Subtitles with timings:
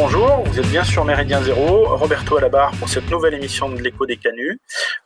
[0.00, 0.42] bonjour.
[0.46, 1.94] Vous êtes bien sur Méridien Zéro.
[1.94, 4.58] Roberto à la barre pour cette nouvelle émission de l'écho des canuts.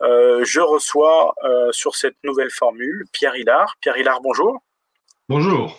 [0.02, 3.74] Euh, je reçois euh, sur cette nouvelle formule Pierre Hillard.
[3.80, 4.62] Pierre Hillard, bonjour.
[5.28, 5.76] Bonjour.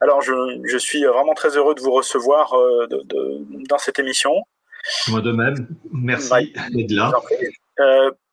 [0.00, 2.86] Alors, je, suis vraiment très heureux de vous recevoir euh,
[3.68, 4.32] dans cette émission.
[5.08, 5.66] Moi de même.
[5.92, 7.10] Merci d'être là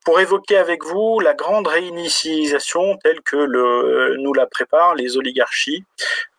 [0.03, 5.83] pour évoquer avec vous la grande réinitialisation telle que le, nous la préparent les oligarchies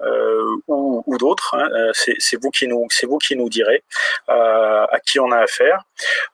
[0.01, 1.55] euh, ou, ou d'autres.
[1.55, 1.69] Hein.
[1.73, 3.84] Euh, c'est vous qui nous, c'est vous qui nous direz
[4.29, 5.83] euh, à qui on a affaire.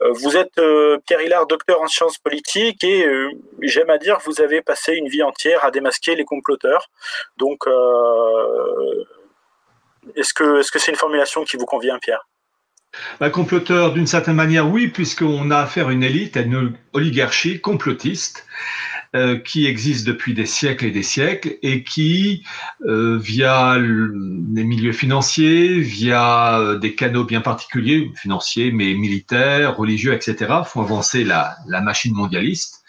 [0.02, 3.06] Euh, vous êtes euh, Pierre Hillard, docteur en sciences politiques et
[3.62, 6.90] j'aime à dire vous avez passé une vie entière à démasquer les comploteurs.
[7.36, 7.64] Donc,
[10.16, 12.26] est-ce que est-ce que c'est une formulation qui vous convient, Pierre?
[13.20, 17.60] Un comploteur, d'une certaine manière, oui, puisqu'on a affaire à une élite, à une oligarchie
[17.60, 18.46] complotiste
[19.16, 22.44] euh, qui existe depuis des siècles et des siècles et qui,
[22.86, 30.12] euh, via les milieux financiers, via euh, des canaux bien particuliers, financiers, mais militaires, religieux,
[30.12, 32.84] etc., font avancer la, machine mondialiste.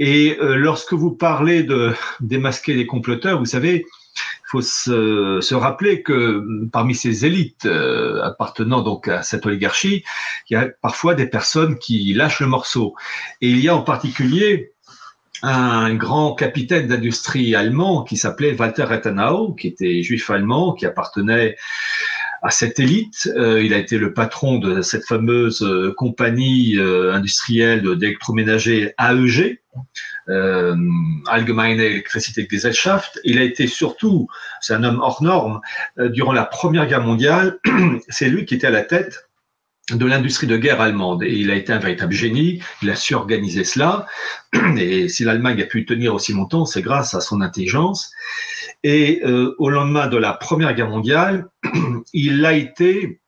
[0.00, 3.86] Et lorsque vous parlez de démasquer les comploteurs, vous savez,
[4.54, 10.04] faut se, rappeler que parmi ces élites euh, appartenant donc à cette oligarchie,
[10.48, 12.94] il y a parfois des personnes qui lâchent le morceau.
[13.40, 14.72] Et il y a en particulier
[15.42, 21.56] un grand capitaine d'industrie allemand qui s'appelait Walter Rathenau, qui était juif allemand, qui appartenait
[22.44, 23.28] à cette élite.
[23.36, 29.58] Euh, il a été le patron de cette fameuse euh, compagnie industrielle d'électroménager AEG,
[30.28, 30.76] euh,
[31.26, 32.02] Allgemeine
[32.50, 33.20] Gesellschaft.
[33.24, 34.28] Il a été surtout,
[34.60, 35.60] c'est un homme hors norme,
[35.98, 37.58] euh, durant la Première Guerre mondiale,
[38.08, 39.28] c'est lui qui était à la tête
[39.90, 41.22] de l'industrie de guerre allemande.
[41.22, 44.06] Et il a été un véritable génie, il a su organiser cela.
[44.78, 48.10] Et si l'Allemagne a pu tenir aussi longtemps, c'est grâce à son intelligence.
[48.82, 51.48] Et euh, au lendemain de la Première Guerre mondiale,
[52.12, 53.20] il a été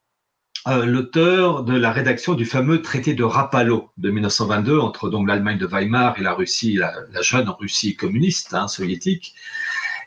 [0.68, 5.58] euh, l'auteur de la rédaction du fameux traité de Rapallo de 1922 entre donc l'Allemagne
[5.58, 6.92] de Weimar et la Russie, la,
[7.22, 9.34] jeune Russie communiste hein, soviétique.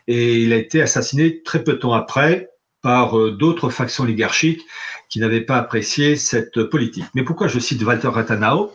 [0.06, 2.50] Et il a été assassiné très peu de temps après
[2.82, 4.62] par euh, d'autres factions oligarchiques
[5.10, 7.04] qui n'avaient pas apprécié cette politique.
[7.14, 8.72] Mais pourquoi je cite Walter Rathenau?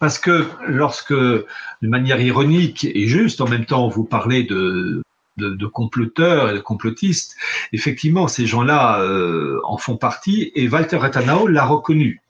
[0.00, 1.46] Parce que lorsque, de
[1.82, 5.02] manière ironique et juste, en même temps, vous parlez de
[5.36, 7.36] de, comploteurs et de complotistes.
[7.72, 12.22] Effectivement, ces gens-là euh, en font partie et Walter Rathenau l'a reconnu.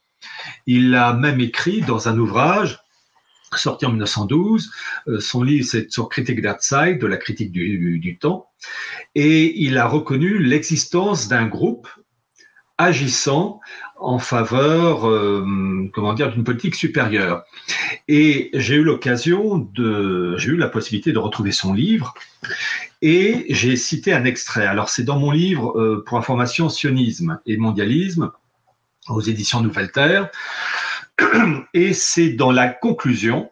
[0.66, 2.80] Il a même écrit dans un ouvrage
[3.56, 4.70] sorti en 1912.
[5.08, 8.48] Euh, son livre, c'est sur Critique Zeit, de la critique du, du, temps.
[9.14, 11.88] Et il a reconnu l'existence d'un groupe
[12.78, 13.60] agissant
[13.96, 17.44] en faveur, euh, comment dire, d'une politique supérieure.
[18.08, 22.14] Et j'ai eu l'occasion de, j'ai eu la possibilité de retrouver son livre
[23.00, 24.66] et j'ai cité un extrait.
[24.66, 28.32] Alors c'est dans mon livre euh, pour information sionisme et mondialisme
[29.08, 30.30] aux éditions Nouvelle Terre
[31.74, 33.50] et c'est dans la conclusion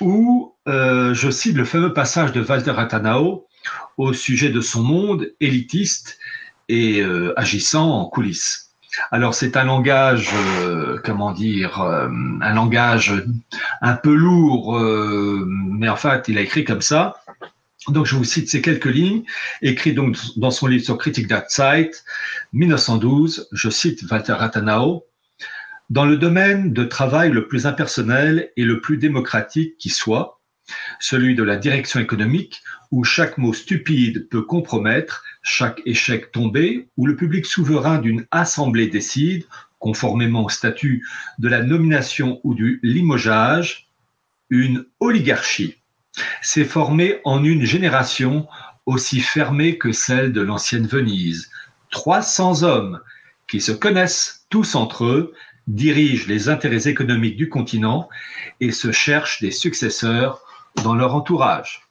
[0.00, 3.46] où euh, je cite le fameux passage de Walter Rathenau
[3.98, 6.18] au sujet de son monde élitiste
[6.70, 8.70] et euh, agissant en coulisses.
[9.10, 12.08] Alors c'est un langage, euh, comment dire, euh,
[12.40, 13.12] un langage
[13.82, 17.16] un peu lourd, mais en fait il a écrit comme ça.
[17.88, 19.24] Donc je vous cite ces quelques lignes,
[19.62, 21.90] écrites donc dans son livre sur Critique Zeit,
[22.52, 23.48] 1912.
[23.50, 25.06] Je cite Walter Rathenau.
[25.88, 30.40] Dans le domaine de travail le plus impersonnel et le plus démocratique qui soit,
[31.00, 37.06] celui de la direction économique, où chaque mot stupide peut compromettre, chaque échec tombé, où
[37.06, 39.44] le public souverain d'une assemblée décide,
[39.78, 41.06] conformément au statut
[41.38, 43.88] de la nomination ou du limogeage,
[44.50, 45.76] une oligarchie
[46.42, 48.46] s'est formée en une génération
[48.86, 51.50] aussi fermée que celle de l'ancienne Venise.
[51.90, 53.00] 300 hommes
[53.48, 55.34] qui se connaissent tous entre eux,
[55.66, 58.08] dirigent les intérêts économiques du continent
[58.60, 60.42] et se cherchent des successeurs
[60.82, 61.89] dans leur entourage.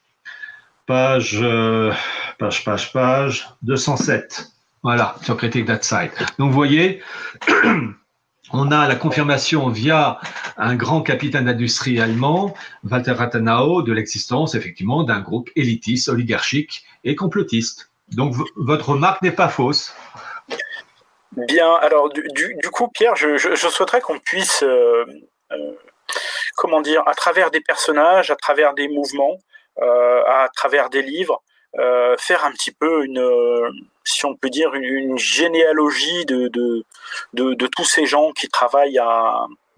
[0.90, 1.94] Page, euh,
[2.40, 4.48] page, page, page 207.
[4.82, 6.10] Voilà, sur Critique That Side.
[6.40, 7.04] Donc, vous voyez,
[8.54, 10.20] on a la confirmation via
[10.58, 12.56] un grand capitaine d'industrie allemand,
[12.90, 17.92] Walter Rathenau, de l'existence, effectivement, d'un groupe élitiste, oligarchique et complotiste.
[18.14, 19.94] Donc, votre remarque n'est pas fausse.
[21.38, 24.64] Bien, alors, du, coup, Pierre, je, souhaiterais qu'on puisse.
[24.64, 25.06] Euh,
[25.52, 25.72] euh,
[26.56, 29.38] comment dire, à travers des personnages, à travers des mouvements,
[29.82, 31.42] à travers des livres,
[31.78, 33.24] euh, faire un petit peu une,
[34.04, 36.84] si on peut dire, une, généalogie de, de,
[37.34, 39.02] de, tous ces gens qui travaillent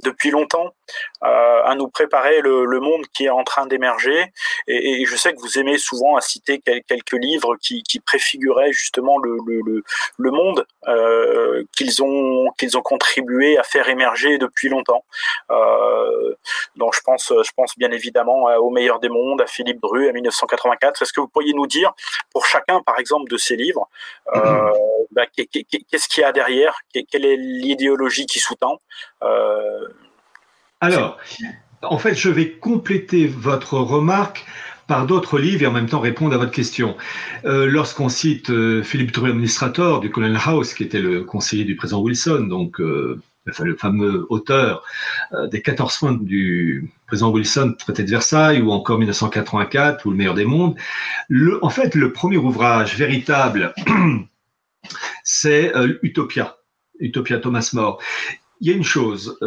[0.04, 0.68] depuis longtemps.
[0.68, 0.72] euh,
[1.22, 4.26] à nous préparer le, le, monde qui est en train d'émerger.
[4.68, 8.72] Et, et, je sais que vous aimez souvent à citer quelques livres qui, qui préfiguraient
[8.72, 9.84] justement le, le,
[10.18, 15.04] le monde euh, qu'ils ont qu'ils ont contribué à faire émerger depuis longtemps.
[15.52, 16.36] Euh,
[16.76, 20.12] donc je pense je pense bien évidemment au meilleur des mondes, à Philippe Dru, à
[20.12, 21.02] 1984.
[21.02, 21.94] Est-ce que vous pourriez nous dire
[22.32, 23.90] pour chacun par exemple de ces livres
[24.36, 24.72] euh,
[25.12, 28.80] bah, qu'est-ce qu'il y a derrière, quelle est l'idéologie qui sous-tend?
[29.24, 29.88] Euh,
[30.82, 31.20] alors,
[31.84, 34.46] en fait, je vais compléter votre remarque
[34.88, 36.98] par d'autres livres et en même temps répondre à votre question.
[37.46, 41.76] Euh, lorsqu'on cite euh, Philippe Drouet, administrateur du Colonel House, qui était le conseiller du
[41.76, 44.84] président Wilson, donc euh, le fameux auteur
[45.50, 50.36] des 14 points du président Wilson, traité de Versailles, ou encore 1984, ou Le meilleur
[50.36, 50.76] des mondes,
[51.62, 53.74] en fait, le premier ouvrage véritable,
[55.24, 55.74] c'est
[56.04, 56.58] Utopia,
[57.00, 58.00] Utopia Thomas More.
[58.60, 59.40] Il y a une chose,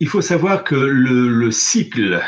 [0.00, 2.22] il faut savoir que le, cycle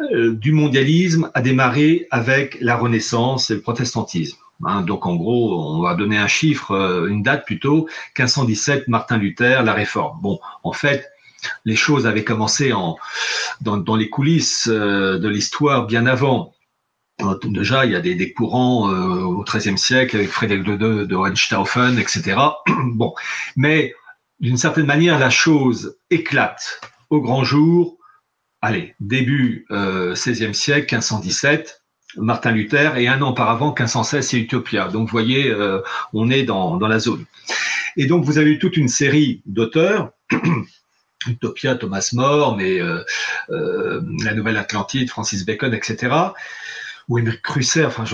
[0.00, 4.38] euh, du mondialisme a démarré avec la Renaissance et le protestantisme.
[4.64, 4.82] Hein.
[4.82, 9.62] donc en gros, on va donner un chiffre, euh, une date plutôt, 1517, Martin Luther,
[9.62, 10.18] la Réforme.
[10.22, 11.10] Bon, en fait,
[11.66, 12.96] les choses avaient commencé en,
[13.60, 16.54] dans, les coulisses euh, de l'histoire bien avant.
[17.44, 22.40] Déjà, il y a des, courants au XIIIe siècle avec Frédéric II de Hohenstaufen, etc.
[22.94, 23.14] Bon,
[23.54, 23.94] mais
[24.40, 26.80] d'une certaine manière, la chose éclate
[27.14, 27.98] au grand jour,
[28.60, 31.82] allez, début euh, 16e siècle, 1517,
[32.16, 34.88] Martin Luther, et un an auparavant, 1516, c'est Utopia.
[34.88, 35.80] Donc, vous voyez, euh,
[36.12, 37.24] on est dans, la zone.
[37.96, 40.10] Et donc, vous avez toute une série d'auteurs,
[41.26, 43.02] Utopia, Thomas More, mais euh,
[43.50, 46.14] euh, La Nouvelle Atlantide, Francis Bacon, etc.
[47.08, 48.04] Ou Émeric Crusser, enfin,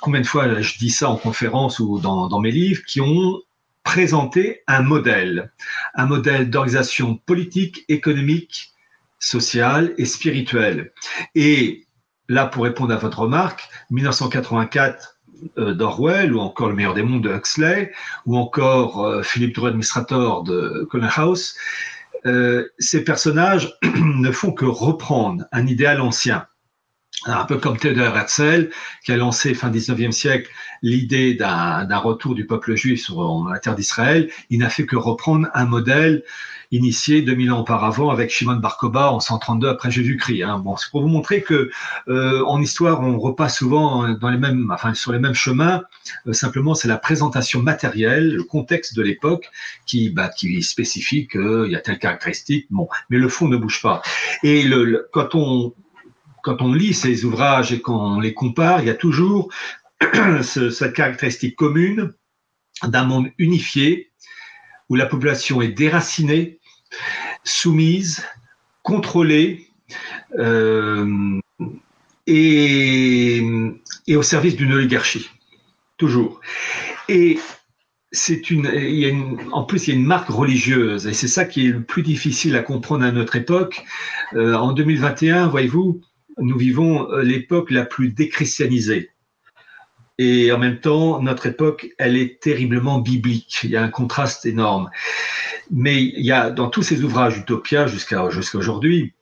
[0.00, 3.40] combien de fois je dis ça en conférence ou dans mes livres, qui ont
[3.84, 5.52] présenter un modèle,
[5.94, 8.72] un modèle d'organisation politique, économique,
[9.18, 10.92] sociale et spirituelle.
[11.34, 11.86] Et
[12.28, 15.18] là, pour répondre à votre remarque, 1984
[15.58, 17.92] euh, d'Orwell, ou encore Le meilleur des mondes de Huxley,
[18.26, 21.56] ou encore euh, Philippe Drew, administrateur de Colonel House,
[22.26, 26.46] euh, ces personnages ne font que reprendre un idéal ancien
[27.26, 28.70] un peu comme Theodor Herzl,
[29.04, 30.50] qui a lancé fin 19e siècle
[30.82, 35.48] l'idée d'un retour du peuple juif sur la terre d'Israël, il n'a fait que reprendre
[35.54, 36.24] un modèle
[36.72, 40.42] initié 2000 ans auparavant avec Shimon Bar Kokhba en 132 après Jésus-Christ.
[40.42, 40.58] Hein.
[40.58, 41.70] Bon, c'est pour vous montrer que
[42.08, 45.82] euh, en histoire, on repasse souvent dans les mêmes, enfin sur les mêmes chemins.
[46.26, 49.50] Euh, simplement, c'est la présentation matérielle, le contexte de l'époque
[49.86, 52.66] qui, bah, qui spécifie qu'il y a telle caractéristique.
[52.70, 54.00] Bon, mais le fond ne bouge pas.
[54.42, 55.74] Et le, quand on
[56.42, 59.50] quand on lit ces ouvrages et qu'on les compare, il y a toujours
[60.42, 62.12] cette caractéristique commune
[62.82, 64.10] d'un monde unifié
[64.88, 66.58] où la population est déracinée,
[67.44, 68.24] soumise,
[68.82, 69.68] contrôlée
[70.38, 71.40] euh,
[72.26, 73.40] et,
[74.10, 75.30] au service d'une oligarchie.
[75.96, 76.40] Toujours.
[77.08, 77.38] Et
[78.10, 81.70] c'est une, en plus, il y a une marque religieuse, et c'est ça qui est
[81.70, 83.84] le plus difficile à comprendre à notre époque.
[84.34, 86.02] Euh, en 2021, voyez-vous,
[86.38, 89.10] nous vivons euh, l'époque la plus déchristianisée.
[90.18, 93.60] Et en même temps, notre époque, elle est terriblement biblique.
[93.64, 94.90] Il y a un contraste énorme.
[95.70, 99.14] Mais il y a dans tous ces ouvrages Utopia jusqu'à aujourd'hui,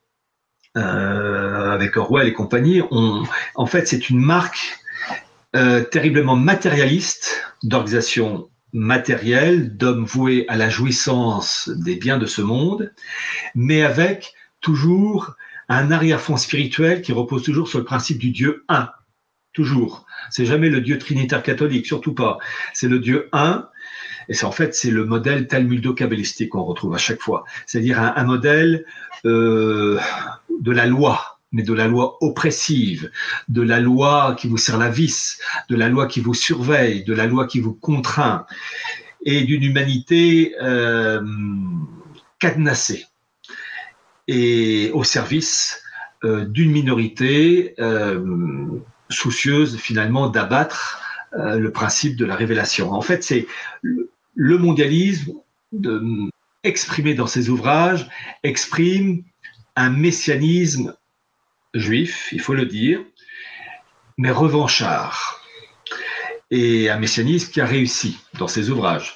[0.77, 3.25] euh, avec Orwell et compagnie, on,
[3.55, 4.79] en fait, c'est une marque
[5.57, 12.93] euh, terriblement matérialiste d'organisation matérielle, d'hommes voués à la jouissance des biens de ce monde,
[13.55, 15.35] mais avec toujours
[15.71, 18.91] un arrière-fond spirituel qui repose toujours sur le principe du Dieu un.
[19.53, 20.05] Toujours.
[20.31, 22.39] C'est jamais le Dieu trinitaire catholique, surtout pas.
[22.75, 23.69] C'est le Dieu un.
[24.29, 27.45] Et c'est en fait c'est le modèle talmudo-kabbalistique qu'on retrouve à chaque fois.
[27.67, 28.85] C'est-à-dire un, modèle
[29.25, 29.99] euh,
[30.61, 33.11] de la loi, mais de la loi oppressive,
[33.49, 37.15] de la loi qui vous sert la vis, de la loi qui vous surveille, de
[37.15, 38.45] la loi qui vous contraint,
[39.25, 41.23] et d'une humanité euh,
[42.41, 43.07] cadenassée
[44.31, 45.83] et au service
[46.23, 48.25] euh, d'une minorité euh,
[49.09, 52.93] soucieuse finalement d'abattre euh, le principe de la révélation.
[52.93, 53.49] En fait, c'est
[53.83, 55.33] le mondialisme
[56.63, 58.09] exprimé dans ses ouvrages
[58.45, 59.25] exprime
[59.75, 60.95] un messianisme
[61.75, 63.01] juif, il faut le dire,
[64.17, 65.40] mais revanchard
[66.51, 69.15] et un messianisme qui a réussi dans ses ouvrages.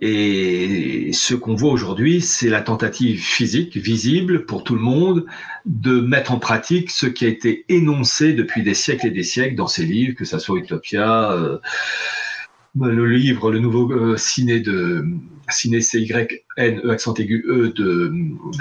[0.00, 5.24] Et ce qu'on voit aujourd'hui, c'est la tentative physique, visible pour tout le monde,
[5.66, 9.54] de mettre en pratique ce qui a été énoncé depuis des siècles et des siècles
[9.54, 11.58] dans ses livres, que ce soit Utopia, euh,
[12.80, 15.06] le livre, le nouveau euh, ciné de
[15.48, 18.12] ciné C Y N E accent aigu E de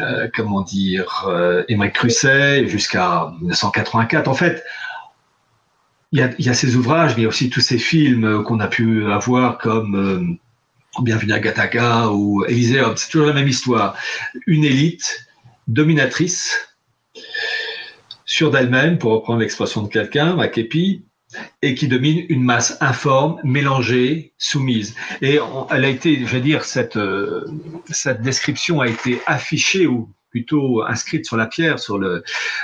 [0.02, 1.28] euh, comment dire
[1.68, 4.28] Émeric Crusset jusqu'à 1984.
[4.28, 4.64] En fait,
[6.14, 8.68] il y a, ces ouvrages, mais il y a aussi tous ces films qu'on a
[8.68, 10.38] pu avoir comme
[11.02, 12.96] Bienvenue à Gataga ou Elyséum.
[12.98, 13.98] C'est toujours la même histoire.
[14.46, 15.26] Une élite
[15.68, 16.56] dominatrice,
[18.26, 21.04] sûre d'elle-même, pour reprendre l'expression de quelqu'un, Makepi,
[21.64, 24.96] et qui domine une masse informe, mélangée, soumise.
[25.24, 25.40] Et
[25.72, 27.44] elle a été, je veux dire, cette, euh,
[27.90, 32.24] cette description a été affichée ou plutôt inscrite sur la pierre, sur le,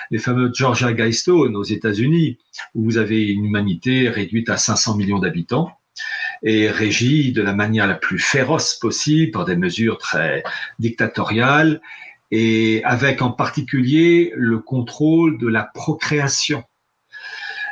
[0.09, 2.39] les fameux Georgia Guidestone aux États-Unis,
[2.73, 5.69] où vous avez une humanité réduite à 500 millions d'habitants
[6.41, 10.41] et régie de la manière la plus féroce possible par des mesures très
[10.79, 11.79] dictatoriales
[12.31, 16.63] et avec en particulier le contrôle de la procréation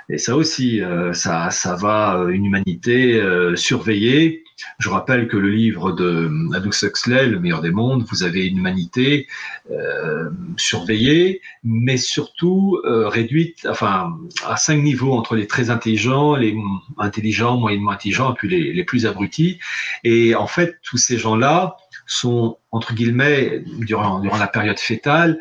[0.09, 4.43] et ça aussi, euh, ça, ça va euh, une humanité euh, surveillée.
[4.79, 8.57] Je rappelle que le livre de Aldous Huxley, Le meilleur des mondes, vous avez une
[8.57, 9.27] humanité
[9.71, 16.55] euh, surveillée, mais surtout réduite, enfin, à cinq niveaux entre les très intelligents, les
[16.97, 19.59] intelligents, moyennement intelligents, et puis les, les plus abrutis.
[20.03, 25.39] Et en fait, tous ces gens-là sont entre guillemets durant durant la période fétale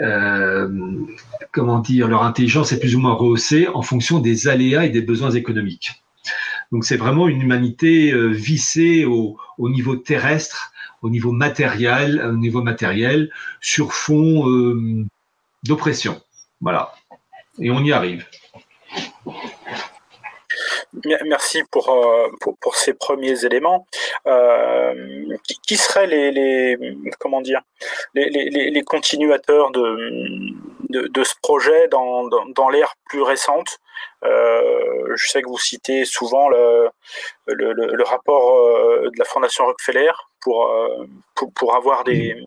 [0.00, 0.68] euh,
[1.52, 5.02] comment dire, leur intelligence est plus ou moins rehaussée en fonction des aléas et des
[5.02, 6.03] besoins économiques.
[6.72, 12.62] Donc c'est vraiment une humanité euh, vissée au, niveau terrestre, au niveau matériel, au niveau
[12.62, 13.30] matériel,
[13.60, 15.04] sur fond euh,
[15.62, 16.20] d'oppression.
[16.60, 16.92] Voilà.
[17.60, 18.26] Et on y arrive.
[21.26, 23.86] Merci pour, euh, pour, pour, ces premiers éléments.
[25.66, 26.78] Qui, seraient les,
[27.18, 27.60] comment dire
[28.14, 30.54] les continuateurs de,
[30.94, 33.78] de, ce projet dans, l'ère plus récente
[34.24, 36.90] euh, Je sais que vous citez souvent le,
[38.04, 41.06] rapport euh, de la Fondation Rockefeller pour, euh,
[41.74, 42.44] avoir des,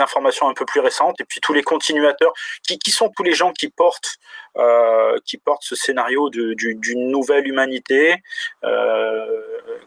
[0.00, 2.32] informations un peu plus récentes, et puis tous les continuateurs,
[2.66, 4.18] qui, sont tous les gens qui portent,
[4.56, 8.16] ce scénario d'une nouvelle humanité,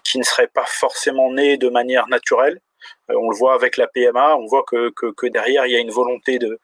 [0.03, 2.61] qui ne serait pas forcément née de manière naturelle.
[3.09, 5.75] Euh, on le voit avec la PMA, on voit que, que, que derrière il y
[5.75, 6.59] a une volonté de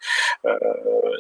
[0.46, 0.58] euh,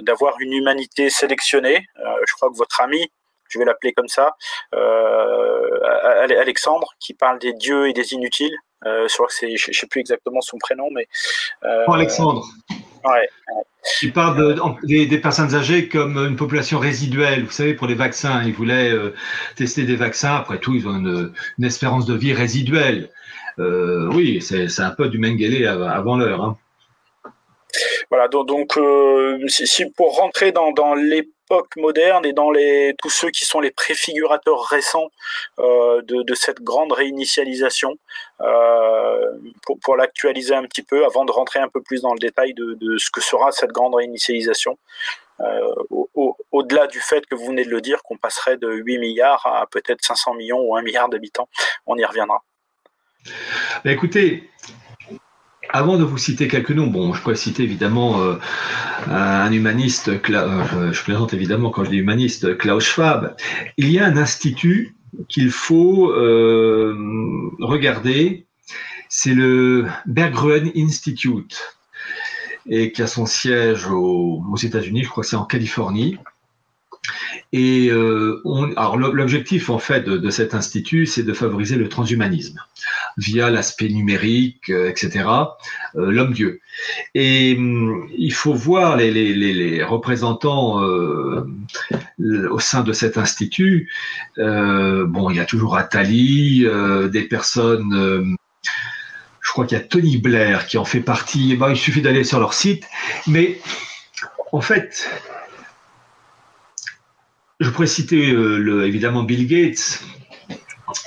[0.02, 1.88] d'avoir une humanité sélectionnée.
[2.00, 3.12] Euh, je crois que votre ami,
[3.50, 4.36] je vais l'appeler comme ça,
[6.40, 8.58] Alexandre, qui parle des dieux et des inutiles.
[8.86, 11.08] Euh, je je sais plus exactement son prénom, mais.
[11.64, 12.46] Euh, Alexandre.
[13.04, 13.28] Ouais.
[14.04, 17.46] Il parle de, des, des, personnes âgées comme une population résiduelle.
[17.46, 19.16] Vous savez, pour les vaccins, ils voulaient euh,
[19.56, 20.36] tester des vaccins.
[20.36, 23.10] Après tout, ils ont une, une espérance de vie résiduelle.
[23.60, 26.44] Euh, oui, c'est, un peu du Mengele avant l'heure.
[26.44, 26.58] Hein.
[28.10, 31.30] Voilà, donc, euh, si, pour rentrer dans, dans les
[31.76, 35.12] moderne et dans les, tous ceux qui sont les préfigurateurs récents
[35.60, 37.98] euh, de, cette grande réinitialisation,
[39.84, 42.98] pour, l'actualiser un petit peu, avant de rentrer un peu plus dans le détail de,
[42.98, 44.78] ce que sera cette grande réinitialisation.
[46.52, 49.46] Au-delà au, du fait que vous venez de le dire, qu'on passerait de 8 milliards
[49.46, 51.50] à peut-être 500 millions ou 1 milliard d'habitants,
[51.86, 52.44] on y reviendra.
[53.86, 54.50] Écoutez,
[55.70, 58.36] avant de vous citer quelques noms, bon, je pourrais citer évidemment euh,
[59.08, 63.36] un humaniste, euh, je plaisante évidemment quand je dis humaniste, Klaus Schwab.
[63.78, 64.96] Il y a un institut
[65.30, 66.96] qu'il faut euh,
[67.60, 68.48] regarder,
[69.10, 71.78] c'est le Berggruen Institute,
[72.70, 76.18] et qui a son siège aux, aux États-Unis, je crois que c'est en Californie.
[77.54, 78.42] Et euh,
[78.78, 82.60] alors l'objectif en fait de, cet institut, c'est de favoriser le transhumanisme
[83.18, 85.26] via l'aspect numérique, euh, etc.
[85.96, 86.62] Euh, L'homme-dieu.
[87.16, 91.46] Et hum, il faut voir les, représentants euh,
[92.50, 93.92] au sein de cet institut.
[94.38, 98.38] Euh, bon, il y a toujours Attali, euh, des personnes
[99.42, 101.58] je crois qu'il y a Tony Blair qui en fait partie.
[101.58, 102.86] Ben, il suffit d'aller sur leur site.
[103.28, 103.60] Mais
[104.54, 105.10] en fait,
[107.62, 110.04] je pourrais citer euh, évidemment Bill Gates,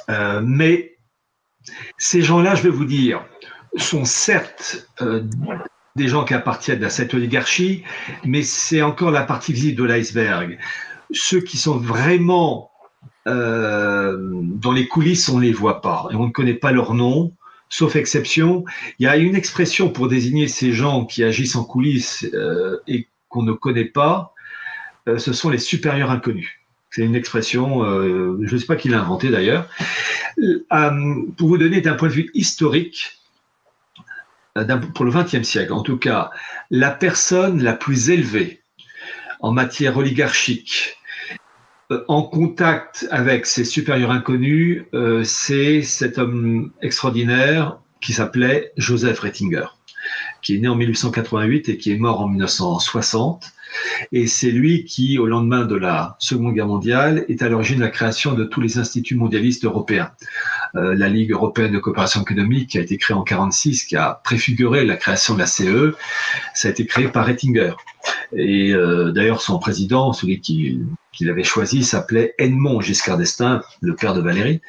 [0.08, 0.96] euh, mais
[1.98, 3.24] ces gens-là, je vais vous dire,
[3.76, 5.24] sont certes euh,
[5.96, 7.82] des gens qui appartiennent à cette oligarchie,
[8.24, 10.58] mais c'est encore la partie visible de l'iceberg.
[11.12, 12.70] Ceux qui sont vraiment
[13.26, 17.32] dans les coulisses, on ne les voit pas et on ne connaît pas leur nom,
[17.70, 18.66] sauf exception.
[18.98, 22.26] Il y a une expression pour désigner ces gens qui agissent en coulisses
[22.86, 24.33] et qu'on ne connaît pas,
[25.06, 26.60] ce sont les supérieurs inconnus.
[26.90, 29.68] C'est une expression, euh, je ne sais pas qui l'a inventée d'ailleurs.
[30.40, 30.64] Euh,
[31.36, 33.18] pour vous donner d'un point de vue historique,
[34.94, 36.30] pour le XXe siècle en tout cas,
[36.70, 38.62] la personne la plus élevée
[39.40, 40.96] en matière oligarchique
[42.06, 44.84] en contact avec ses supérieurs inconnus,
[45.24, 49.66] c'est cet homme extraordinaire qui s'appelait Joseph Rettinger,
[50.42, 53.52] qui est né en 1888 et qui est mort en 1960.
[54.12, 57.82] Et c'est lui qui, au lendemain de la Seconde Guerre mondiale, est à l'origine de
[57.82, 60.10] la création de tous les instituts mondialistes européens.
[60.76, 64.20] Euh, la Ligue européenne de coopération économique, qui a été créée en 1946, qui a
[64.24, 65.94] préfiguré la création de la CE,
[66.54, 67.72] ça a été créé par Rettinger.
[68.36, 74.14] Et euh, d'ailleurs, son président, celui qu'il avait choisi, s'appelait Edmond Giscard d'Estaing, le père
[74.14, 74.60] de Valérie.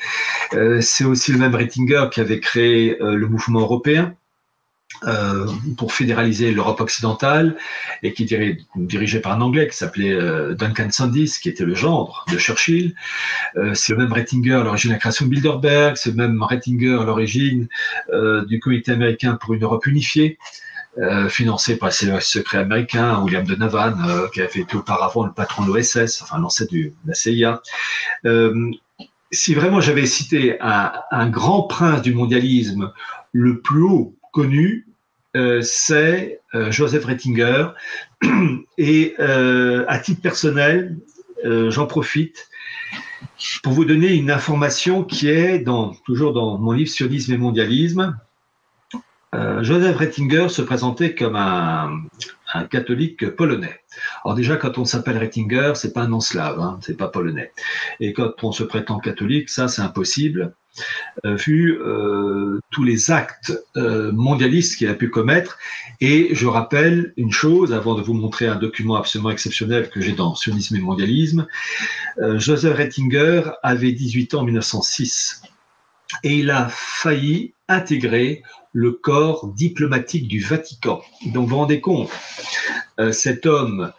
[0.54, 4.16] Euh, c'est aussi le même Rettinger qui avait créé le mouvement européen,
[5.04, 5.46] euh,
[5.78, 7.58] pour fédéraliser l'Europe occidentale
[8.02, 11.76] et qui est dirigé par un Anglais qui s'appelait euh, Duncan Sandys, qui était le
[11.76, 12.96] gendre de Churchill.
[13.58, 16.42] Euh, c'est le même Rettinger à l'origine de la création de Bilderberg, c'est le même
[16.42, 17.68] Rettinger à l'origine
[18.48, 20.38] du Comité américain pour une Europe unifiée.
[21.30, 26.22] financé par le secret américain, William Donovan, qui avait été auparavant le patron de l'OSS,
[26.22, 27.62] enfin l'ancêtre de la CIA.
[29.32, 32.94] si vraiment j'avais cité un, un grand prince du mondialisme,
[33.34, 34.86] le plus haut connu,
[35.38, 37.70] euh, c'est euh, Joseph Rettinger.
[38.78, 40.98] Et euh, à titre personnel,
[41.44, 42.50] j'en profite
[43.62, 48.18] pour vous donner une information qui est dans, toujours dans mon livre Sionisme et mondialisme.
[49.62, 52.08] Joseph Rettinger se présentait comme un,
[52.72, 53.80] catholique polonais.
[54.26, 57.52] Alors déjà, quand on s'appelle Rettinger, c'est pas un nom slave, hein, c'est pas polonais.
[58.00, 60.56] Et quand on se prétend catholique, ça c'est impossible.
[61.24, 65.58] Euh, vu euh, tous les actes euh, mondialistes qu'il a pu commettre.
[66.02, 70.12] Et je rappelle une chose, avant de vous montrer un document absolument exceptionnel que j'ai
[70.12, 71.48] dans Sionisme et mondialisme.
[72.36, 75.44] Joseph Rettinger avait 18 ans en 1906
[76.24, 81.02] et il a failli intégrer le corps diplomatique du Vatican.
[81.28, 82.10] Donc vous vous rendez compte,
[83.12, 83.92] cet homme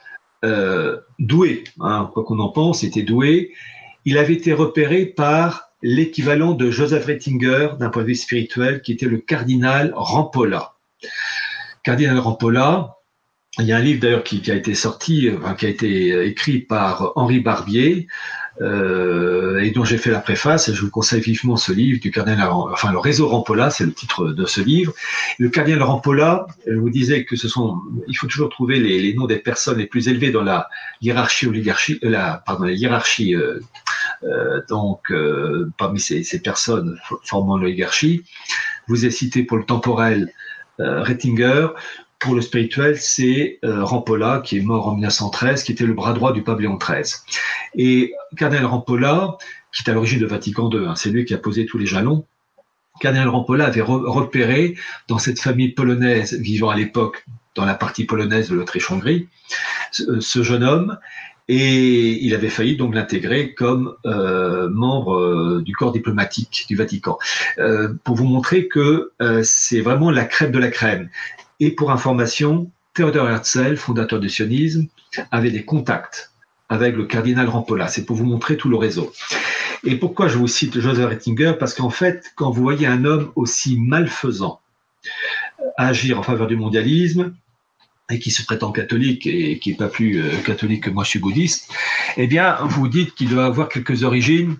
[1.19, 3.53] doué, hein, quoi qu'on en pense, était doué,
[4.05, 8.92] il avait été repéré par l'équivalent de Joseph Rettinger d'un point de vue spirituel, qui
[8.92, 10.75] était le cardinal Rampolla.
[11.83, 12.97] Cardinal Rampolla,
[13.59, 17.12] il y a un livre d'ailleurs qui, a été sorti, qui a été écrit par
[17.16, 18.07] Henri Barbier,
[18.61, 22.11] euh, et dont j'ai fait la préface, et je vous conseille vivement ce livre du
[22.11, 24.92] cardinal, enfin le réseau Rampolla, c'est le titre de ce livre.
[25.38, 29.27] Le cardinal Rampolla, je vous disais que ce sont, il faut toujours trouver les, noms
[29.27, 30.69] des personnes les plus élevées dans la
[31.03, 33.61] hiérarchie oligarchie, euh, la, pardon, la hiérarchie, euh,
[34.25, 38.25] euh donc euh, parmi ces, personnes formant l'oligarchie.
[38.88, 40.33] vous ai cité pour le temporel
[40.79, 41.69] Rettinger,
[42.18, 46.12] pour le spirituel, c'est euh, Rampolla, qui est mort en 1913, qui était le bras
[46.12, 47.20] droit du pape Léon XIII.
[47.74, 49.37] Et Cardinal Rampolla,
[49.72, 51.87] qui est à l'origine de Vatican II, hein, c'est lui qui a posé tous les
[51.87, 52.24] jalons,
[53.00, 54.76] Cardinal Rampolla avait repéré
[55.09, 57.24] dans cette famille polonaise vivant à l'époque
[57.55, 59.29] dans la partie polonaise de l'Autriche-Hongrie,
[59.90, 60.98] ce, jeune homme,
[61.48, 67.18] et il avait failli donc l'intégrer comme euh, membre euh, du corps diplomatique du Vatican.
[67.59, 71.09] Euh, pour vous montrer que c'est vraiment la crème de la crème.
[71.61, 74.87] Et pour information, Theodor Herzl, fondateur du sionisme,
[75.31, 76.33] avait des contacts
[76.69, 77.88] avec le cardinal Rampolla.
[77.88, 79.12] C'est pour vous montrer tout le réseau.
[79.85, 81.55] Et pourquoi je vous cite Joseph Rettinger?
[81.59, 84.61] Parce qu'en fait, quand vous voyez un homme aussi malfaisant
[85.77, 87.35] agir en faveur du mondialisme,
[88.11, 91.11] et qui se prétend catholique et qui n'est pas plus euh, catholique que moi je
[91.11, 91.73] suis bouddhiste,
[92.16, 94.57] eh bien, vous dites qu'il doit avoir quelques origines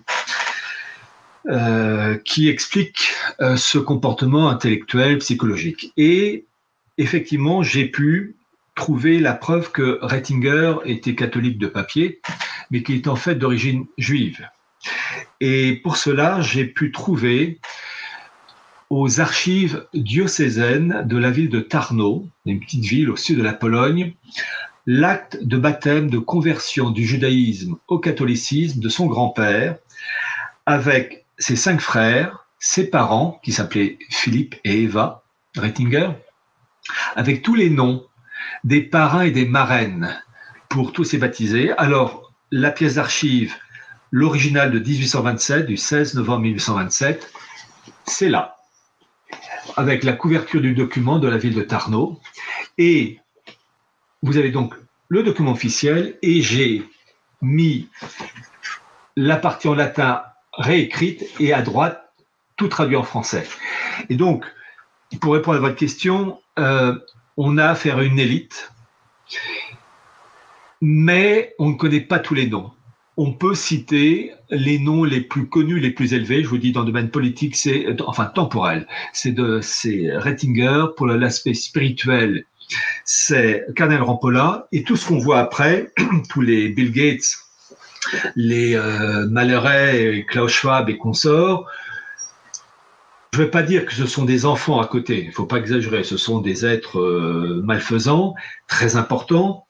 [1.49, 5.93] euh, qui expliquent euh, ce comportement intellectuel, psychologique.
[5.95, 6.45] Et
[6.97, 8.35] effectivement, j'ai pu
[8.75, 12.21] trouver la preuve que Rettinger était catholique de papier,
[12.71, 14.47] mais qu'il est en fait d'origine juive.
[15.41, 17.59] Et pour cela, j'ai pu trouver
[18.89, 23.53] aux archives diocésaines de la ville de Tarnow, une petite ville au sud de la
[23.53, 24.13] Pologne,
[24.85, 29.77] l'acte de baptême de conversion du judaïsme au catholicisme de son grand-père,
[30.65, 35.23] avec ses cinq frères, ses parents, qui s'appelaient Philippe et Eva
[35.57, 36.11] Rettinger,
[37.15, 38.05] avec tous les noms
[38.63, 40.21] des parrains et des marraines
[40.69, 41.71] pour tous ces baptisés.
[41.77, 43.55] Alors, la pièce d'archive,
[44.11, 47.31] l'original de 1827, du 16 novembre 1827,
[48.05, 48.57] c'est là,
[49.75, 52.19] avec la couverture du document de la ville de Tarnot.
[52.77, 53.19] Et
[54.21, 54.75] vous avez donc
[55.09, 56.87] le document officiel et j'ai
[57.41, 57.89] mis
[59.15, 60.23] la partie en latin
[60.53, 62.13] réécrite et à droite
[62.55, 63.47] tout traduit en français.
[64.09, 64.45] Et donc,
[65.21, 66.95] pour répondre à votre question, euh,
[67.37, 68.71] on a affaire à une élite,
[70.81, 72.71] mais on ne connaît pas tous les noms.
[73.19, 76.43] On peut citer les noms les plus connus, les plus élevés.
[76.43, 78.87] Je vous dis dans le domaine politique, c'est enfin temporel.
[79.11, 82.45] C'est de c'est Rettinger pour l'aspect spirituel.
[83.05, 85.91] C'est Cardinal Rampolla et tout ce qu'on voit après,
[86.29, 87.37] tous les Bill Gates,
[88.35, 91.65] les euh, Klaus Schwab et consorts,
[93.33, 95.45] je ne veux pas dire que ce sont des enfants à côté, il ne faut
[95.45, 98.35] pas exagérer, ce sont des êtres euh, malfaisants,
[98.67, 99.65] très importants,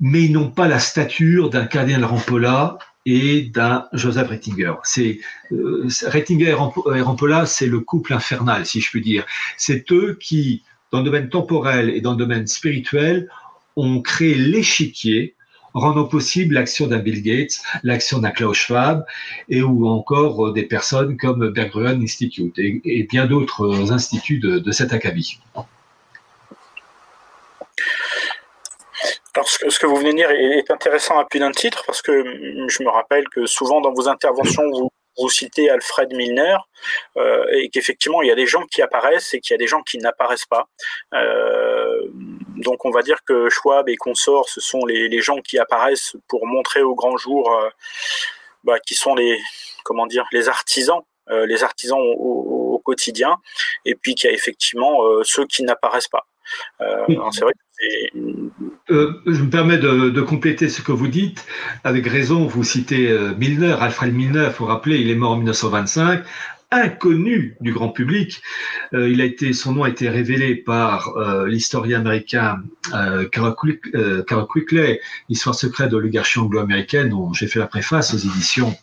[0.00, 4.74] mais ils n'ont pas la stature d'un cardinal Rampolla et d'un Joseph Rettinger.
[4.82, 5.20] C'est
[5.52, 6.56] euh, Rettinger
[6.94, 9.26] et Rampolla, c'est le couple infernal, si je puis dire.
[9.56, 13.28] C'est eux qui, dans le domaine temporel et dans le domaine spirituel,
[13.76, 15.33] ont créé l'échiquier
[15.74, 19.04] rendant possible l'action d'un Bill Gates, l'action d'un Klaus Schwab,
[19.48, 24.72] et ou encore euh, des personnes comme Berggruen Institute et, bien d'autres euh, instituts de,
[24.72, 25.40] cet acabit.
[29.34, 32.12] Alors, ce que, vous venez de dire est intéressant à plus d'un titre parce que
[32.12, 34.62] hum, je me rappelle que souvent dans vos interventions,
[35.16, 36.56] vous, citez Alfred Milner
[37.16, 39.68] euh, et qu'effectivement il y a des gens qui apparaissent et qu'il y a des
[39.68, 40.68] gens qui n'apparaissent pas.
[42.56, 46.46] Donc on va dire que Schwab et consorts, ce sont les, gens qui apparaissent pour
[46.46, 47.68] montrer au grand jour, euh,
[48.64, 49.38] bah, qui sont les
[49.84, 53.38] comment dire les artisans, les artisans au, quotidien,
[53.86, 56.26] et puis qu'il y a effectivement ceux qui n'apparaissent pas.
[56.78, 57.54] c'est vrai
[58.90, 61.46] euh, je me permets de, compléter ce que vous dites.
[61.84, 65.36] Avec raison, vous citez euh, Milner, Alfred Milner, il faut rappeler, il est mort en
[65.36, 66.22] 1925,
[66.70, 68.42] inconnu du grand public.
[68.92, 71.14] Euh, il a été, son nom a été révélé par
[71.46, 72.62] l'historien américain
[73.32, 73.54] Carol,
[74.48, 74.98] Quickly,
[75.28, 78.74] Histoire secrète de l'oligarchie anglo-américaine, dont j'ai fait la préface aux éditions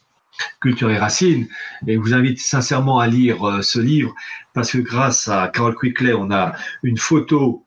[0.60, 1.48] Culture et Racines.
[1.88, 4.14] Et je vous invite sincèrement à lire ce livre
[4.54, 7.66] parce que grâce à Carol Quickly, on a une photo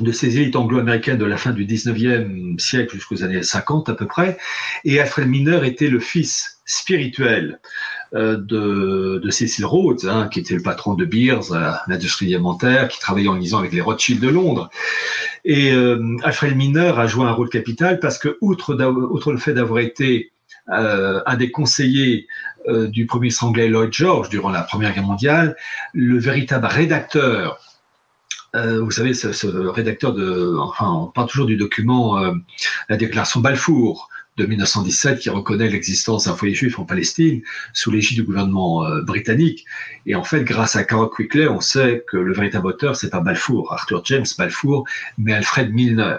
[0.00, 4.06] de ces élites anglo-américaines de la fin du 19e siècle jusqu'aux années 50 à peu
[4.06, 4.38] près.
[4.84, 10.54] Et Alfred Miner était le fils spirituel euh, de, de Cecil Rhodes, hein, qui était
[10.54, 14.28] le patron de Beers, euh, l'industrie diamantaire, qui travaillait en lisant avec les Rothschild de
[14.28, 14.70] Londres.
[15.44, 19.80] Et euh, Alfred Miner a joué un rôle capital parce que, outre, le fait d'avoir
[19.80, 20.32] été
[20.70, 22.26] un des conseillers
[22.68, 25.56] du premier ministre anglais Lloyd George durant la Première Guerre mondiale,
[25.94, 27.58] le véritable rédacteur
[28.54, 32.32] euh, vous savez, ce, rédacteur de, enfin, on parle toujours du document, euh,
[32.88, 38.18] la déclaration Balfour de 1917 qui reconnaît l'existence d'un foyer juif en Palestine sous l'égide
[38.18, 39.64] du gouvernement euh, britannique.
[40.06, 43.20] Et en fait, grâce à Carol Quickly, on sait que le véritable auteur, c'est pas
[43.20, 44.84] Balfour, Arthur James Balfour,
[45.18, 46.18] mais Alfred Milner.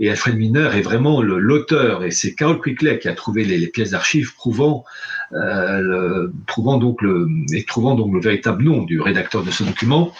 [0.00, 3.90] Et Alfred Milner est vraiment l'auteur, et c'est Carol Quickly qui a trouvé les, pièces
[3.90, 4.84] d'archives prouvant,
[5.32, 10.12] euh, prouvant donc le, et trouvant donc le véritable nom du rédacteur de ce document.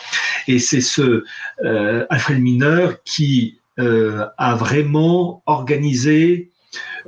[0.46, 1.24] Et c'est ce
[1.64, 6.51] euh, Alfred Milner qui euh, a vraiment organisé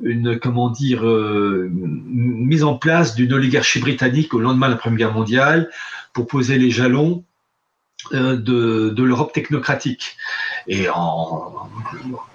[0.02, 4.98] une comment dire euh, mise en place d'une oligarchie britannique au lendemain de la Première
[4.98, 5.70] Guerre mondiale
[6.12, 7.24] pour poser les jalons
[8.12, 10.16] euh, de, l'Europe technocratique
[10.66, 11.52] et en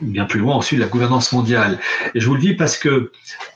[0.02, 1.80] bien plus loin ensuite la gouvernance mondiale.
[2.16, 3.12] Et je vous le dis parce que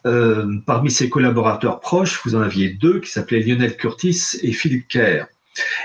[0.05, 4.87] euh, parmi ses collaborateurs proches, vous en aviez deux qui s'appelaient Lionel Curtis et Philip
[4.87, 5.25] Kerr.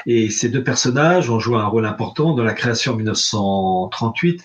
[0.06, 4.42] Et ces deux personnages ont joué un rôle important dans la création en 1938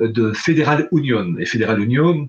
[0.00, 1.36] de Federal Union.
[1.38, 2.28] Et Federal Union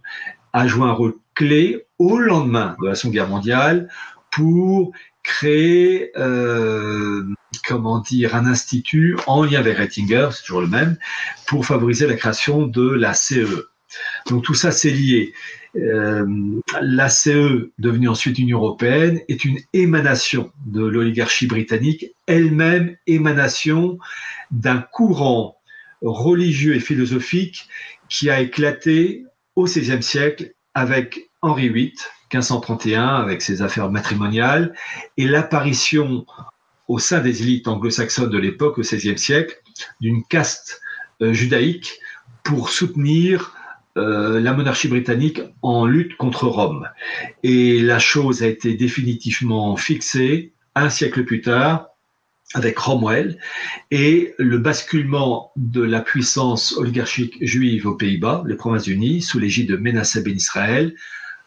[0.58, 3.89] a joué un rôle clé au lendemain de la Seconde Guerre mondiale
[4.32, 4.91] pour
[5.22, 7.24] créer, euh,
[7.67, 10.98] comment dire, un institut en lien avec Rettinger, c'est toujours le même,
[11.46, 13.67] pour favoriser la création de la CE.
[14.30, 15.34] Donc tout ça, c'est lié.
[15.76, 16.26] Euh,
[16.82, 24.00] la CE, devenue ensuite Union européenne, est une émanation de l'oligarchie britannique, elle-même émanation
[24.50, 25.58] d'un courant
[26.02, 27.70] religieux et philosophique
[28.10, 29.24] qui a éclaté
[29.58, 31.93] au XVIe siècle avec Henri VIII,
[32.32, 34.76] 1531, avec ses affaires matrimoniales,
[35.17, 36.26] et l'apparition
[36.88, 39.60] au sein des élites anglo-saxonnes de l'époque, au XVIe siècle,
[40.00, 40.80] d'une caste
[41.24, 42.00] euh, judaïque
[42.43, 43.56] pour soutenir
[43.98, 46.88] euh, la monarchie britannique en lutte contre Rome.
[47.41, 51.88] Et la chose a été définitivement fixée un siècle plus tard
[52.54, 53.38] avec Cromwell
[53.92, 59.76] et le basculement de la puissance oligarchique juive aux Pays-Bas, les Provinces-Unies, sous l'égide de
[59.76, 60.96] Menasseh ben Israël,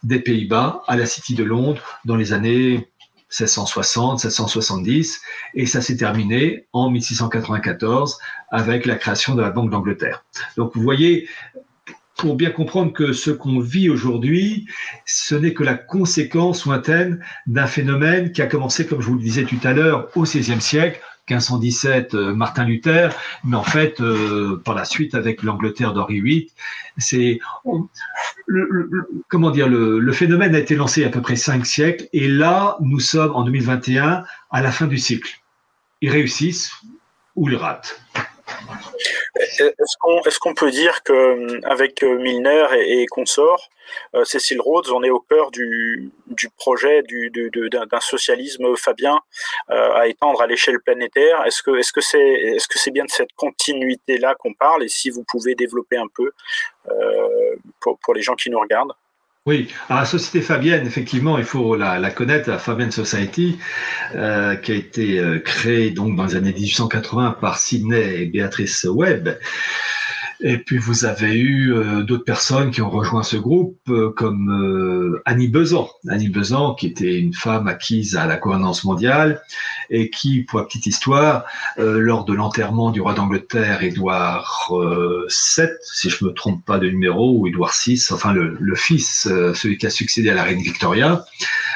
[0.03, 2.87] des Pays-Bas à la City de Londres dans les années
[3.31, 5.21] 1660, 1670,
[5.55, 10.25] et ça s'est terminé en 1694 avec la création de la Banque d'Angleterre.
[10.57, 11.29] Donc vous voyez,
[12.17, 14.67] pour bien comprendre que ce qu'on vit aujourd'hui,
[15.05, 19.21] ce n'est que la conséquence lointaine d'un phénomène qui a commencé, comme je vous le
[19.21, 24.61] disais tout à l'heure, au XVIe siècle, 1517, euh, Martin Luther, mais en fait, euh,
[24.65, 26.51] par la suite, avec l'Angleterre d'Henri VIII,
[26.97, 27.39] c'est
[29.29, 32.77] comment dire, le, le, phénomène a été lancé à peu près cinq siècles, et là,
[32.81, 35.41] nous sommes en 2021 à la fin du cycle.
[36.01, 36.73] Ils réussissent
[37.35, 38.01] ou ils ratent.
[39.35, 43.69] Est-ce qu'on peut dire qu'avec Milner et, consorts,
[44.23, 46.11] Cécile Rhodes, on est au cœur du,
[46.57, 49.19] projet d'un socialisme fabien
[49.67, 51.45] à étendre à l'échelle planétaire?
[51.45, 54.83] Est-ce que c'est -ce est -ce c'est bien de cette continuité-là qu'on parle?
[54.83, 56.31] Et si vous pouvez développer un peu
[57.81, 58.95] pour les gens qui nous regardent
[59.47, 63.57] oui, alors la société Fabienne, effectivement, il faut la, connaître, la Fabienne Society,
[64.13, 68.83] euh, qui a été euh, créée donc dans les années 1880 par Sidney et Béatrice
[68.83, 69.39] Webb.
[70.43, 74.49] Et puis vous avez eu euh, d'autres personnes qui ont rejoint ce groupe, euh, comme
[74.49, 75.89] euh, Annie Besant.
[76.09, 79.43] Annie Besant, qui était une femme acquise à la gouvernance mondiale
[79.91, 81.45] et qui, pour la petite histoire,
[81.77, 84.71] lors de l'enterrement du roi d'Angleterre, Édouard
[85.27, 89.27] VII, si je me trompe pas de numéro, ou Édouard VI, enfin le, le fils,
[89.53, 91.25] celui qui a succédé à la reine Victoria,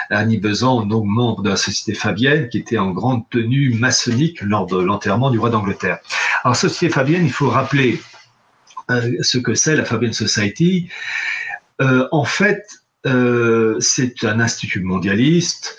[0.09, 4.65] Annie Besant, donc membre de la société Fabienne, qui était en grande tenue maçonnique lors
[4.65, 5.99] de l'enterrement du roi d'Angleterre.
[6.43, 8.14] Alors, société Fabienne, il faut rappeler euh,
[8.89, 10.89] ce que c'est la Fabian Society.
[11.81, 12.65] Euh, en fait,
[13.05, 15.77] euh, c'est un institut mondialiste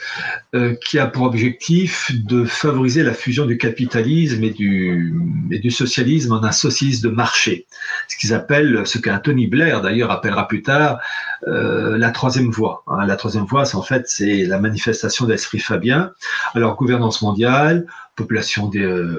[0.86, 5.14] qui a pour objectif de favoriser la fusion du capitalisme et du,
[5.50, 7.66] et du socialisme en un socialisme de marché.
[8.08, 10.98] Ce qu'ils appellent, ce qu'un Tony Blair d'ailleurs appellera plus tard,
[11.46, 12.84] la troisième voie.
[12.86, 13.04] Hein.
[13.04, 16.12] la troisième voie, c'est en fait c'est la manifestation d'esprit fabien.
[16.54, 18.70] Alors gouvernance mondiale, population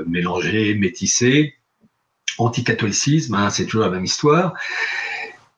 [0.08, 1.57] mélangée, métissée,
[2.39, 4.54] anticatholicisme, hein, c'est toujours la même histoire.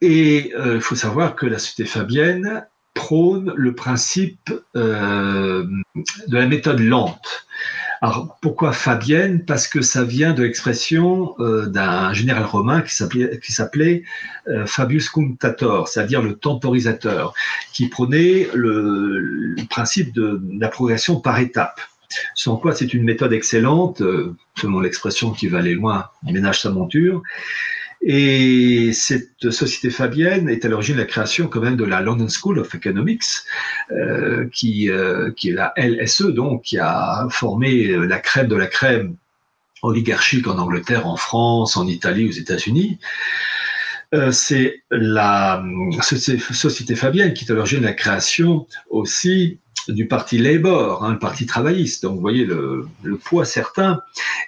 [0.02, 5.66] Et euh, il faut savoir que la société fabienne prône le principe euh,
[6.28, 7.46] de la méthode lente.
[8.02, 9.44] Alors pourquoi fabienne?
[9.44, 14.04] Parce que ça vient de l'expression euh, d'un général romain qui s'appelait
[14.66, 17.34] Fabius Cunctator, c'est-à-dire le temporisateur,
[17.74, 21.82] qui prônait le, le principe de, la progression par étapes.
[22.34, 26.72] Sans quoi c'est une méthode excellente, euh, selon l'expression qui va aller loin, ménage sa
[26.72, 27.22] monture.
[28.02, 32.30] Et cette société fabienne est à l'origine de la création quand même de la London
[32.30, 33.26] School of Economics,
[33.92, 38.68] euh, qui, euh, qui est la LSE, donc, qui a formé la crème de la
[38.68, 39.16] crème
[39.82, 43.00] oligarchique en Angleterre, en France, en Italie, aux États-Unis.
[44.32, 45.64] c'est la
[46.02, 51.20] société fabienne qui est à l'origine de la création aussi du parti Labour, hein, le
[51.20, 52.04] parti travailliste.
[52.04, 52.88] Donc vous voyez le,
[53.24, 54.02] poids certain.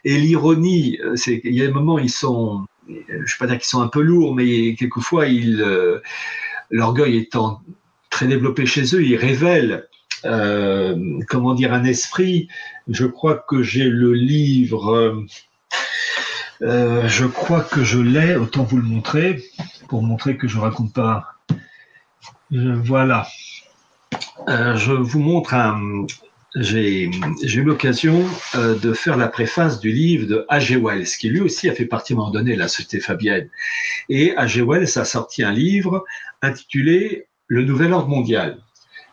[0.03, 3.47] Et l'ironie, euh, c'est qu'il y a des moments ils sont, je ne vais pas
[3.47, 5.99] dire qu'ils sont un peu lourds, mais quelquefois ils, euh,
[6.69, 7.61] l'orgueil étant
[8.09, 9.87] très développé chez eux, ils révèlent
[10.25, 12.47] euh, comment dire un esprit.
[12.87, 15.25] Je crois que j'ai le livre.
[16.61, 19.43] je crois que je l'ai, autant vous le montrer,
[19.87, 21.35] pour montrer que je raconte pas.
[22.51, 23.27] voilà.
[24.51, 25.55] Euh, je vous montre.
[26.55, 30.75] J'ai eu l'occasion euh, de faire la préface du livre de A.G.
[30.75, 33.49] Wells, qui lui aussi a fait partie à un moment donné de la société fabienne.
[34.09, 34.61] Et A.G.
[34.61, 36.03] Wells a sorti un livre
[36.41, 38.57] intitulé Le Nouvel Ordre Mondial,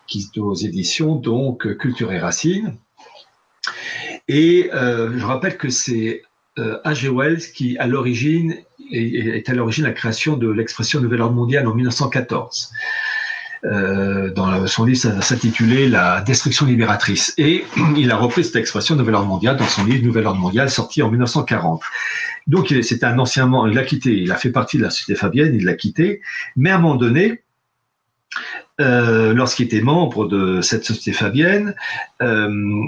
[0.08, 2.76] qui est aux éditions donc Culture et Racines.
[4.26, 6.22] Et euh, je rappelle que c'est
[6.82, 7.08] A.G.
[7.08, 8.56] Wells qui, à l'origine,
[8.90, 12.72] est, à l'origine de la création de l'expression Nouvel Ordre Mondial en 1914.
[13.64, 17.34] Euh, dans son livre s'intitulait La destruction libératrice.
[17.38, 17.64] Et
[17.96, 21.02] il a repris cette expression Nouvel ordre mondial dans son livre Nouvel ordre mondial sorti
[21.02, 21.82] en 1940.
[22.46, 25.54] Donc c'est un ancien, il l'a quitté, il a fait partie de la société fabienne,
[25.54, 26.22] il l'a quitté,
[26.56, 27.42] mais à un moment donné,
[28.80, 31.74] euh, lorsqu'il était membre de cette société fabienne,
[32.22, 32.86] euh,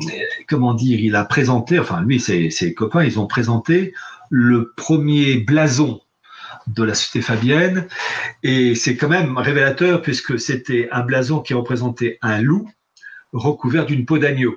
[0.48, 3.92] comment dire, il a présenté, enfin lui et ses copains, ils ont présenté
[4.30, 6.00] le premier blason
[6.74, 7.86] de la société fabienne.
[8.42, 12.70] Et c'est quand même révélateur puisque c'était un blason qui représentait un loup
[13.32, 14.56] recouvert d'une peau d'agneau.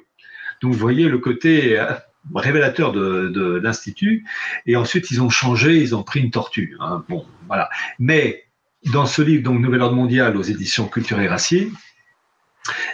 [0.61, 1.93] Donc vous voyez le côté euh,
[2.35, 4.25] révélateur de, l'institut.
[4.65, 6.75] Et ensuite ils ont changé, ils ont pris une tortue.
[6.79, 7.03] Hein.
[7.09, 7.69] Bon, voilà.
[7.99, 8.45] Mais
[8.91, 11.71] dans ce livre, donc Nouvel Ordre Mondial aux éditions Culture et Racine,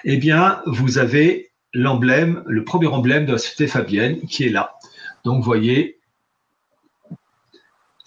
[0.03, 4.75] eh bien, vous avez l'emblème, le premier emblème de la société fabienne qui est là.
[5.23, 5.98] Donc, vous voyez,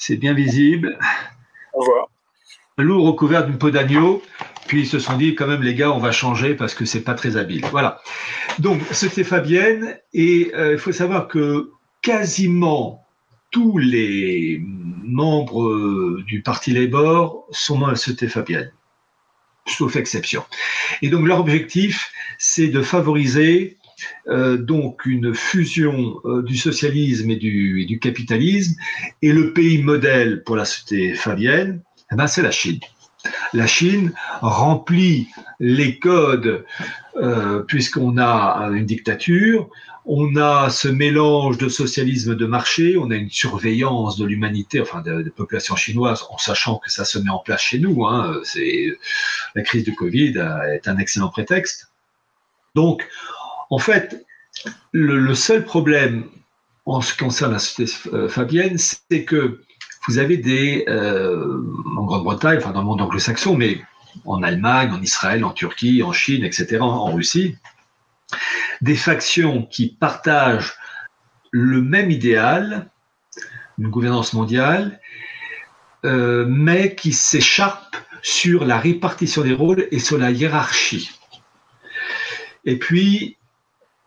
[0.03, 0.99] c'est bien visible.
[1.75, 2.11] Voit.
[2.77, 4.23] Un loup recouvert d'une peau d'agneau.
[4.67, 7.03] Puis ils se sont dit, quand même, les gars, on va changer parce que c'est
[7.03, 7.65] pas très habile.
[7.71, 8.01] Voilà.
[8.59, 9.97] Donc, c'était Fabienne.
[10.13, 13.05] Et euh, il faut savoir que quasiment
[13.53, 14.61] tous les
[15.05, 18.73] membres du Parti Labour sont la société Fabienne,
[19.67, 20.43] sauf exception.
[21.03, 23.79] Et donc, leur objectif, c'est de favoriser
[24.29, 28.75] euh, donc une fusion euh, du socialisme et du, capitalisme.
[29.21, 32.81] Et le pays modèle pour la société fabienne, eh ben, c'est la Chine.
[33.53, 35.29] La Chine remplit
[35.61, 36.65] les codes
[37.17, 39.69] euh, puisqu'on a une dictature,
[40.05, 45.01] on a ce mélange de socialisme de marché, on a une surveillance de l'humanité, enfin
[45.03, 48.05] de, population chinoise, en sachant que ça se met en place chez nous.
[48.07, 48.41] Hein,
[49.55, 50.35] la crise du Covid
[50.73, 51.93] est un excellent prétexte.
[52.75, 53.07] Donc,
[53.73, 54.27] en fait,
[54.93, 56.27] le, seul problème
[56.85, 59.63] en ce qui concerne la société euh, fabienne, c'est que
[60.07, 61.65] vous avez des, euh,
[61.97, 63.81] en Grande-Bretagne, enfin dans le monde anglo-saxon, mais
[64.27, 67.57] en Allemagne, en Israël, en Turquie, en Chine, etc., en Russie,
[68.83, 70.75] des factions qui partagent
[71.51, 72.91] le même idéal,
[73.79, 75.01] une gouvernance mondiale,
[76.05, 81.11] euh, mais qui s'écharpent sur la répartition des rôles et sur la hiérarchie.
[82.67, 83.39] Et puis,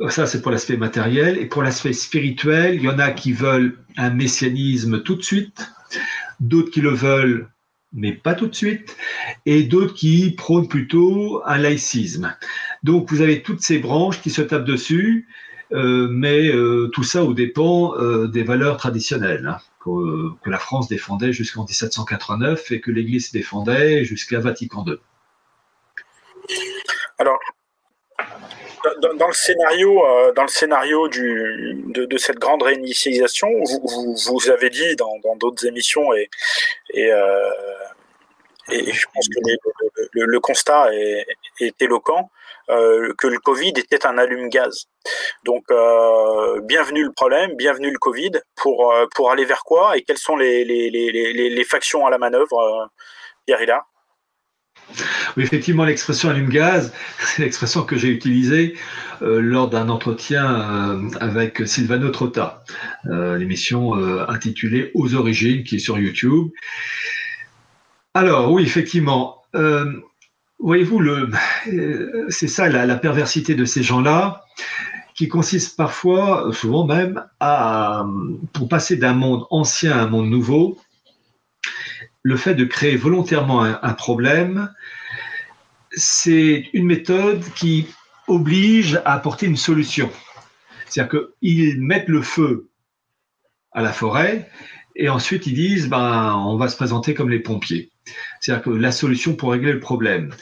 [0.09, 3.77] ça c'est pour l'aspect matériel, et pour l'aspect spirituel, il y en a qui veulent
[3.97, 5.71] un messianisme tout de suite,
[6.39, 7.49] d'autres qui le veulent
[7.95, 8.97] mais pas tout de suite,
[9.45, 12.35] et d'autres qui prônent plutôt un laïcisme.
[12.83, 15.27] Donc vous avez toutes ces branches qui se tapent dessus,
[15.71, 20.59] euh, mais euh, tout ça au dépend euh, des valeurs traditionnelles hein, que, que, la
[20.59, 24.97] France défendait jusqu'en 1789 et que l'Église défendait jusqu'à Vatican II.
[27.17, 27.39] Alors,
[29.01, 30.03] dans, le scénario,
[30.35, 36.29] dans le scénario de, cette grande réinitialisation, vous, vous, avez dit dans d'autres émissions et,
[38.71, 39.39] et je pense que
[40.13, 42.29] le, constat est, éloquent,
[42.69, 44.87] euh, que le Covid était un allume-gaz.
[45.43, 50.01] Donc, euh, bienvenue le problème, bienvenue le Covid, pour, euh, pour aller vers quoi et
[50.01, 52.89] quelles sont les, factions à la manœuvre,
[53.45, 53.85] Pierre Hillard
[55.37, 58.75] oui, effectivement, l'expression allume-gaz, c'est l'expression que j'ai utilisée
[59.21, 62.63] lors d'un entretien avec Silvano Trotta,
[63.05, 63.93] l'émission
[64.27, 66.49] intitulée Aux origines, qui est sur YouTube.
[68.15, 69.43] Alors oui, effectivement.
[69.55, 69.91] Euh,
[70.59, 74.45] voyez-vous, euh, c'est ça la, perversité de ces gens-là,
[75.15, 78.05] qui consiste parfois, souvent même, à,
[78.53, 80.77] pour passer d'un monde ancien à un monde nouveau,
[82.25, 84.73] le fait de créer volontairement un, problème,
[85.91, 87.85] c'est une méthode qui
[88.27, 90.11] oblige à apporter une solution.
[90.87, 92.71] C'est-à-dire qu'ils mettent le feu
[93.73, 94.49] à la forêt
[94.95, 97.91] et ensuite ils disent ben, on va se présenter comme les pompiers.
[98.39, 100.33] C'est-à-dire que la solution pour régler le problème.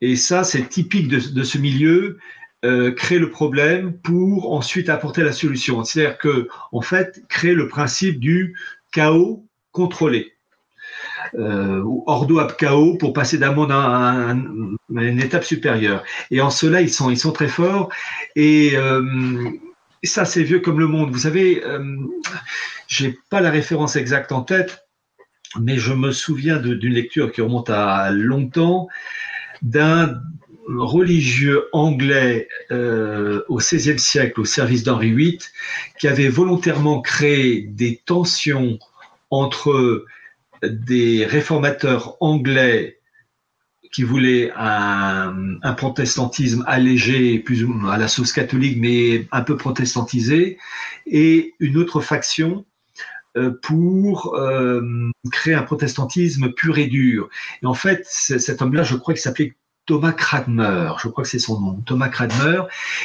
[0.00, 2.16] Et ça, c'est typique de, ce milieu,
[2.64, 5.84] euh, créer le problème pour ensuite apporter la solution.
[5.84, 8.56] C'est-à-dire que, en fait, créer le principe du
[8.92, 10.37] chaos contrôlé.
[11.34, 14.34] Euh, ordo ab chaos pour passer d'un monde à,
[14.90, 16.02] une étape supérieure.
[16.30, 17.90] Et en cela, ils sont, ils sont très forts.
[18.36, 19.02] Et euh,
[20.02, 21.10] ça, c'est vieux comme le monde.
[21.10, 21.96] Vous savez, euh,
[22.86, 24.86] j'ai pas la référence exacte en tête,
[25.60, 28.88] mais je me souviens d'une lecture qui remonte à longtemps
[29.62, 30.20] d'un
[30.68, 35.38] religieux anglais euh, au XVIe siècle au service d'Henri VIII
[35.98, 38.78] qui avait volontairement créé des tensions
[39.30, 40.04] entre
[40.62, 42.98] des réformateurs anglais
[43.92, 49.56] qui voulaient un, protestantisme allégé, plus ou moins à la sauce catholique, mais un peu
[49.56, 50.58] protestantisé,
[51.06, 52.66] et une autre faction
[53.36, 57.28] euh, pour euh, créer un protestantisme pur et dur.
[57.62, 59.54] Et en fait, cet homme-là, je crois qu'il s'appelait
[59.86, 62.64] Thomas Cranmer, je crois que c'est son nom, Thomas Cranmer,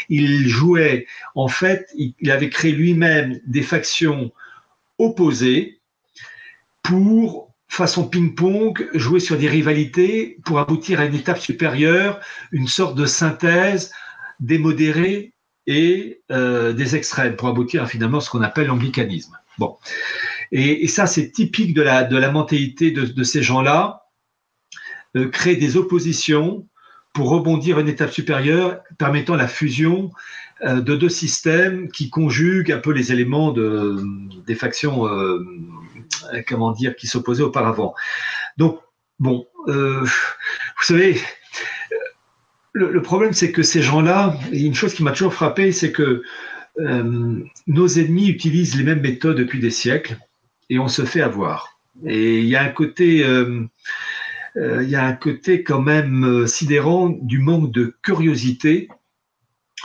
[0.10, 4.34] il jouait, en fait, il avait créé lui-même des factions
[4.98, 5.80] opposées
[6.84, 12.20] pour, façon ping-pong, jouer sur des rivalités pour aboutir à une étape supérieure,
[12.52, 13.92] une sorte de synthèse
[14.40, 15.34] des modérés
[15.66, 19.36] et euh, des extrêmes, pour aboutir à finalement ce qu'on appelle l'anglicanisme.
[19.58, 19.78] Bon.
[20.52, 24.04] Et, ça, c'est typique de la, de la mentalité de, ces gens-là,
[25.32, 26.68] créer des oppositions
[27.14, 30.12] pour rebondir à une étape supérieure, permettant la fusion
[30.64, 34.04] euh, de deux systèmes qui conjuguent un peu les éléments de,
[34.46, 35.46] des factions, euh,
[36.48, 37.94] comment dire, qui s'opposaient auparavant.
[38.58, 38.80] Donc,
[39.20, 40.06] bon, vous
[40.82, 41.20] savez,
[42.74, 46.24] le, problème, c'est que ces gens-là, une chose qui m'a toujours frappé, c'est que
[46.80, 50.18] euh, nos ennemis utilisent les mêmes méthodes depuis des siècles
[50.70, 51.80] et on se fait avoir.
[52.06, 53.62] Et y a un côté, euh,
[54.58, 58.90] euh, il y a un côté quand même sidérant du manque de curiosité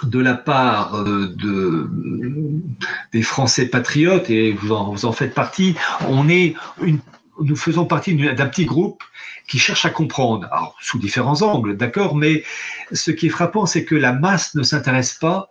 [0.04, 1.90] de la part de,
[3.12, 5.74] des Français patriotes, et vous en, vous en faites partie,
[6.08, 7.00] on est une,
[7.40, 9.02] nous faisons partie d'un petit groupe
[9.48, 12.44] qui cherche à comprendre, alors, sous différents angles, d'accord, mais
[12.92, 15.48] ce qui est frappant, c'est que la masse ne s'intéresse pas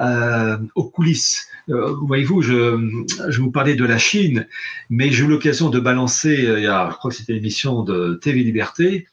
[0.00, 1.46] euh, aux coulisses.
[1.68, 4.46] Euh, voyez-vous, je, je vous parlais de la Chine,
[4.88, 7.82] mais j'ai eu l'occasion de balancer, euh, il y a, je crois que c'était l'émission
[7.82, 9.06] de TV Liberté,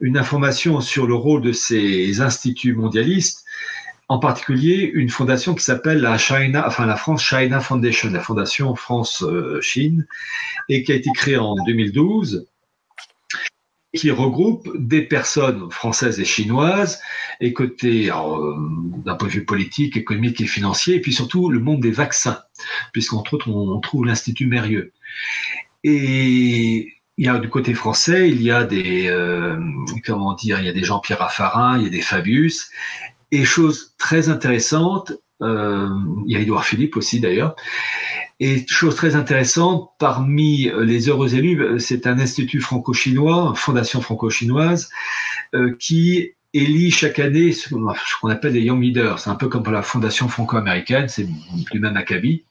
[0.00, 3.45] une information sur le rôle de ces instituts mondialistes.
[4.08, 8.74] En particulier une fondation qui s'appelle la China, enfin la France China Foundation, la fondation
[8.74, 10.06] France-Chine,
[10.68, 12.46] et qui a été créée en 2012
[13.96, 17.00] qui regroupe des personnes françaises et chinoises,
[17.40, 18.54] et côté euh,
[19.04, 22.40] d'un point de vue politique, économique et financier, et puis surtout le monde des vaccins,
[22.92, 24.92] puisqu'entre autres on, trouve l'Institut Mérieux.
[25.82, 29.58] Et il y a du côté français, il y a des euh,
[30.04, 32.70] comment dire, il y a des Jean-Pierre Raffarin, il y a des Fabius,
[33.32, 35.12] et chose très intéressante,
[35.42, 35.88] euh,
[36.26, 37.56] il y a Édouard Philippe aussi d'ailleurs.
[38.38, 44.90] Et chose très intéressante, parmi les heureux élus, c'est un institut franco-chinois, fondation franco-chinoise,
[45.54, 49.18] euh, qui élit chaque année ce qu'on appelle les Young Leaders.
[49.18, 52.44] C'est un peu comme la fondation franco-américaine, c'est du même acabit.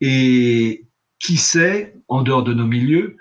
[0.00, 0.84] Et
[1.18, 3.16] qui sait, en dehors de nos milieux,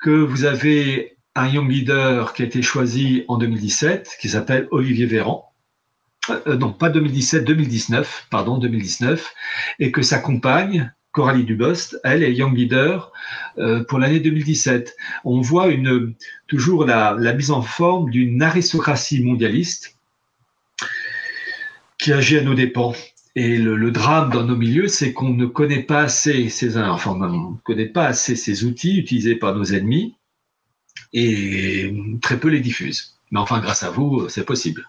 [0.00, 5.06] que vous avez un Young Leader qui a été choisi en 2017, qui s'appelle Olivier
[5.06, 5.45] Véran,
[6.30, 9.34] euh, non pas 2017, 2019, pardon, 2019,
[9.78, 13.10] et que sa compagne, Coralie Dubost, elle est Young Leader
[13.58, 14.96] euh, pour l'année 2017.
[15.24, 15.68] On voit
[16.46, 19.96] toujours la, mise en forme d'une aristocratie mondialiste
[21.98, 22.92] qui agit à nos dépens.
[23.34, 27.52] Et le, drame dans nos milieux, c'est qu'on ne connaît pas assez ces, enfin, on
[27.52, 30.16] ne connaît pas assez ces outils utilisés par nos ennemis
[31.14, 33.16] et très peu les diffusent.
[33.30, 34.86] Mais enfin, grâce à vous, c'est possible.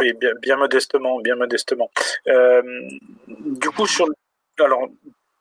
[0.00, 1.90] Oui, bien, modestement, bien modestement.
[2.26, 2.62] Euh,
[3.28, 4.08] du coup, sur
[4.58, 4.88] alors,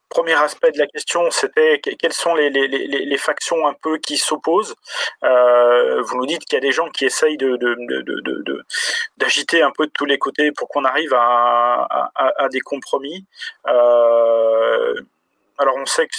[0.10, 4.76] premier aspect de la question, c'était quelles sont les, factions un peu qui s'opposent?
[5.24, 7.58] Euh, vous nous dites qu'il y a des gens qui essayent de,
[9.18, 13.26] d'agiter un peu de tous les côtés pour qu'on arrive à, à, des compromis.
[13.68, 14.96] Euh,
[15.60, 16.16] alors on sait que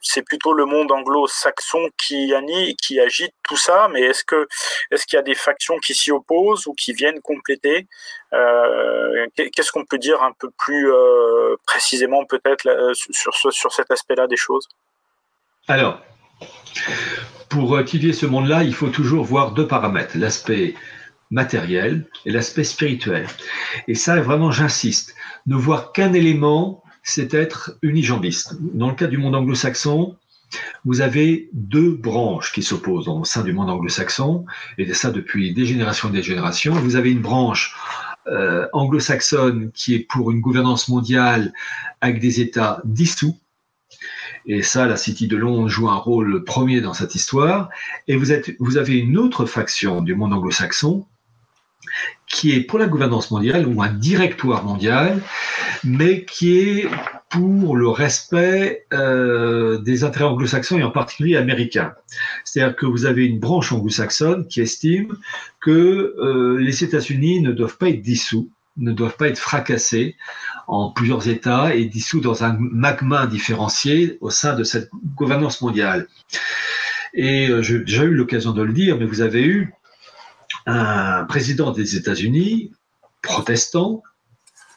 [0.00, 2.32] c'est plutôt le monde anglo-saxon qui,
[2.80, 4.48] qui agite tout ça, mais est-ce que
[4.90, 7.86] est-ce qu'il y a des factions qui s'y opposent ou qui viennent compléter?
[8.32, 14.26] Euh, Qu'est-ce qu'on peut dire un peu plus euh, précisément peut-être sur, sur cet aspect-là
[14.26, 14.66] des choses?
[15.68, 16.00] Alors,
[17.50, 20.74] pour étudier ce monde-là, il faut toujours voir deux paramètres l'aspect
[21.30, 23.26] matériel et l'aspect spirituel.
[23.86, 25.14] Et ça, vraiment, j'insiste,
[25.46, 28.56] ne voir qu'un élément c'est être unijambiste.
[28.60, 30.14] Dans le cas du monde anglo-saxon,
[30.84, 34.44] vous avez deux branches qui s'opposent au sein du monde anglo-saxon,
[34.76, 36.74] et ça depuis des générations et des générations.
[36.74, 37.74] Vous avez une branche
[38.26, 41.54] euh, anglo-saxonne qui est pour une gouvernance mondiale
[42.02, 43.38] avec des États dissous,
[44.44, 47.70] et ça, la City de Londres joue un rôle premier dans cette histoire.
[48.06, 51.06] Et vous, êtes, vous avez une autre faction du monde anglo-saxon
[52.28, 55.20] qui est pour la gouvernance mondiale ou un directoire mondial,
[55.84, 56.88] mais qui est
[57.30, 61.92] pour le respect euh, des intérêts anglo-saxons et en particulier américains.
[62.44, 65.16] C'est-à-dire que vous avez une branche anglo-saxonne qui estime
[65.60, 70.16] que euh, les États-Unis ne doivent pas être dissous, ne doivent pas être fracassés
[70.66, 76.06] en plusieurs États et dissous dans un magma différencié au sein de cette gouvernance mondiale.
[77.14, 79.72] Et euh, j'ai déjà eu l'occasion de le dire, mais vous avez eu
[80.68, 82.72] un président des États-Unis,
[83.22, 84.02] protestant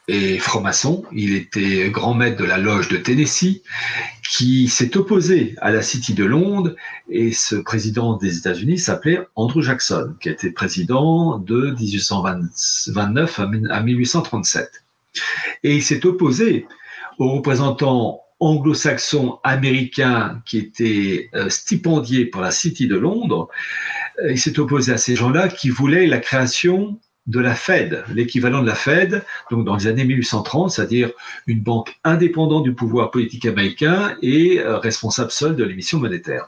[0.08, 3.62] et franc-maçon, il était grand maître de la loge de Tennessee,
[4.30, 6.76] qui s'est opposé à la City de Londres,
[7.10, 13.40] et ce président des États-Unis s'appelait Andrew Jackson, qui était président de 1829
[13.70, 14.84] à 1837.
[15.64, 16.66] Et il s'est opposé
[17.20, 23.50] aux représentants anglo-saxons américains qui étaient euh, stipendiés pour la City de Londres,
[24.30, 28.68] il s'est opposé à ces gens-là qui voulaient la création de la Fed, l'équivalent de
[28.68, 31.12] la Fed, donc dans les années 1830, c'est-à-dire
[31.46, 36.48] une banque indépendante du pouvoir politique américain et euh, responsable seule de l'émission monétaire.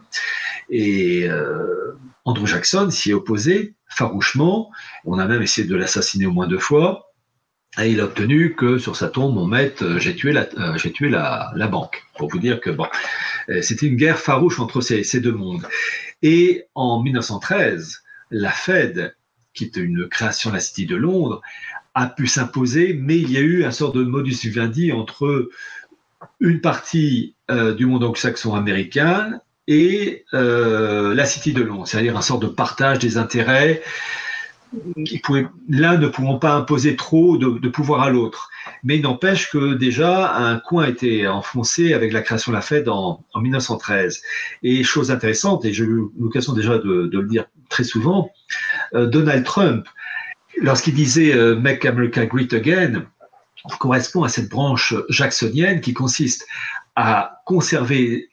[0.69, 1.93] Et euh,
[2.25, 4.71] Andrew Jackson s'y est opposé farouchement.
[5.05, 7.11] On a même essayé de l'assassiner au moins deux fois.
[7.79, 10.47] Et il a obtenu que sur sa tombe, on mette euh, j'ai tué la,
[10.77, 12.03] j'ai tué la, la, banque.
[12.17, 12.87] Pour vous dire que bon,
[13.61, 15.67] c'était une guerre farouche entre ces, ces deux mondes.
[16.21, 19.15] Et en 1913, la Fed,
[19.53, 21.41] qui est une création de la City de Londres,
[21.95, 25.49] a pu s'imposer, mais il y a eu un sort de modus vivendi entre
[26.39, 32.21] une partie euh, du monde anglo-saxon américain et euh, la City de Londres, c'est-à-dire un
[32.21, 33.81] sort de partage des intérêts.
[35.69, 38.49] L'un ne pouvant pas imposer trop de pouvoir à l'autre.
[38.83, 42.61] Mais il n'empêche que déjà un coin a été enfoncé avec la création de la
[42.61, 44.21] Fed en, 1913.
[44.63, 48.29] Et chose intéressante, et j'ai eu l'occasion déjà de, le dire très souvent,
[48.93, 49.87] euh, Donald Trump,
[50.61, 53.05] lorsqu'il disait euh, Make America Great Again,
[53.79, 56.45] correspond à cette branche jacksonienne qui consiste
[56.95, 58.29] à conserver,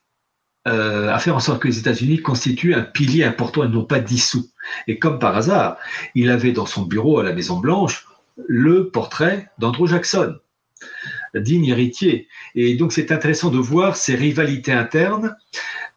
[0.69, 4.01] euh, à faire en sorte que les États-Unis constituent un pilier important et non pas
[4.01, 4.51] dissous.
[4.87, 5.79] Et comme par hasard,
[6.15, 8.07] il avait dans son bureau à la Maison Blanche
[8.47, 10.37] le portrait d'Andrew Jackson,
[11.35, 12.29] digne héritier.
[12.55, 15.35] Et donc c'est intéressant de voir ces rivalités internes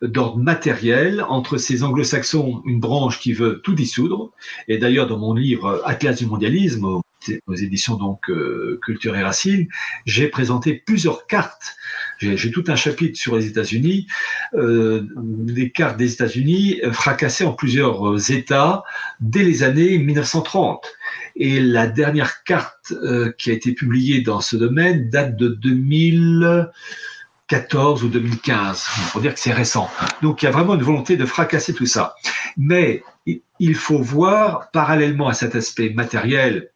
[0.01, 4.31] d'ordre matériel entre ces anglo-saxons, une branche qui veut tout dissoudre.
[4.67, 7.01] Et d'ailleurs, dans mon livre Atlas du mondialisme,
[7.47, 9.67] aux éditions donc euh, Culture et Racine,
[10.05, 11.75] j'ai présenté plusieurs cartes.
[12.35, 14.05] J'ai tout un chapitre sur les États-Unis,
[14.53, 18.83] euh, des cartes des États-Unis fracassées en plusieurs euh, États
[19.19, 20.85] dès les années 1930.
[21.35, 28.03] Et la dernière carte euh, qui a été publiée dans ce domaine date de 2014
[28.03, 28.85] ou 2015.
[28.97, 29.89] Il faut dire que c'est récent.
[30.21, 32.15] Donc il y a vraiment une volonté de fracasser tout ça.
[32.55, 33.03] Mais
[33.59, 36.69] il faut voir, parallèlement à cet aspect matériel,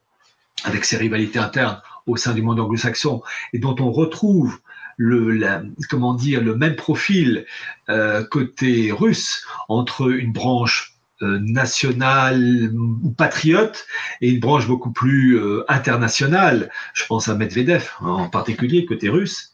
[0.63, 3.21] avec ces rivalités internes au sein du monde anglo-saxon,
[3.53, 4.59] et dont on retrouve
[4.97, 7.45] le, comment dire, le même profil
[7.89, 13.85] euh, côté russe entre une branche euh, nationale ou patriote
[14.21, 16.69] et une branche beaucoup plus euh, internationale.
[16.93, 19.53] Je pense à Medvedev en particulier côté russe.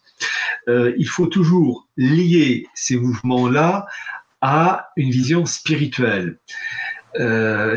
[0.68, 3.86] il faut toujours lier ces mouvements-là
[4.40, 6.40] à une vision spirituelle.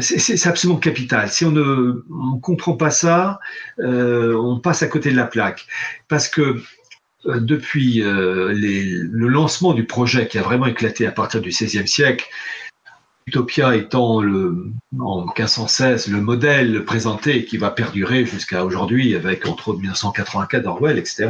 [0.01, 1.29] C'est absolument capital.
[1.29, 3.41] Si on ne comprend pas ça,
[3.79, 5.67] on passe à côté de la plaque.
[6.09, 6.63] Parce que
[7.27, 12.27] euh, depuis le lancement du projet qui a vraiment éclaté à partir du XVIe siècle,
[13.27, 14.23] Utopia étant
[15.01, 20.99] en 1516 le modèle présenté qui va perdurer jusqu'à aujourd'hui avec entre autres 1984 d'Orwell,
[20.99, 21.29] etc.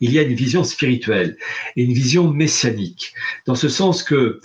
[0.00, 1.38] Il y a une vision spirituelle
[1.76, 3.14] et une vision messianique,
[3.46, 4.40] dans ce sens que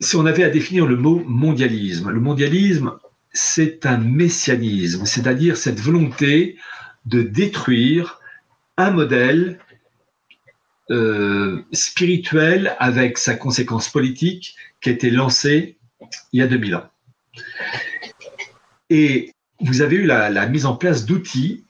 [0.00, 2.92] si on avait à définir le mot mondialisme, le mondialisme,
[3.32, 6.56] c'est un messianisme, c'est-à-dire cette volonté
[7.06, 8.20] de détruire
[8.76, 9.58] un modèle
[10.90, 15.76] euh, spirituel avec sa conséquence politique qui a été lancé
[16.32, 16.88] il y a 2000 ans.
[18.90, 21.64] Et vous avez eu la mise en place d'outils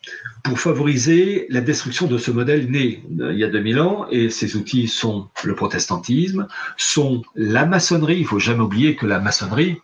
[0.46, 4.06] pour favoriser la destruction de ce modèle né euh, il y a 2000 ans.
[4.10, 8.18] Et ces outils sont le protestantisme, sont la maçonnerie.
[8.18, 9.78] Il faut jamais oublier que la maçonnerie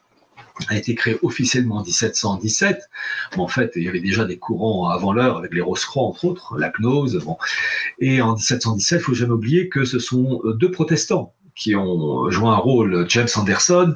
[0.69, 2.81] a été créée officiellement en 1717.
[3.37, 6.59] en fait, il y avait déjà des courants avant l'heure avec les Rose-Croix, entre autres,
[6.59, 7.17] la gnose.
[7.25, 7.37] Bon.
[7.99, 12.49] Et en 1717, il faut jamais oublier que ce sont deux protestants qui ont joué
[12.49, 13.95] un rôle, James Anderson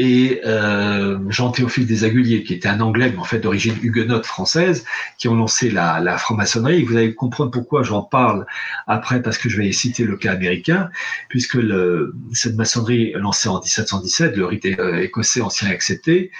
[0.00, 4.86] et euh, Jean-Théophile Desaguliers, qui était un Anglais, mais en fait d'origine huguenote française,
[5.18, 6.82] qui ont lancé la, la franc-maçonnerie.
[6.84, 8.46] Vous allez comprendre pourquoi j'en parle
[8.86, 10.88] après, parce que je vais citer le cas américain,
[11.28, 16.30] puisque le, cette maçonnerie lancée en 1717, le rite écossais ancien accepté,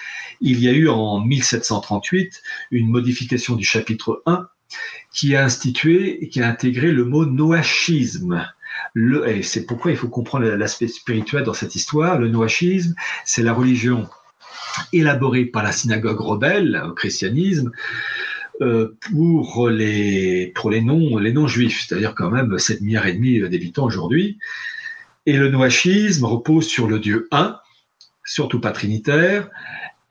[0.40, 4.46] il y a eu en 1738 une modification du chapitre 1
[5.12, 8.46] qui a institué et qui a intégré le mot noachisme
[8.96, 12.18] et c'est pourquoi il faut comprendre l'aspect spirituel dans cette histoire.
[12.18, 12.94] Le noachisme,
[13.24, 14.08] c'est la religion
[14.92, 17.70] élaborée par la synagogue rebelle au christianisme
[18.60, 20.80] euh, pour les les
[21.32, 24.38] non juifs, c'est-à-dire quand même 7 milliards et demi d'habitants aujourd'hui.
[25.26, 27.58] Et le noachisme repose sur le Dieu un,
[28.24, 29.50] surtout pas trinitaire,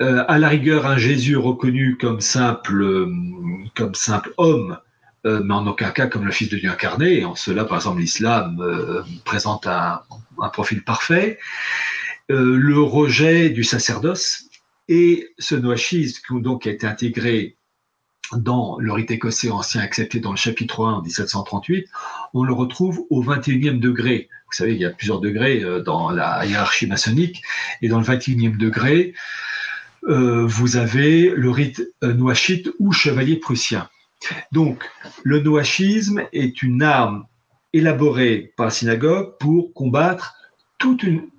[0.02, 3.08] euh, à la rigueur un Jésus reconnu comme simple
[3.76, 4.78] comme simple homme
[5.26, 7.20] euh, mais en aucun cas comme le Fils de Dieu incarné.
[7.20, 10.02] Et en cela, par exemple, l'islam euh, présente un,
[10.54, 11.38] profil parfait.
[12.32, 14.46] Euh, le rejet du sacerdoce
[14.88, 17.58] et ce noachisme donc a été intégré
[18.32, 21.88] dans le rite écossais ancien accepté dans le chapitre 1 en 1738,
[22.36, 24.30] on le retrouve au 21e degré.
[24.46, 27.42] Vous savez, il y a plusieurs degrés dans la hiérarchie maçonnique,
[27.82, 29.16] et dans le 21e degré,
[30.04, 33.90] vous avez le rite noachite ou chevalier prussien.
[34.52, 34.84] Donc,
[35.24, 37.26] le noachisme est une arme
[37.74, 40.36] élaborée par la synagogue pour combattre
[40.78, 41.30] toute une,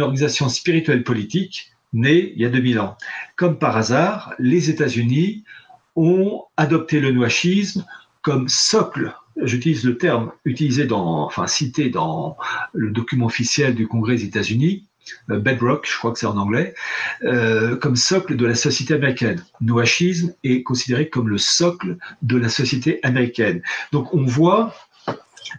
[0.00, 2.96] organisation spirituelle politique née il y a 2000 ans.
[3.36, 5.44] Comme par hasard, les États-Unis
[5.96, 7.84] ont adopté le noachisme
[8.22, 12.36] comme socle j'utilise le terme utilisé dans, enfin cité dans
[12.72, 14.89] le document officiel du Congrès des États-Unis, euh,
[15.28, 16.74] bedrock, je crois que c'est en anglais,
[17.24, 19.42] euh, comme socle de la société américaine.
[19.60, 23.62] Noachisme est considéré comme le socle de la société américaine.
[23.92, 24.74] Donc on voit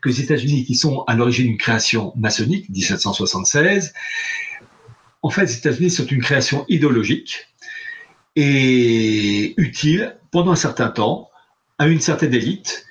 [0.02, 3.94] que les États-Unis, qui sont à l'origine d'une création maçonnique, 1776,
[5.24, 7.48] en fait, les États-Unis sont une création idéologique
[8.36, 11.30] et utile pendant un certain temps
[11.78, 12.86] à une certaine élite,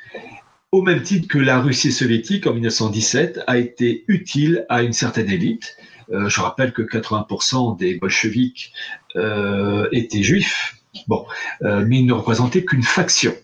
[0.72, 5.30] au même titre que la Russie soviétique en 1917 a été utile à une certaine
[5.30, 5.76] élite.
[6.12, 8.72] Euh, je rappelle que 80% des bolcheviks
[9.16, 11.24] euh, étaient juifs, bon,
[11.62, 13.34] euh, mais ils ne représentaient qu'une faction.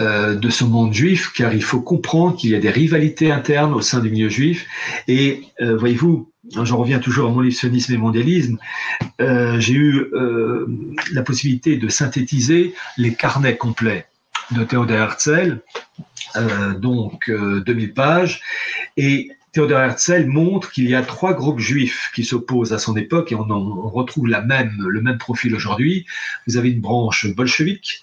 [0.00, 3.82] de ce monde juif, car il faut comprendre qu'il y a des rivalités internes au
[3.82, 4.66] sein du milieu juif.
[5.06, 6.32] Et voyez-vous,
[6.64, 8.56] je reviens toujours à mon et mondialisme,
[9.18, 10.10] j'ai eu
[11.12, 14.06] la possibilité de synthétiser les carnets complets
[14.52, 15.60] de Théodore Herzl,
[16.80, 18.40] donc 2000 pages,
[18.96, 23.32] et Théodore Herzl montre qu'il y a trois groupes juifs qui s'opposent à son époque
[23.32, 23.44] et on,
[23.88, 26.06] retrouve la même, le même profil aujourd'hui.
[26.46, 28.02] Vous avez une branche bolchevique,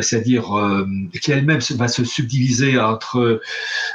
[0.00, 0.46] c'est-à-dire
[1.20, 3.40] qui elle-même va se subdiviser entre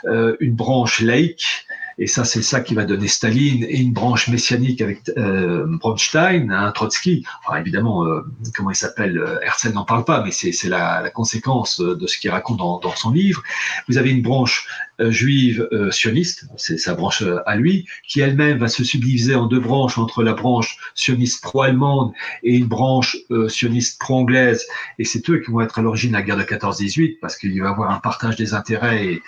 [0.05, 1.65] une branche laïque
[1.97, 6.49] et ça, c'est ça qui va donner Staline et une branche messianique avec euh, Bronstein,
[6.49, 7.25] hein, Trotsky.
[7.55, 8.21] Évidemment, euh,
[8.55, 12.17] comment il s'appelle euh, Herzl n'en parle pas, mais c'est la, la, conséquence de ce
[12.17, 13.43] qu'il raconte dans, dans, son livre.
[13.87, 18.21] Vous avez une branche euh, juive euh, sioniste, c'est sa branche euh, à lui, qui
[18.21, 22.13] elle-même va se subdiviser en deux branches entre la branche sioniste pro-allemande
[22.43, 23.17] et une branche
[23.47, 24.65] sioniste pro-anglaise.
[24.99, 27.49] Et c'est eux qui vont être à l'origine de la guerre de 14-18 parce qu'il
[27.61, 29.19] va y avoir un partage des intérêts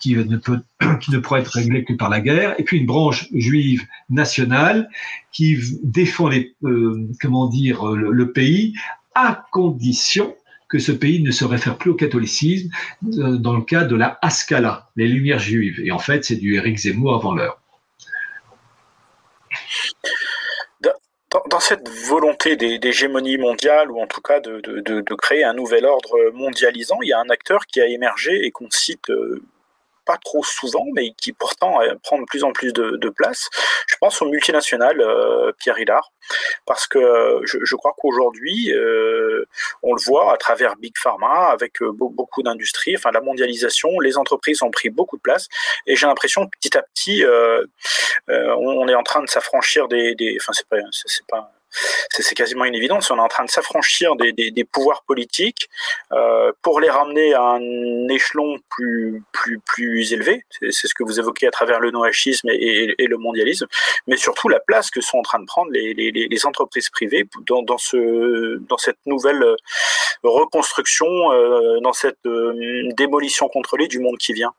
[0.00, 0.60] qui ne peut,
[1.00, 2.54] qui ne pourra être réglé que par la guerre.
[2.58, 4.88] Et puis une branche juive nationale
[5.32, 6.54] qui défend les,
[7.20, 8.74] comment dire, le pays
[9.14, 10.34] à condition
[10.70, 12.70] que ce pays ne se réfère plus au catholicisme
[13.18, 15.80] euh, dans le cas de la Haskalah, les Lumières juives.
[15.84, 17.60] Et en fait, c'est du Éric Zemmour avant l'heure.
[21.48, 26.32] Dans, cette volonté d'hégémonie mondiale, ou en tout cas de, de, créer un nouvel ordre
[26.32, 29.40] mondialisant, il y a un acteur qui a émergé et qu'on cite euh,
[30.04, 33.48] pas trop souvent, mais qui pourtant euh, prend de plus en plus de, place.
[33.88, 36.12] Je pense au multinational euh, Pierre Hillard,
[36.64, 38.72] parce que euh, je, crois qu'aujourd'hui,
[39.82, 44.62] on le voit à travers Big Pharma, avec beaucoup d'industries, enfin la mondialisation, les entreprises
[44.62, 45.48] ont pris beaucoup de place,
[45.86, 47.24] et j'ai l'impression que petit à petit,
[48.28, 51.52] on, est en train de s'affranchir des, enfin c'est pas
[52.10, 53.10] c'est quasiment une évidence.
[53.10, 55.68] On est en train de s'affranchir des, pouvoirs politiques
[56.12, 60.44] euh, pour les ramener à un échelon plus, plus, plus élevé.
[60.70, 63.66] C'est ce que vous évoquez à travers le noachisme et, le mondialisme,
[64.06, 68.58] mais surtout la place que sont en train de prendre les, entreprises privées dans, ce,
[68.68, 69.44] dans cette nouvelle
[70.22, 74.52] reconstruction, euh, dans cette euh, démolition contrôlée du monde qui vient.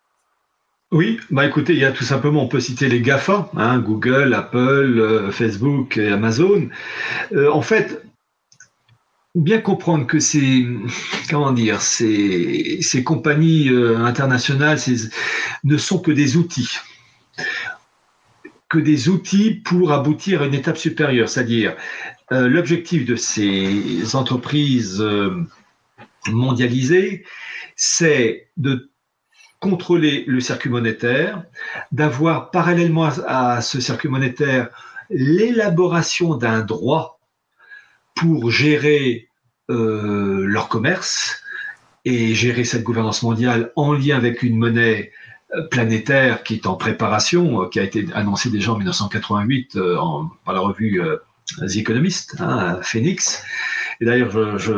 [0.92, 4.34] Oui, bah écoutez, il y a tout simplement, on peut citer les GAFA, hein, Google,
[4.34, 6.68] Apple, euh, Facebook et Amazon.
[7.32, 8.04] Euh, en fait,
[9.34, 10.68] bien comprendre que ces,
[11.30, 14.80] comment dire, ces, compagnies euh, internationales
[15.64, 16.78] ne sont que des outils
[18.68, 21.76] que des outils pour aboutir à une étape supérieure, c'est-à-dire
[22.30, 25.04] l'objectif de ces entreprises
[26.30, 27.26] mondialisées,
[27.76, 28.91] c'est de
[29.62, 31.44] contrôler le circuit monétaire,
[31.92, 34.70] d'avoir parallèlement à, ce circuit monétaire
[35.10, 37.20] l'élaboration d'un droit
[38.16, 39.30] pour gérer
[39.70, 41.42] euh, leur commerce
[42.06, 45.12] et gérer cette gouvernance mondiale en lien avec une monnaie
[45.54, 49.78] euh, planétaire qui est en préparation, euh, qui a été annoncée déjà en 1988
[50.44, 51.02] par la revue
[51.60, 53.44] The Economist, hein, Phoenix,
[54.02, 54.74] et d'ailleurs, je,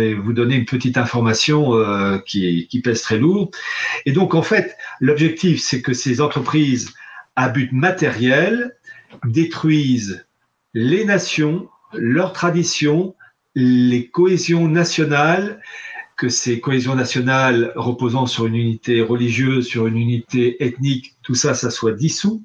[0.00, 3.52] vais vous donner une petite information euh, qui, pèse très lourd.
[4.06, 6.92] Et donc, en fait, l'objectif, c'est que ces entreprises
[7.36, 8.76] à but matériel
[9.24, 10.26] détruisent
[10.74, 13.14] les nations, leurs traditions,
[13.54, 15.62] les cohésions nationales,
[16.16, 21.54] que ces cohésions nationales reposant sur une unité religieuse, sur une unité ethnique, tout ça,
[21.54, 22.42] ça soit dissous.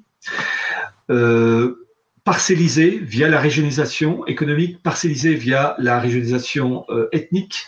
[1.10, 1.85] Euh,
[2.26, 7.66] parcellisé via la régionalisation économique, parcellisé via la régionalisation euh, ethnique.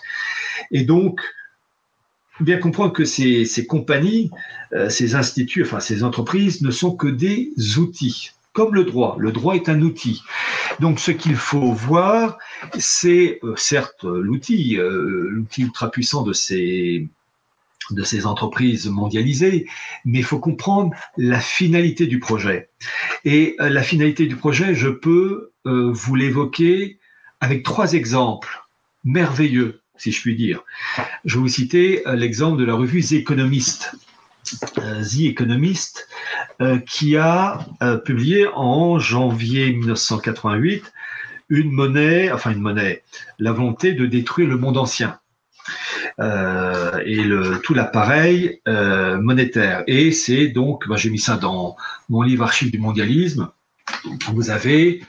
[0.72, 1.20] Et donc,
[2.40, 4.32] bien comprendre que ces, compagnies,
[4.72, 9.16] euh, ces instituts, enfin ces entreprises ne sont que des outils, comme le droit.
[9.20, 10.22] Le droit est un outil.
[10.80, 12.36] Donc, ce qu'il faut voir,
[12.80, 17.06] c'est euh, certes l'outil, l'outil ultra puissant de ces
[17.90, 19.66] de ces entreprises mondialisées,
[20.04, 22.70] mais il faut comprendre la finalité du projet.
[23.24, 26.98] Et euh, la finalité du projet, je peux euh, vous l'évoquer
[27.40, 28.62] avec trois exemples
[29.04, 30.62] merveilleux, si je puis dire.
[31.24, 33.96] Je vais vous citer euh, l'exemple de la revue The Economist.
[34.74, 36.08] The Economist,
[36.86, 37.66] qui a
[38.06, 40.90] publié en janvier 1988
[41.50, 43.02] une monnaie, enfin une monnaie,
[43.38, 45.18] la volonté de détruire le monde ancien.
[46.20, 47.22] Euh, et
[47.62, 49.84] tout l'appareil euh, monétaire.
[49.86, 51.76] Et c'est donc, j'ai mis ça dans
[52.08, 53.50] mon livre Archives du mondialisme.
[54.32, 55.00] Vous avez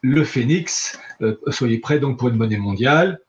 [0.00, 3.20] le phénix, euh, soyez prêts donc pour une monnaie mondiale,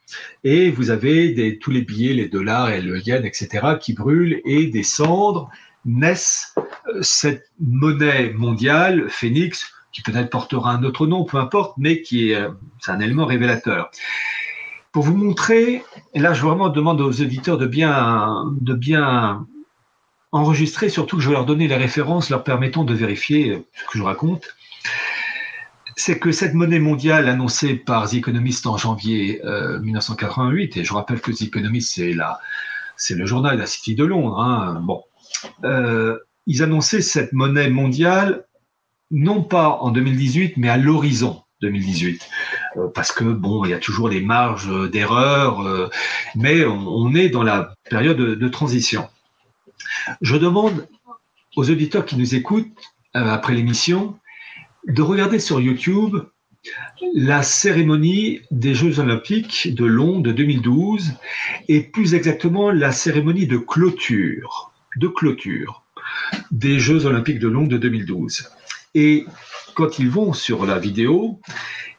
[0.45, 4.67] et vous avez tous les billets, les dollars et le yen, etc., qui brûlent et
[4.67, 5.49] des cendres
[5.85, 6.55] naissent
[7.01, 12.47] cette monnaie mondiale, phénix, qui peut-être portera un autre nom, peu importe, mais qui est,
[12.79, 13.91] c'est un élément révélateur
[14.91, 15.83] pour vous montrer,
[16.13, 19.45] et là je vraiment demande aux auditeurs de bien, de bien
[20.31, 23.97] enregistrer, surtout que je vais leur donner les références leur permettant de vérifier ce que
[23.97, 24.55] je raconte.
[25.99, 29.41] c'est que cette monnaie mondiale annoncée par The Economist en janvier
[29.81, 32.39] 1988, et je rappelle que The Economist, c'est la,
[32.95, 34.39] c'est le journal de la City de Londres.
[34.39, 35.03] Hein, bon,
[36.47, 38.45] ils annonçaient cette monnaie mondiale
[39.11, 42.29] non pas en 2018, mais à l'horizon 2018.
[42.77, 45.89] Euh, parce que, bon, il y a toujours des marges d'erreur, euh,
[46.35, 49.07] mais on, est dans la période de, transition.
[50.21, 50.87] Je demande
[51.55, 54.17] aux auditeurs qui nous écoutent euh, après l'émission
[54.87, 56.17] de regarder sur YouTube
[57.13, 61.13] la cérémonie des Jeux olympiques de Londres de 2012
[61.69, 65.83] et plus exactement la cérémonie de clôture, de clôture
[66.51, 68.49] des Jeux olympiques de Londres de 2012
[68.95, 69.25] et
[69.75, 71.39] quand ils vont sur la vidéo,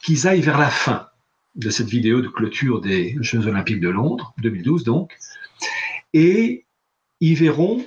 [0.02, 1.08] qu'ils aillent vers la fin
[1.54, 5.16] de cette vidéo de clôture des Jeux Olympiques de Londres, 2012 donc,
[6.14, 6.64] et
[7.20, 7.84] ils verront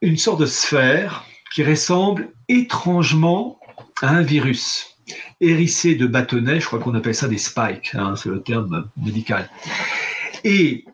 [0.00, 3.58] une sorte de sphère qui ressemble étrangement
[4.00, 4.98] à un virus,
[5.40, 9.50] hérissé de bâtonnets, je crois qu'on appelle ça des spikes, hein, c'est le terme médical.
[10.44, 10.84] Et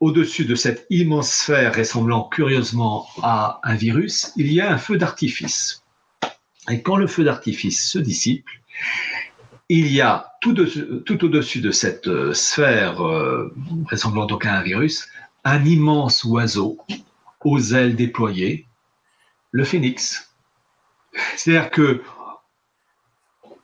[0.00, 4.98] au-dessus de cette immense sphère ressemblant curieusement à un virus, il y a un feu
[4.98, 5.83] d'artifice.
[6.70, 8.48] Et quand le feu d'artifice se dissipe,
[9.68, 13.54] il y a tout, au-dessus de cette euh, sphère euh,
[13.90, 15.08] ressemblant donc à un virus,
[15.44, 16.78] un immense oiseau
[17.44, 18.66] aux ailes déployées,
[19.52, 20.34] le phénix.
[21.36, 22.02] C'est-à-dire que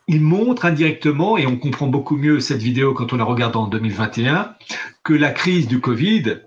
[0.06, 3.68] il montre indirectement, et on comprend beaucoup mieux cette vidéo quand on la regarde en
[3.68, 4.56] 2021,
[5.04, 6.40] que la crise du Covid,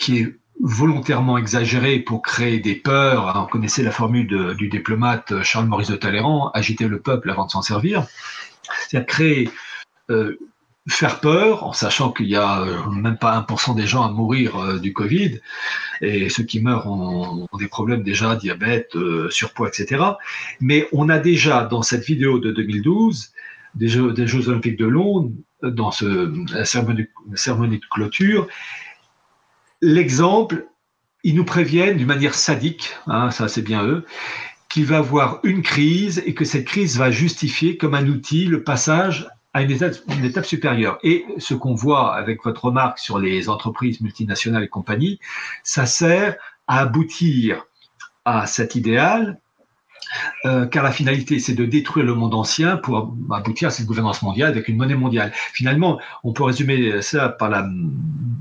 [0.00, 5.88] qui est volontairement exagérée pour créer des peurs, on connaissait la formule du diplomate Charles-Maurice
[5.88, 8.06] de Talleyrand, agiter le peuple avant de s'en servir,
[8.88, 9.50] c'est-à-dire créer
[10.10, 10.38] euh,
[10.88, 14.56] faire peur, en sachant qu'il y a euh, même pas 1% des gens à mourir
[14.56, 15.40] euh, du Covid,
[16.00, 20.02] et ceux qui meurent ont, des problèmes déjà, diabète, euh, surpoids, etc.
[20.60, 23.32] Mais on a déjà dans cette vidéo de 2012
[23.74, 25.30] des Jeux, Olympiques de Londres,
[25.62, 28.48] dans ce, la, cérémonie, de clôture,
[29.82, 30.68] l'exemple,
[31.24, 34.06] ils nous préviennent d'une manière sadique, hein, ça c'est bien eux,
[34.68, 38.62] qu'il va avoir une crise et que cette crise va justifier comme un outil le
[38.62, 40.98] passage à une étape, supérieure.
[41.02, 45.20] Et ce qu'on voit avec votre remarque sur les entreprises multinationales et compagnies,
[45.62, 47.66] ça sert à aboutir
[48.24, 49.38] à cet idéal,
[50.44, 54.22] euh, car la finalité, c'est de détruire le monde ancien pour aboutir à cette gouvernance
[54.22, 55.32] mondiale avec une monnaie mondiale.
[55.52, 57.68] Finalement, on peut résumer ça par la,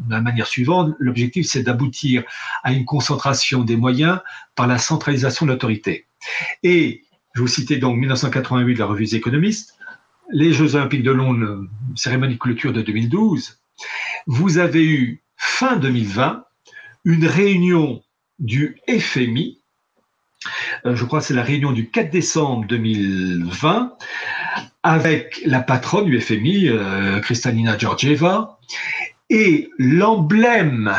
[0.10, 0.94] manière suivante.
[1.00, 2.24] L'objectif, c'est d'aboutir
[2.64, 4.20] à une concentration des moyens
[4.56, 6.06] par la centralisation de l'autorité.
[6.64, 7.04] Et
[7.34, 9.78] je vous citais donc 1988 de la revue économistes
[10.32, 11.66] les Jeux Olympiques de Londres,
[11.96, 13.60] cérémonie de clôture de 2012,
[14.28, 16.46] vous avez eu fin 2020
[17.06, 18.02] une réunion
[18.40, 19.61] du FMI,
[20.86, 23.94] je crois que c'est la réunion du 4 décembre 2020,
[24.84, 28.58] avec la patronne du FMI, euh, Kristalina Georgieva,
[29.30, 30.94] et l'emblème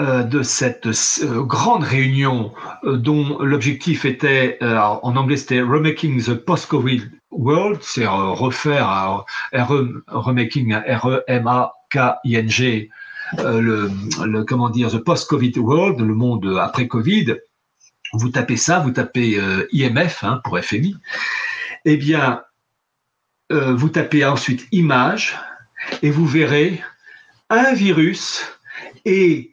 [0.00, 6.34] euh, de cette euh, grande réunion euh, dont l'objectif était, en anglais c'était Remaking the
[6.34, 11.30] Post-Covid World, c'est refaire, remaking, R-E-M-A-K-I-N-G,
[13.38, 13.90] le,
[14.24, 17.36] le, comment dire, the Post-Covid World, le monde après Covid.
[18.12, 19.40] Vous tapez ça, vous tapez
[19.72, 20.96] IMF hein, pour FMI.
[21.84, 22.42] Eh bien,
[23.50, 25.36] vous tapez ensuite image
[26.02, 26.82] et vous verrez
[27.50, 28.44] un virus
[29.04, 29.50] et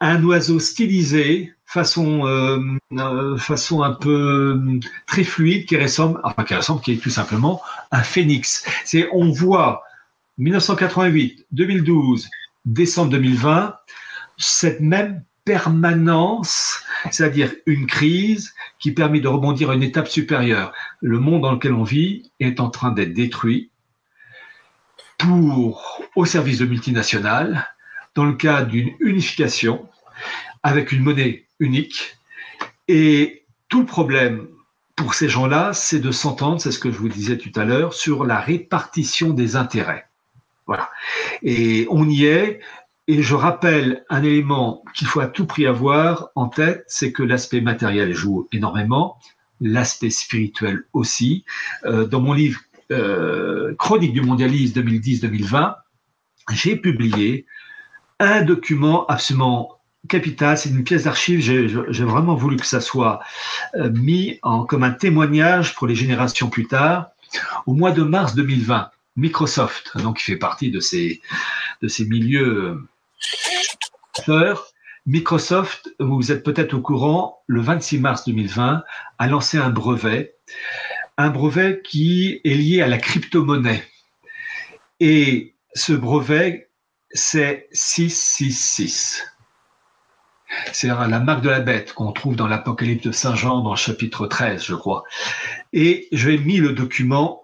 [0.00, 2.58] un oiseau stylisé, façon, euh,
[2.92, 7.10] euh, façon un peu euh, très fluide, qui ressemble, enfin qui ressemble, qui est tout
[7.10, 8.64] simplement un phénix.
[8.84, 9.82] C'est, on voit
[10.38, 12.28] 1988, 2012,
[12.64, 13.76] décembre 2020,
[14.38, 20.72] cette même permanence, c'est-à-dire une crise qui permet de rebondir à une étape supérieure.
[21.00, 23.70] Le monde dans lequel on vit est en train d'être détruit
[25.18, 27.66] pour, au service de multinationales,
[28.14, 29.88] dans le cadre d'une unification
[30.62, 32.16] avec une monnaie unique.
[32.88, 34.46] Et tout le problème
[34.96, 37.94] pour ces gens-là, c'est de s'entendre, c'est ce que je vous disais tout à l'heure,
[37.94, 40.06] sur la répartition des intérêts.
[40.66, 40.90] Voilà.
[41.42, 42.60] Et on y est.
[43.08, 47.24] Et je rappelle un élément qu'il faut à tout prix avoir en tête, c'est que
[47.24, 49.18] l'aspect matériel joue énormément,
[49.60, 51.44] l'aspect spirituel aussi.
[51.84, 52.60] Euh, dans mon livre
[52.92, 55.74] euh, Chronique du mondialisme 2010-2020,
[56.52, 57.46] j'ai publié
[58.20, 63.20] un document absolument capital, c'est une pièce d'archive, j'ai vraiment voulu que ça soit
[63.74, 67.10] euh, mis en, comme un témoignage pour les générations plus tard.
[67.66, 71.20] Au mois de mars 2020, Microsoft, donc qui fait partie de ces,
[72.00, 72.78] milieux
[74.28, 74.54] euh,
[75.06, 78.82] Microsoft, vous êtes peut-être au courant, le 26 mars 2020,
[79.18, 80.36] a lancé un brevet,
[81.18, 83.82] un brevet qui est lié à la crypto-monnaie.
[85.00, 86.70] Et ce brevet,
[87.10, 89.24] c'est 666.
[90.72, 93.76] C'est la marque de la bête qu'on trouve dans l'Apocalypse de Saint Jean dans le
[93.76, 95.04] chapitre 13, je crois.
[95.72, 97.41] Et je vais mis le document,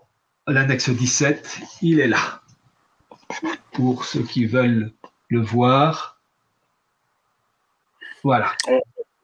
[0.49, 2.41] l'annexe 17, il est là.
[3.73, 4.93] Pour ceux qui veulent
[5.29, 6.19] le voir.
[8.25, 8.53] Voilà.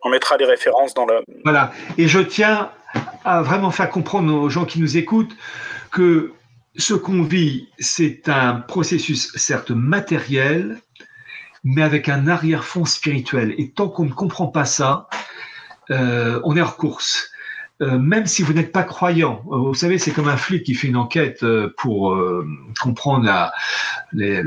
[0.03, 1.23] On, mettra des références dans le.
[1.45, 1.73] Voilà.
[1.99, 2.71] Et je tiens
[3.25, 5.35] à vraiment faire comprendre aux gens qui nous écoutent
[5.91, 6.33] que
[6.77, 10.81] ce qu'on vit, c'est un processus certes matériel,
[11.65, 13.55] mais avec un arrière-fond spirituel.
[13.59, 15.09] Et tant qu'on ne comprend pas ça,
[15.91, 17.31] euh, on est hors course.
[17.85, 20.75] Euh, même si vous n'êtes pas croyant, euh, vous savez, c'est comme un flic qui
[20.75, 21.45] fait une enquête
[21.77, 22.17] pour
[22.81, 23.53] comprendre
[24.13, 24.43] les,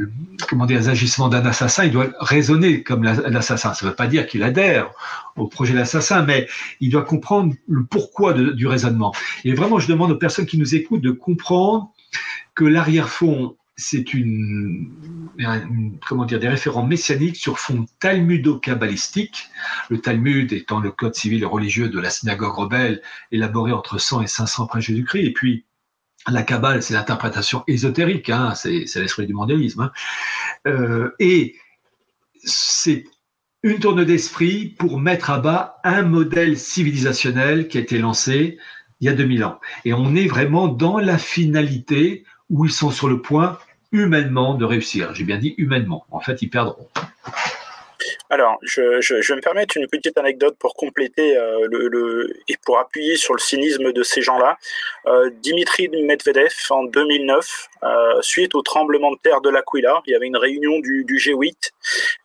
[0.50, 3.74] comment dire, les agissements d'un assassin, il doit raisonner comme l'assassin.
[3.74, 4.90] Ça ne veut pas dire qu'il adhère
[5.36, 6.48] au projet de l'assassin, mais
[6.80, 9.14] il doit comprendre le pourquoi du raisonnement.
[9.46, 11.92] Et vraiment, je demande aux personnes qui nous écoutent de comprendre
[12.56, 14.92] que l'arrière-fond c'est une,
[16.08, 19.50] comment dire, des référents messianiques sur fond talmudo-kabbalistique,
[19.90, 24.24] le Talmud étant le code civil et religieux de la synagogue rebelle élaboré entre 100
[24.24, 25.66] et 500 après Jésus-Christ, et puis
[26.28, 29.92] la Kabbale, c'est l'interprétation ésotérique, hein, c'est, l'esprit du mondialisme, hein.
[30.66, 31.56] euh, et
[32.44, 33.06] c'est
[33.62, 38.58] une tourne d'esprit pour mettre à bas un modèle civilisationnel qui a été lancé
[39.00, 39.60] il y a 2000 ans.
[39.86, 43.60] Et on est vraiment dans la finalité où ils sont sur le point
[43.92, 45.14] humainement de réussir.
[45.14, 46.06] J'ai bien dit humainement.
[46.12, 46.88] En fait, ils perdront.
[48.30, 53.16] Alors, je, vais me permettre une petite anecdote pour compléter euh, le, et pour appuyer
[53.16, 54.58] sur le cynisme de ces gens-là.
[55.08, 60.16] Euh, Dimitri Medvedev, en 2009, euh, suite au tremblement de terre de l'Aquila, il y
[60.16, 61.54] avait une réunion du, du G8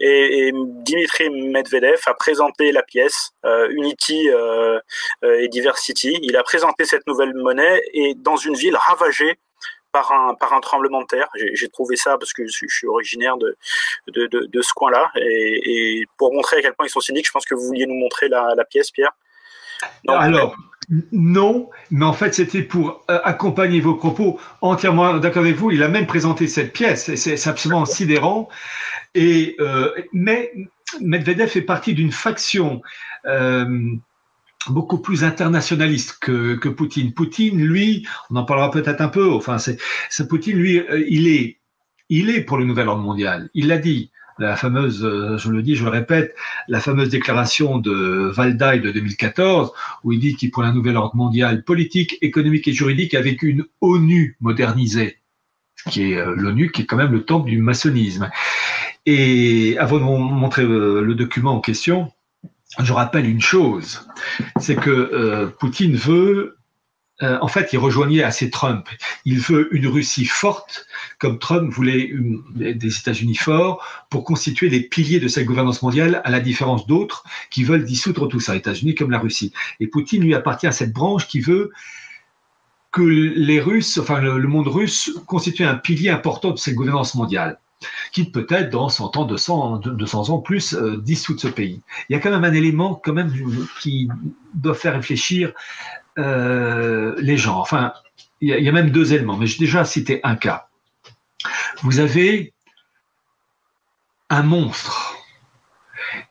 [0.00, 3.30] et, et, Dimitri Medvedev a présenté la pièce
[3.70, 4.28] Unity
[5.22, 6.18] et Diversity.
[6.22, 9.38] Il a présenté cette nouvelle monnaie et dans une ville ravagée
[9.92, 11.28] par un, par un tremblement de terre.
[11.52, 13.56] J'ai trouvé ça parce que je suis originaire de,
[14.08, 15.10] de, de, ce coin-là.
[15.16, 17.94] Et, pour montrer à quel point ils sont cyniques, je pense que vous vouliez nous
[17.94, 19.12] montrer la, la pièce, Pierre.
[20.08, 20.56] Alors,
[21.12, 25.70] non, mais en fait, c'était pour euh, accompagner vos propos entièrement d'accord avec vous.
[25.70, 28.48] Il a même présenté cette pièce, c'est absolument sidérant.
[29.14, 30.52] Et, euh, mais
[31.00, 32.82] Medvedev fait partie d'une faction
[33.26, 33.94] euh,
[34.68, 37.12] beaucoup plus internationaliste que, Poutine.
[37.12, 39.30] Poutine, lui, on en parlera peut-être un peu.
[39.32, 41.60] Enfin, c'est Poutine, lui, euh, il est,
[42.08, 43.50] il pour le nouvel ordre mondial.
[43.54, 44.10] Il l'a dit.
[44.38, 46.34] La fameuse, euh, je le dis, je le répète,
[46.66, 49.72] la fameuse déclaration de Valdaï de 2014,
[50.04, 53.66] où il dit qu'il pour un nouvel ordre mondial politique, économique et juridique avec une
[53.82, 55.18] ONU modernisée,
[55.90, 58.30] qui est euh, l'ONU, qui est quand même le temple du maçonnisme.
[59.04, 62.10] Et avant de vous montrer le document en question,
[62.78, 64.08] je rappelle une chose,
[64.58, 66.56] c'est que euh, Poutine veut,
[67.22, 68.88] euh, en fait, il rejoignait assez Trump.
[69.24, 70.86] Il veut une Russie forte,
[71.18, 72.10] comme Trump voulait
[72.54, 77.24] des États-Unis forts, pour constituer les piliers de cette gouvernance mondiale, à la différence d'autres
[77.50, 79.52] qui veulent dissoudre tout ça, États-Unis comme la Russie.
[79.80, 81.70] Et Poutine lui appartient à cette branche qui veut
[82.90, 87.14] que les Russes, enfin le, le monde russe, constitue un pilier important de cette gouvernance
[87.14, 87.58] mondiale
[88.12, 91.82] qui peut-être dans 100 ans, 200, 200 ans plus euh, ce pays.
[92.08, 93.00] Il y a quand même un élément
[93.80, 94.08] qui
[94.54, 95.52] doit faire réfléchir
[96.18, 97.58] euh, les gens.
[97.58, 97.92] Enfin,
[98.40, 100.68] il y, a, même deux éléments, mais j'ai déjà cité un cas.
[101.82, 102.52] Vous avez
[104.28, 105.16] un monstre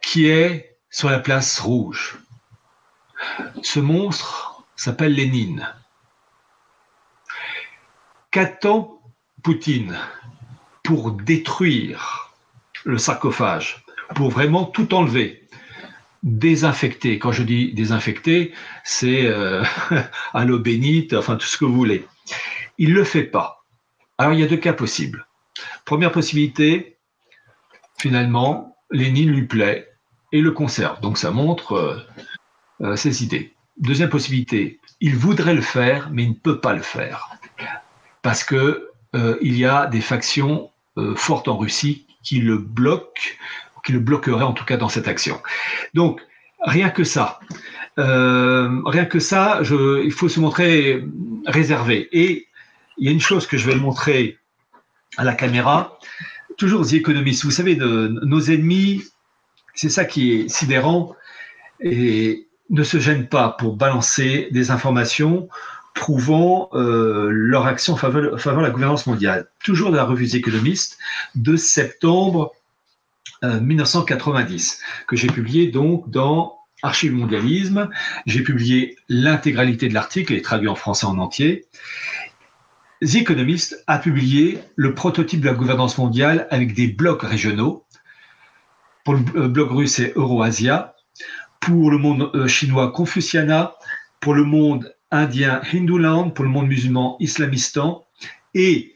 [0.02, 2.20] qui est sur la place rouge.
[3.64, 5.68] Ce monstre s'appelle Lénine.
[8.30, 9.02] Qu'attend
[9.44, 9.98] Poutine?
[10.84, 12.32] Pour détruire
[12.84, 13.84] le sarcophage,
[14.16, 15.48] pour vraiment tout enlever,
[16.24, 17.20] désinfecter.
[17.20, 18.54] Quand je dis désinfecter,
[18.84, 19.64] c'est euh,
[20.34, 22.06] à l'eau bénite, enfin tout ce que vous voulez.
[22.78, 23.64] Il ne le fait pas.
[24.18, 25.28] Alors il y a deux cas possibles.
[25.86, 26.98] Première possibilité,
[27.98, 29.90] finalement, Lénine lui plaît
[30.32, 31.02] et le conserve.
[31.02, 32.00] Donc ça montre euh,
[32.82, 33.54] euh, ses idées.
[33.78, 37.30] Deuxième possibilité, il voudrait le faire, mais il ne peut pas le faire.
[38.22, 43.38] Parce que il y a des factions euh, forte en Russie qui le bloque,
[43.86, 45.42] qui le bloquerait en tout cas dans cette action.
[45.94, 46.20] Donc,
[46.60, 47.40] rien que ça.
[47.98, 51.06] Euh, rien que ça, il faut se montrer
[51.46, 52.10] réservé.
[52.12, 52.48] Et
[52.98, 54.38] il y a une chose que je vais montrer
[55.16, 55.98] à la caméra.
[56.58, 57.46] Toujours les économistes.
[57.46, 59.04] Vous savez, nos ennemis,
[59.74, 61.16] c'est ça qui est sidérant,
[61.80, 65.48] et ne se gênent pas pour balancer des informations
[65.94, 69.48] prouvant euh, leur action en faveur, de la gouvernance mondiale.
[69.64, 70.98] Toujours dans la revue des économistes
[71.36, 72.54] de septembre
[73.44, 77.90] 1990, que j'ai publié donc dans Archive mondialisme.
[78.26, 81.66] J'ai publié l'intégralité de l'article et traduit en français en entier.
[83.02, 87.86] The Economist a publié le prototype de la gouvernance mondiale avec des blocs régionaux.
[89.04, 90.96] Pour le bloc russe, c'est Euroasia.
[91.60, 93.74] Pour le monde euh, chinois, Confuciana.
[94.20, 96.32] Pour le monde indien, Hinduland.
[96.32, 98.06] Pour le monde musulman, Islamistan.
[98.54, 98.96] Et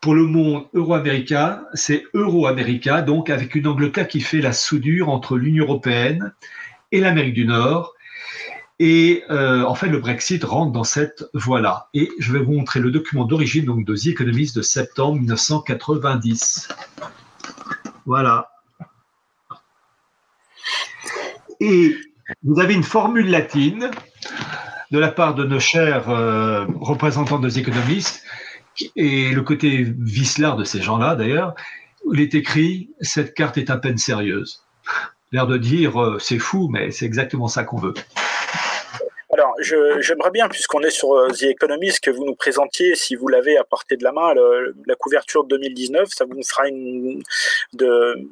[0.00, 5.36] pour le monde euro-américain, c'est Euro-America, donc avec une Angleterre qui fait la soudure entre
[5.36, 6.32] l'Union européenne
[6.90, 7.94] et l'Amérique du Nord.
[8.80, 11.88] Et euh, en fait, le Brexit rentre dans cette voie-là.
[11.94, 16.68] Et je vais vous montrer le document d'origine donc de The Economist de septembre 1990.
[18.04, 18.50] Voilà.
[21.60, 21.94] Et
[22.42, 23.88] vous avez une formule latine
[24.92, 28.22] de la part de nos chers euh, représentants de The Economist,
[28.94, 31.54] et le côté vicelard de ces gens-là d'ailleurs,
[32.12, 34.64] il est écrit Cette carte est à peine sérieuse.
[35.32, 37.94] L'air de dire euh, c'est fou, mais c'est exactement ça qu'on veut.
[39.32, 39.54] Alors,
[40.00, 43.56] j'aimerais bien, puisqu'on est sur euh, The Economist, que vous nous présentiez, si vous l'avez
[43.56, 44.34] à portée de la main,
[44.86, 46.10] la couverture de 2019.
[46.10, 47.22] Ça vous fera une
[47.72, 48.28] de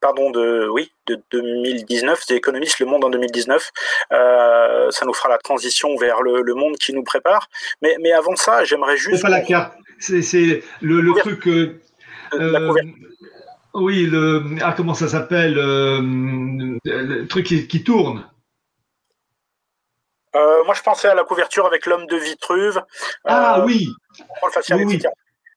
[0.00, 3.70] pardon de oui de 2019 The Economist le monde en 2019
[4.12, 7.48] euh, ça nous fera la transition vers le, monde qui nous prépare.
[7.82, 12.72] Mais mais avant ça j'aimerais juste c'est pas la carte c'est le, le truc euh,
[13.74, 18.24] oui le ah comment ça s'appelle le truc qui tourne.
[20.36, 22.82] Euh, moi, je pensais à la couverture avec l'homme de Vitruve.
[23.24, 23.88] Ah euh, oui.
[24.70, 25.02] oui,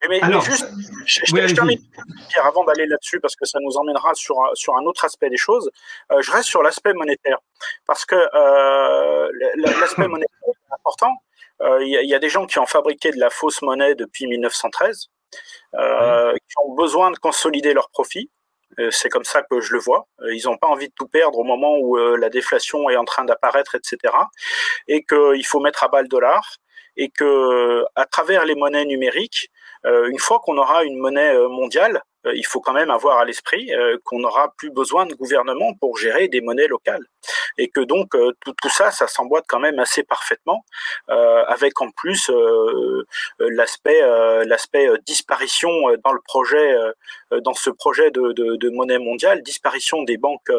[0.10, 0.68] Mais, juste,
[1.06, 1.80] je, termine
[2.44, 5.70] avant d'aller là-dessus parce que ça nous emmènera sur, sur un autre aspect des choses.
[6.12, 7.40] Euh, je reste sur l'aspect monétaire
[7.86, 8.16] parce que
[9.56, 11.14] l'aspect monétaire est important.
[11.62, 15.10] Il y, y, a des gens qui ont fabriqué de la fausse monnaie depuis 1913,
[15.72, 18.30] qui ont besoin de consolider leurs profits.
[18.80, 20.08] Euh, c'est comme ça que je le vois.
[20.22, 22.96] Euh, ils n'ont pas envie de tout perdre au moment où euh, la déflation est
[22.96, 24.14] en train d'apparaître, etc.
[24.88, 26.58] Et qu'il faut mettre à bas le dollar
[26.96, 29.50] et que à travers les monnaies numériques,
[29.86, 33.74] une fois qu'on aura une monnaie mondiale, euh, il faut quand même avoir à l'esprit
[33.74, 37.06] euh, qu'on n'aura plus besoin de gouvernement pour gérer des monnaies locales.
[37.58, 40.66] Et que donc euh, tout, ça, ça s'emboîte quand même assez parfaitement,
[41.08, 42.32] avec en plus
[43.40, 44.02] l'aspect
[45.06, 45.72] disparition
[46.04, 46.76] dans le projet,
[47.44, 50.52] dans ce projet de, monnaie mondiale, disparition des banques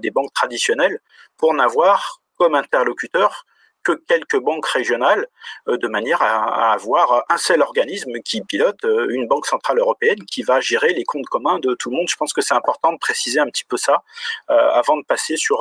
[0.00, 0.98] des banques traditionnelles
[1.38, 3.44] pour n'avoir comme interlocuteur
[3.82, 5.26] que quelques banques régionales,
[5.68, 10.24] euh, de manière à, avoir un seul organisme qui pilote euh, une banque centrale européenne
[10.26, 12.08] qui va gérer les comptes communs de tout le monde.
[12.08, 14.02] Je pense que c'est important de préciser un petit peu ça
[14.50, 15.58] euh, avant de passer sur,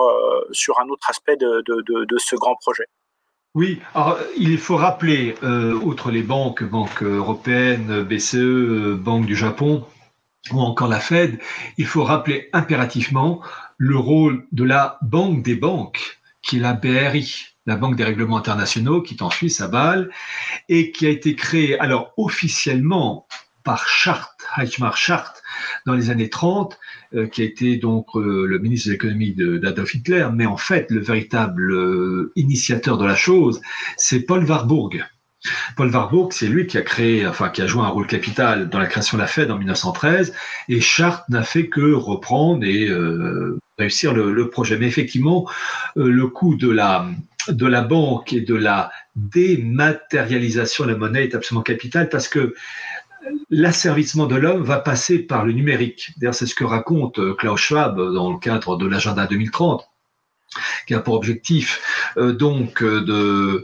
[0.52, 2.86] sur un autre aspect de, de, ce grand projet.
[3.54, 5.36] Oui, alors il faut rappeler,
[5.84, 9.86] outre les banques, Banque européenne, BCE, Banque du Japon,
[10.52, 11.40] ou encore la Fed,
[11.78, 13.42] il faut rappeler impérativement
[13.78, 18.38] le rôle de la Banque des banques, qui est la BRI, la Banque des règlements
[18.38, 20.10] internationaux, qui est en Suisse à Bâle,
[20.70, 23.28] et qui a été créée alors officiellement
[23.64, 25.34] par Chart, Heichmar Chart,
[25.86, 26.80] dans les années 30,
[27.14, 30.90] euh, qui a été donc euh, le ministre de l'économie d'Adolf Hitler, mais en fait
[30.90, 33.62] le véritable euh, initiateur de la chose,
[33.98, 35.06] c'est Paul Warburg.
[35.76, 38.78] Paul Warburg, c'est lui qui a créé, enfin qui a joué un rôle capital dans
[38.78, 40.34] la création de la Fed en 1913,
[40.70, 42.88] et Chart n'a fait que reprendre et
[43.80, 44.78] réussir le, le, projet.
[44.78, 45.50] Mais effectivement,
[45.96, 47.10] le coût de la
[47.48, 52.54] de la banque et de la dématérialisation de la monnaie est absolument capital parce que
[53.50, 56.12] l'asservissement de l'homme va passer par le numérique.
[56.18, 59.88] D'ailleurs, c'est ce que raconte euh, Klaus Schwab dans le cadre de l'agenda 2030
[60.86, 63.64] qui a pour objectif euh, donc euh,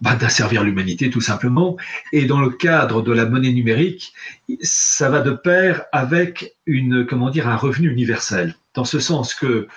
[0.00, 1.76] bah, d'asservir l'humanité tout simplement.
[2.12, 4.14] Et dans le cadre de la monnaie numérique,
[4.62, 9.68] ça va de pair avec une comment dire un revenu universel, dans ce sens que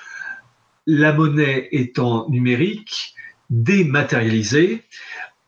[0.87, 3.14] la monnaie étant numérique,
[3.49, 4.83] dématérialisé,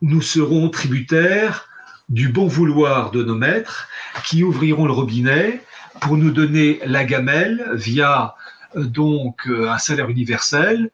[0.02, 1.68] nous serons tributaires
[2.10, 3.90] du bon vouloir de nos maîtres
[4.24, 5.62] qui ouvriront le robinet
[6.00, 8.36] pour nous donner la gamelle via
[8.76, 10.92] euh, donc euh, un salaire universel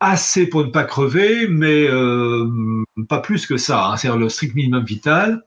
[0.00, 2.48] assez pour ne pas crever, mais euh,
[3.08, 5.44] pas plus que ça, hein, c'est-à-dire le strict minimum vital.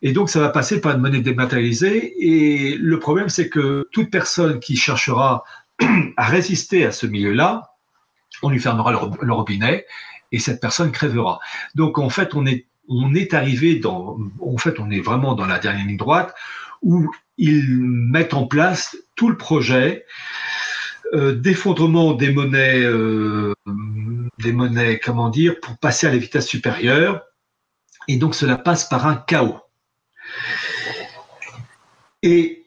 [0.00, 2.14] Et donc, ça va passer par une monnaie dématérialisée.
[2.18, 5.44] Et le problème, c'est que toute personne qui cherchera
[6.16, 7.74] à résister à ce milieu-là,
[8.42, 9.86] on lui fermera le robinet
[10.34, 11.38] et cette personne crèvera.
[11.74, 15.46] Donc en fait, on est, on est arrivé dans, en fait, on est vraiment dans
[15.46, 16.34] la dernière ligne droite
[16.82, 17.08] où
[17.38, 20.04] ils mettent en place tout le projet
[21.12, 23.54] euh, d'effondrement des monnaies, euh,
[24.40, 27.22] des monnaies, comment dire, pour passer à la vitesse supérieure.
[28.08, 29.60] Et donc cela passe par un chaos.
[32.22, 32.63] Et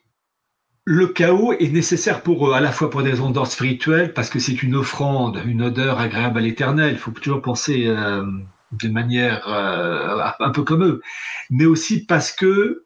[0.90, 4.30] le chaos est nécessaire pour eux, à la fois pour des raisons d'ordre spirituel, parce
[4.30, 6.94] que c'est une offrande, une odeur agréable à l'éternel.
[6.94, 8.26] Il faut toujours penser euh,
[8.72, 11.02] de manière euh, un peu comme eux,
[11.50, 12.86] mais aussi parce que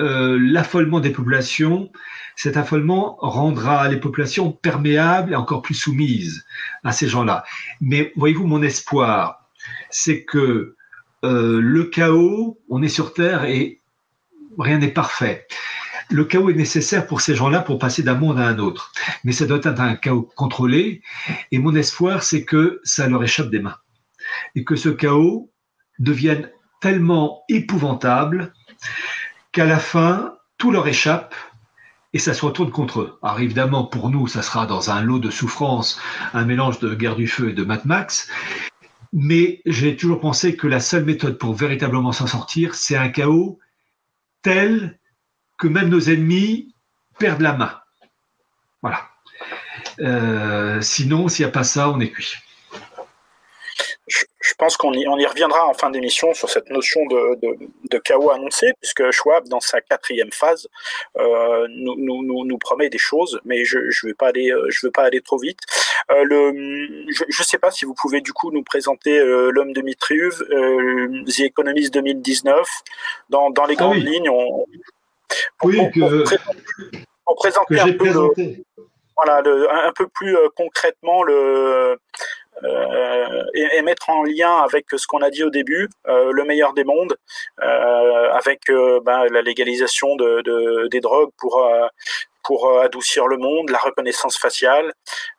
[0.00, 1.90] euh, l'affolement des populations,
[2.36, 6.46] cet affolement rendra les populations perméables et encore plus soumises
[6.84, 7.44] à ces gens-là.
[7.82, 9.46] Mais voyez-vous, mon espoir,
[9.90, 10.74] c'est que
[11.22, 13.82] le chaos, on est sur Terre et
[14.58, 15.46] rien n'est parfait.
[16.10, 18.92] Le chaos est nécessaire pour ces gens-là pour passer d'un monde à un autre.
[19.24, 21.02] Mais ça doit être un chaos contrôlé.
[21.50, 23.76] Et mon espoir, c'est que ça leur échappe des mains.
[24.54, 25.50] Et que ce chaos
[25.98, 26.50] devienne
[26.80, 28.52] tellement épouvantable
[29.52, 31.34] qu'à la fin, tout leur échappe
[32.12, 33.18] et ça se retourne contre eux.
[33.22, 36.00] Alors évidemment, pour nous, ça sera dans un lot de souffrance,
[36.32, 38.30] un mélange de guerre du feu et de Mad Max.
[39.12, 43.58] Mais j'ai toujours pensé que la seule méthode pour véritablement s'en sortir, c'est un chaos
[44.42, 44.98] tel
[45.58, 46.74] que même nos ennemis
[47.18, 47.80] perdent la main.
[48.82, 49.02] Voilà.
[50.00, 52.34] Euh, sinon, s'il n'y a pas ça, on est cuit.
[54.08, 58.30] Je, pense qu'on y, on y, reviendra en fin d'émission sur cette notion de, chaos
[58.30, 60.68] annoncé, puisque Schwab, dans sa quatrième phase,
[61.18, 64.86] euh, nous, nous, nous, promet des choses, mais je ne vais pas aller, euh, je
[64.86, 65.58] veux pas aller trop vite.
[66.08, 66.52] le,
[67.08, 69.18] je ne sais pas si vous pouvez du coup nous présenter
[69.50, 70.38] l'homme de Mitriuv,
[71.26, 72.68] The Economist 2019,
[73.28, 74.30] dans, dans les ah grandes lignes.
[74.30, 74.64] On,
[75.62, 76.36] oui, que,
[77.24, 78.30] pour, présenter un peu,
[79.16, 79.42] voilà,
[79.86, 81.98] un peu plus euh, concrètement le,
[82.64, 86.74] euh, et, mettre en lien avec ce qu'on a dit au début, euh, le meilleur
[86.74, 87.16] des mondes,
[87.58, 91.66] avec ben, la légalisation de, des drogues pour
[92.42, 94.92] pour adoucir le monde, la reconnaissance faciale.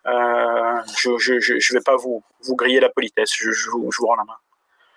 [0.05, 4.15] je ne vais pas vous, vous griller la politesse, je, je, vous, je vous rends
[4.15, 4.35] la main.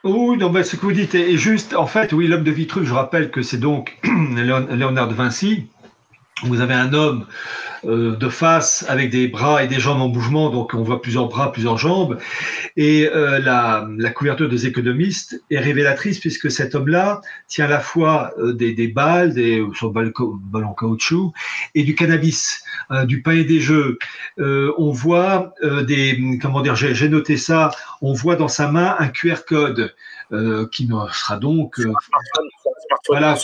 [0.03, 2.94] Oui, non, ce que vous dites est juste, en fait, oui, l'homme de Vitruve, je
[2.94, 3.98] rappelle que c'est donc
[4.34, 5.66] Léonard de Vinci.
[6.43, 7.26] Vous avez un homme
[7.84, 11.28] euh, de face avec des bras et des jambes en mouvement, donc on voit plusieurs
[11.28, 12.18] bras, plusieurs jambes.
[12.76, 17.80] Et euh, la, la, couverture des économistes est révélatrice puisque cet homme-là tient à la
[17.80, 20.12] fois euh, des, des, balles, des sur balles,
[20.55, 21.32] en caoutchouc
[21.74, 22.62] et du cannabis,
[23.05, 23.99] du pain et des jeux.
[24.38, 25.55] on voit
[25.86, 27.70] des, comment dire, j'ai noté ça,
[28.03, 29.95] on voit dans sa main un QR code
[30.72, 31.76] qui ne sera donc
[33.09, 33.36] voilà,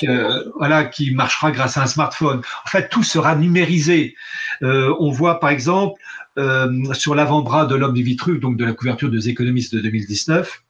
[0.56, 2.42] voilà, qui marchera grâce à un smartphone.
[2.64, 4.14] En fait, tout sera numérisé.
[4.62, 6.00] Euh, on voit par exemple
[6.38, 10.62] euh, sur l'avant-bras de l'homme du Vitruve, donc de la couverture des économistes de 2019,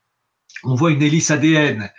[0.63, 1.91] on voit une hélice ADN,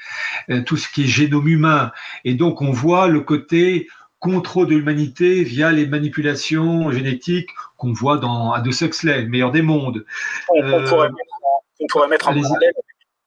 [0.51, 1.93] euh, tout ce qui est génome humain,
[2.24, 8.18] et donc on voit le côté contrôle de l'humanité via les manipulations génétiques qu'on voit
[8.18, 10.05] dans Aldous Huxley, le meilleur des mondes.
[10.49, 12.72] On, pourrait, mettre, en parallèle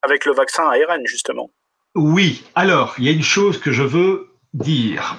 [0.02, 1.50] avec le vaccin ARN, justement.
[1.94, 5.14] Oui, alors, il y a une chose que je veux dire.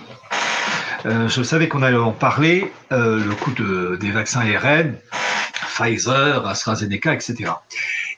[1.06, 3.52] Euh, je savais qu'on allait en parler, euh, le coût
[3.98, 4.96] des vaccins ARN,
[5.68, 7.52] Pfizer, AstraZeneca, etc.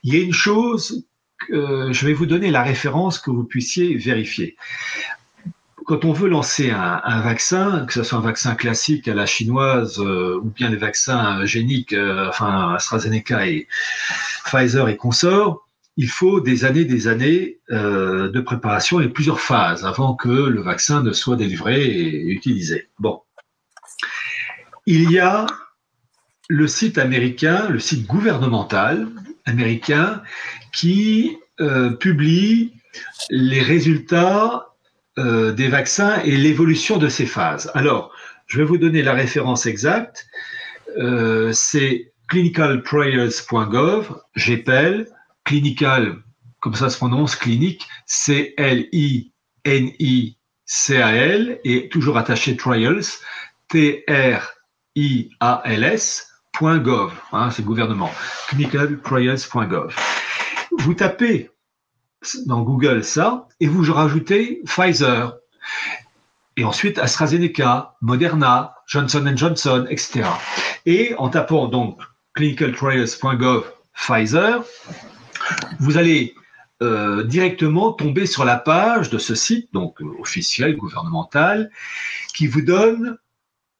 [0.03, 1.05] Il y a une chose,
[1.49, 4.55] que je vais vous donner la référence que vous puissiez vérifier.
[5.85, 9.99] Quand on veut lancer un, vaccin, que ce soit un vaccin classique à la chinoise
[9.99, 11.93] euh, ou bien les vaccins géniques,
[12.29, 13.67] enfin AstraZeneca et
[14.45, 15.64] Pfizer et consorts,
[15.97, 20.61] il faut des années, des années euh, de préparation et plusieurs phases avant que le
[20.61, 22.89] vaccin ne soit délivré et utilisé.
[22.99, 23.21] Bon.
[24.85, 25.45] Il y a
[26.49, 29.07] le site américain, le site gouvernemental
[29.45, 30.21] américain
[30.73, 32.73] qui euh, publie
[33.29, 34.67] les résultats
[35.17, 37.71] euh, des vaccins et l'évolution de ces phases.
[37.73, 38.11] Alors,
[38.47, 40.27] je vais vous donner la référence exacte.
[41.51, 45.07] C'est clinicaltrials.gov, j'appelle
[45.45, 46.17] clinical,
[46.59, 49.31] comme ça se prononce, clinique, C-L-I-N-I-C-A-L,
[51.63, 53.05] et toujours attaché trials,
[53.69, 54.41] T-R-I-A-L-S,
[56.61, 58.11] .gov, hein, c'est le gouvernement,
[58.47, 59.95] clinicaltrials.gov.
[60.77, 61.51] Vous tapez
[62.45, 65.35] dans Google ça, et vous rajoutez Pfizer,
[66.57, 70.23] et ensuite AstraZeneca, Moderna, Johnson Johnson, etc.
[70.85, 72.01] Et en tapant donc
[72.33, 74.63] clinicaltrials.gov Pfizer,
[75.79, 76.35] vous allez
[76.83, 81.71] euh, directement tomber sur la page de ce site, donc euh, officiel, gouvernemental,
[82.33, 83.17] qui vous donne,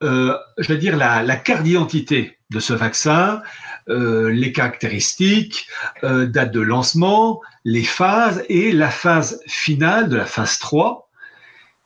[0.02, 3.42] euh, je dire, la, carte d'identité de ce vaccin,
[3.88, 5.68] les caractéristiques,
[6.04, 11.10] date de lancement, les phases et la phase finale de la phase 3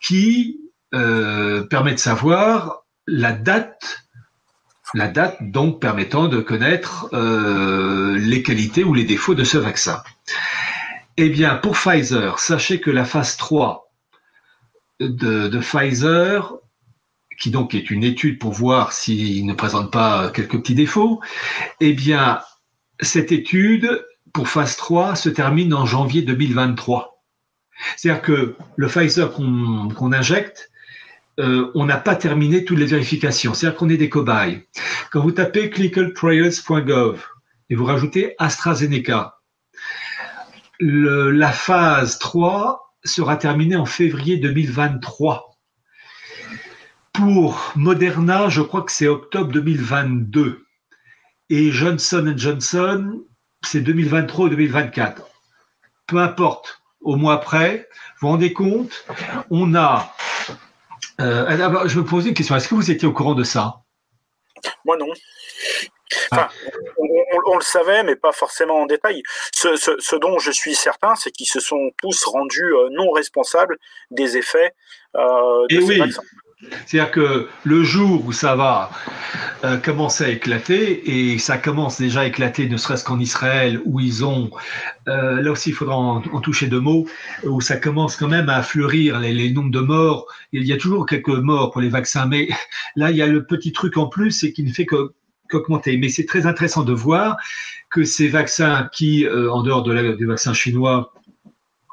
[0.02, 0.60] qui
[0.92, 4.09] permet de savoir la date
[4.94, 10.02] la date donc permettant de connaître euh, les qualités ou les défauts de ce vaccin.
[11.18, 13.92] Eh bien, pour Pfizer, sachez que la phase 3
[15.00, 16.56] de, Pfizer,
[17.40, 21.22] qui donc est une étude pour voir s'il ne présente pas quelques petits défauts,
[21.80, 22.40] eh bien,
[23.02, 27.24] cette étude pour phase 3 se termine en janvier 2023.
[27.96, 30.70] C'est-à-dire que le Pfizer qu'on injecte,
[31.40, 33.54] euh, on n'a pas terminé toutes les vérifications.
[33.54, 34.68] C'est-à-dire qu'on est des cobayes.
[35.12, 37.26] Quand vous tapez clinicaltrials.gov
[37.70, 39.38] et vous rajoutez AstraZeneca,
[40.82, 45.58] la phase 3 sera terminée en février 2023.
[47.14, 50.66] Pour Moderna, je crois que c'est octobre 2022.
[51.50, 53.24] Et Johnson Johnson,
[53.64, 55.24] c'est 2023 ou 2024.
[56.08, 57.88] Peu importe, au mois après,
[58.20, 59.06] vous vous rendez compte,
[59.50, 60.14] on a...
[61.20, 63.82] Euh, je me pose une question, est-ce que vous étiez au courant de ça?
[64.86, 65.08] Moi non.
[66.32, 66.50] Ah.
[67.46, 69.22] on, le savait, mais pas forcément en détail.
[69.54, 73.78] Ce, dont je suis certain, c'est qu'ils se sont tous rendus euh, non responsables
[74.10, 74.74] des effets
[75.16, 76.24] euh, de ces vaccins.
[76.86, 78.92] C'est-à-dire que le jour où ça va
[79.64, 84.02] euh, commencer à éclater, et ça commence déjà à éclater, ne serait-ce qu'en Israël, où
[84.02, 84.52] ils ont,
[85.08, 87.08] euh, là aussi il faudra en, toucher deux mots,
[87.44, 90.26] où ça commence quand même à fleurir les, nombres de morts.
[90.52, 92.50] Il y a toujours quelques morts pour les vaccins, mais
[92.98, 95.96] là il y a le petit truc en plus, c'est qu'il ne fait qu'augmenter.
[95.98, 97.38] Mais c'est très intéressant de voir
[97.90, 101.14] que ces vaccins qui, euh, en dehors de la, du vaccin chinois,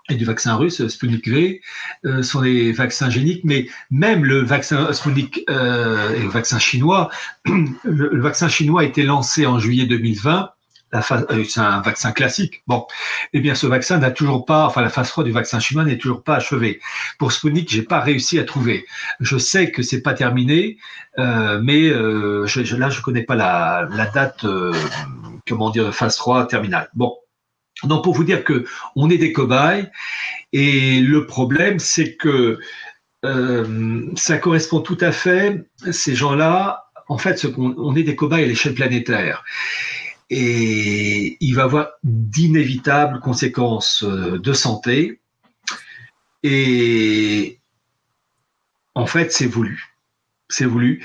[0.08, 1.60] et du vaccin russe, Sputnik V,
[2.04, 7.10] euh, sont des vaccins géniques, mais même le vaccin Sputnik euh, et le vaccin chinois,
[7.84, 10.50] le, vaccin chinois a été lancé en juillet 2020.
[10.94, 12.62] Euh, c'est un vaccin classique.
[12.68, 12.86] Bon,
[13.32, 15.98] eh bien, ce vaccin n'a toujours pas, enfin, la phase 3 du vaccin chinois n'est
[15.98, 16.80] toujours pas achevée.
[17.18, 18.86] Pour Sputnik, j'ai pas réussi à trouver.
[19.20, 20.78] Je sais que c'est pas terminé,
[21.18, 24.46] euh, mais euh, je, là, je connais pas la, la date,
[25.48, 26.88] comment dire, phase 3 terminale.
[26.94, 27.16] Bon,
[27.84, 29.90] donc pour vous dire que on est des cobayes
[30.52, 32.58] et le problème c'est que
[33.24, 36.84] euh, ça correspond tout à fait ces gens-là.
[37.08, 39.44] En fait, on, est des cobayes à l'échelle planétaire
[40.28, 45.20] et il va avoir d'inévitables conséquences euh, de santé
[46.42, 47.60] et
[48.94, 49.94] en fait c'est voulu.
[50.48, 51.04] C'est voulu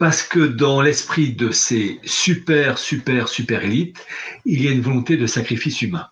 [0.00, 4.06] parce que dans l'esprit de ces super, super, super élites,
[4.46, 6.08] il y a une volonté de sacrifice humain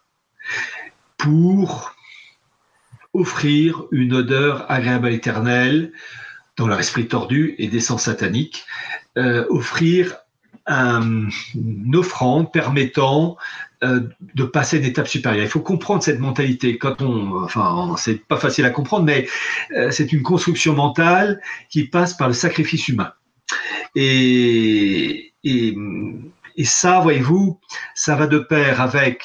[1.16, 1.94] pour
[3.14, 5.92] offrir une odeur agréable à l'éternel
[6.58, 8.66] dans leur esprit tordu et d'essence satanique,
[9.16, 10.18] euh, offrir
[10.66, 13.38] une offrande permettant
[13.82, 14.00] euh,
[14.34, 15.44] de passer une étape supérieure.
[15.44, 16.76] Il faut comprendre cette mentalité.
[16.76, 19.26] Quand on, enfin, c'est pas facile à comprendre, mais
[19.74, 21.40] euh, c'est une construction mentale
[21.70, 23.14] qui passe par le sacrifice humain.
[23.94, 25.32] Et,
[26.64, 27.60] ça, voyez-vous,
[27.94, 29.24] ça va de pair avec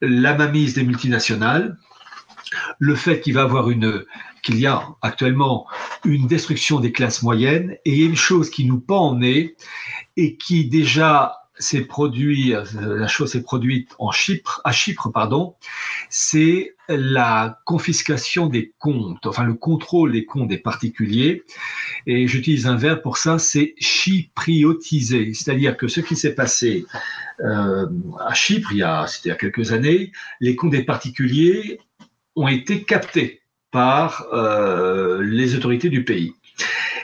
[0.00, 1.76] la mamise des multinationales,
[2.78, 4.04] le fait qu'il va avoir une
[4.42, 5.66] qu'il y a actuellement
[6.04, 9.56] une destruction des classes moyennes et une chose qui nous pend en nez
[10.16, 15.54] et qui déjà s'est produit, la chose s'est produite en Chypre, à Chypre, pardon,
[16.10, 21.42] c'est la confiscation des comptes, enfin le contrôle des comptes des particuliers.
[22.06, 25.34] Et j'utilise un verbe pour ça, c'est chypriotiser.
[25.34, 26.86] C'est-à-dire que ce qui s'est passé
[27.40, 27.86] euh,
[28.18, 31.78] à Chypre, il y a, c'était il y a quelques années, les comptes des particuliers
[32.36, 36.34] ont été captés par euh, les autorités du pays.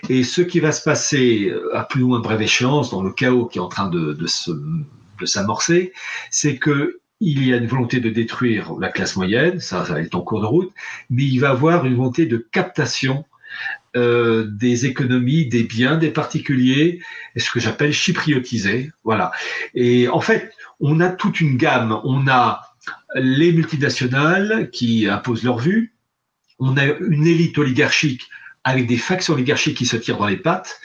[0.08, 3.46] Et ce qui va se passer à plus ou moins brève échéance, dans le chaos
[3.46, 5.92] qui est en train de, de s'amorcer,
[6.30, 10.14] c'est que il y a une volonté de détruire la classe moyenne, ça, ça être
[10.14, 10.72] en cours de route,
[11.10, 13.24] mais il va y avoir une volonté de captation
[13.96, 17.00] euh, des économies, des biens des particuliers,
[17.36, 18.90] ce que j'appelle chypriotiser.
[19.04, 19.30] Voilà.
[19.74, 22.00] Et en fait, on a toute une gamme.
[22.02, 22.62] On a
[23.14, 25.94] les multinationales qui imposent leur vue.
[26.58, 28.28] On a une élite oligarchique
[28.64, 30.80] avec des factions oligarchiques qui se tirent dans les pattes,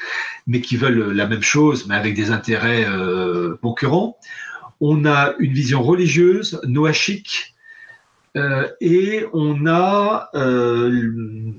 [0.47, 4.17] mais qui veulent la même chose, mais avec des intérêts euh, concurrents.
[4.81, 7.55] On a une vision religieuse, noachique,
[8.37, 11.11] euh, et on a euh,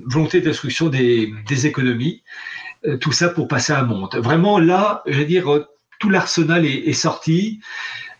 [0.06, 1.32] volonté de destruction des,
[1.64, 2.22] économies,
[3.00, 4.14] tout ça pour passer à un monde.
[4.16, 5.66] Vraiment, là, je veux dire,
[5.98, 7.60] tout l'arsenal est, sorti.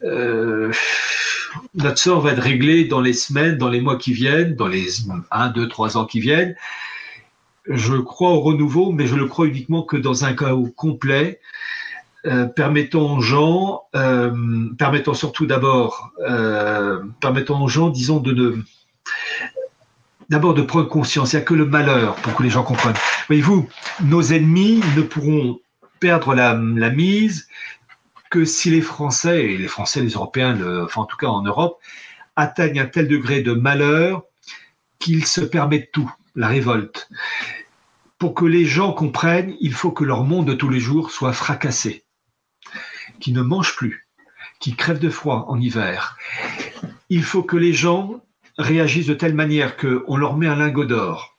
[0.02, 4.86] Notre sort va être réglé dans les semaines, dans les mois qui viennent, dans les
[5.30, 6.54] 1, 2, 3 ans qui viennent
[7.66, 11.40] je crois au renouveau, mais je le crois uniquement que dans un chaos complet,
[12.26, 18.56] euh, permettant aux gens, euh, permettant surtout d'abord, euh, permettant aux gens, disons, de ne
[20.28, 21.32] d'abord de prendre conscience.
[21.32, 22.96] Il n'y a que le malheur pour que les gens comprennent.
[23.28, 23.68] Voyez-vous,
[24.04, 25.60] nos ennemis ne pourront
[25.98, 27.48] perdre la, mise
[28.30, 31.78] que si les Français, et les Français, les Européens, enfin en tout cas en Europe,
[32.36, 34.22] atteignent un tel degré de malheur
[34.98, 37.08] qu'ils se permettent tout la révolte.
[38.18, 41.32] pour que les gens comprennent, il faut que leur monde de tous les jours soit
[41.32, 42.04] fracassé,
[43.18, 44.06] qu'ils ne mangent plus,
[44.60, 46.18] qu'ils crèvent de froid en hiver.
[47.08, 48.22] Il faut que les gens
[48.58, 51.38] réagissent de telle manière qu'on leur met un lingot d'or,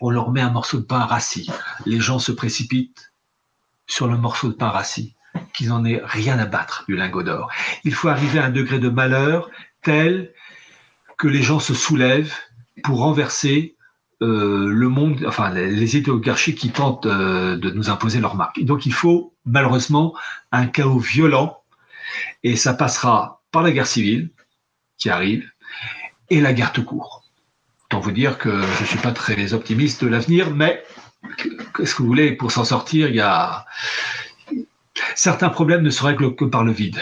[0.00, 1.48] on leur met un morceau de pain rassis.
[1.86, 3.12] Les gens se précipitent
[3.86, 5.14] sur le morceau de pain rassis,
[5.54, 7.48] qu'ils n'en aient rien à battre du lingot d'or.
[7.84, 9.50] Il faut arriver à un degré de malheur
[9.82, 10.32] tel
[11.16, 12.34] que les gens se soulèvent
[12.82, 13.76] pour renverser
[14.20, 16.02] euh, le monde, enfin les, les
[16.54, 18.60] qui tentent euh, de nous imposer leur marque.
[18.64, 20.12] donc il faut malheureusement
[20.50, 21.62] un chaos violent
[22.42, 24.30] et ça passera par la guerre civile
[24.96, 25.48] qui arrive
[26.30, 27.24] et la guerre tout court.
[27.84, 30.82] Autant vous dire que je ne suis pas très optimiste de l'avenir, mais
[31.76, 33.66] qu'est-ce que vous voulez, pour s'en sortir, il y a
[35.14, 36.98] certains problèmes ne se règlent que par le vide.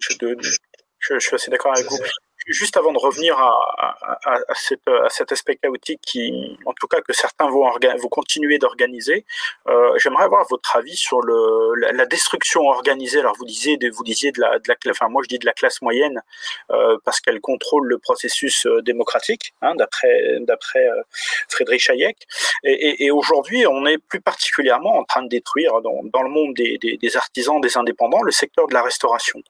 [0.00, 1.98] Je, je suis assez d'accord avec vous
[2.46, 6.86] juste avant de revenir à, à, à, cette, à, cet aspect chaotique qui, en tout
[6.86, 9.24] cas, que certains vont, vont continuer d'organiser,
[9.68, 13.20] euh, j'aimerais avoir votre avis sur le, la, destruction organisée.
[13.20, 15.46] Alors, vous disiez, de, vous disiez de la, de la, enfin, moi je dis de
[15.46, 16.22] la classe moyenne
[16.70, 21.02] euh, parce qu'elle contrôle le processus euh, démocratique, hein, d'après d'après euh,
[21.48, 22.16] Frédéric Hayek.
[22.64, 26.28] Et, et, et aujourd'hui, on est plus particulièrement en train de détruire dans, dans le
[26.28, 29.42] monde des, des, des, artisans, des indépendants, le secteur de la restauration.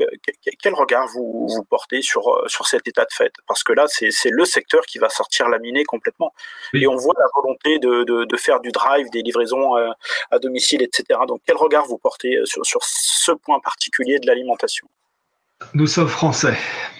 [0.00, 0.06] Euh,
[0.60, 3.84] quel regard vous, vous portez sur euh, sur cet état de fait, parce que là,
[3.88, 6.32] c'est le secteur qui va sortir laminé complètement.
[6.74, 9.90] Et on voit la volonté de, de, faire du drive, des livraisons euh,
[10.30, 11.20] à, domicile, etc.
[11.28, 14.88] Donc, quel regard vous portez euh, sur, sur ce point particulier de l'alimentation?
[15.74, 16.56] Nous sommes français.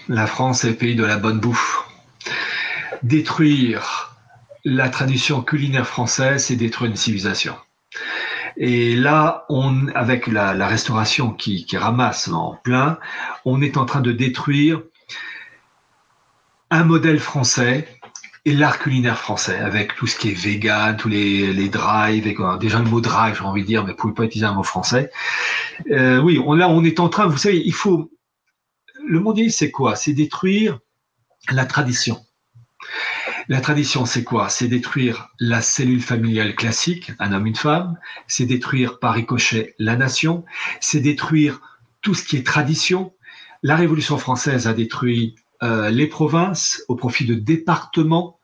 [0.09, 1.85] La France est le pays de la bonne bouffe.
[3.03, 4.17] Détruire
[4.65, 7.57] la tradition culinaire française, c'est détruire une civilisation.
[8.57, 12.99] Et là, on, avec la, la restauration qui, qui, ramasse en plein,
[13.45, 14.83] on est en train de détruire
[16.73, 17.87] un modèle français
[18.47, 22.35] et l'art culinaire français, avec tout ce qui est vegan, tous les, les drives, et
[22.59, 24.63] déjà le mot drive, j'ai envie de dire, mais vous pouvez pas utiliser un mot
[24.63, 25.11] français.
[25.91, 28.11] Euh, oui, on, là, on est en train, vous savez, il faut...
[29.07, 29.97] Le mondialisme, c'est quoi?
[29.97, 30.79] C'est détruire
[31.51, 32.19] la tradition.
[33.49, 34.49] La tradition, c'est quoi?
[34.49, 37.99] C'est détruire la cellule familiale classique, un homme, une femme.
[38.29, 40.45] C'est détruire par ricochet la nation.
[40.81, 41.61] C'est détruire
[42.01, 43.13] tout ce qui est tradition.
[43.63, 48.39] La Révolution française a détruit euh, les provinces au profit de départements,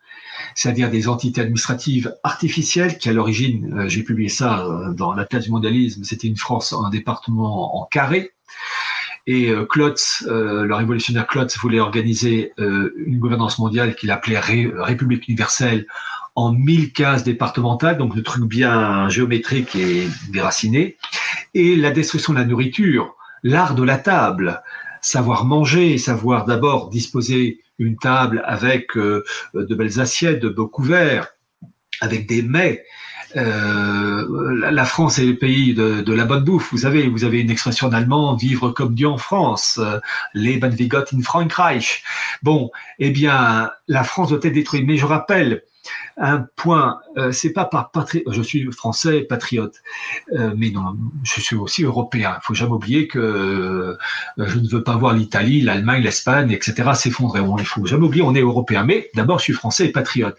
[0.55, 5.25] c'est-à-dire des entités administratives artificielles qui à l'origine, euh, j'ai publié ça euh, dans la
[5.25, 8.33] thèse du mondialisme, c'était une France, un département en carré.
[9.27, 15.87] Et Klotz, le révolutionnaire Klotz voulait organiser une gouvernance mondiale qu'il appelait République universelle
[16.35, 20.97] en mille cases départementales, donc le truc bien géométrique et déraciné.
[21.53, 24.63] Et la destruction de la nourriture, l'art de la table,
[25.01, 31.29] savoir manger, savoir d'abord disposer une table avec euh, de belles assiettes, de beaux couverts,
[32.01, 32.85] avec des mets.
[33.37, 36.71] Euh, la France est le pays de, la bonne bouffe.
[36.73, 39.99] Vous savez, vous avez une expression en allemand, vivre comme Dieu en France, euh,
[40.35, 42.03] Leben wie Gott in Frankreich.
[42.43, 44.87] Bon, eh bien, la France doit être détruite.
[44.87, 45.63] Mais je rappelle
[46.17, 49.77] un point, euh, c'est pas par patri je suis français patriote,
[50.33, 52.37] euh, mais non, je suis aussi européen.
[52.43, 53.97] Il faut jamais oublier que euh,
[54.37, 56.91] je ne veux pas voir l'Italie, l'Allemagne, l'Espagne, etc.
[56.95, 57.41] s'effondrer.
[57.59, 58.85] Il faut jamais oublier, on est européen.
[58.85, 60.37] Mais d'abord, je suis français et patriote.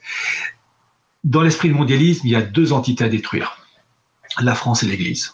[1.24, 3.58] Dans l'esprit du mondialisme, il y a deux entités à détruire
[4.42, 5.34] la France et l'Église.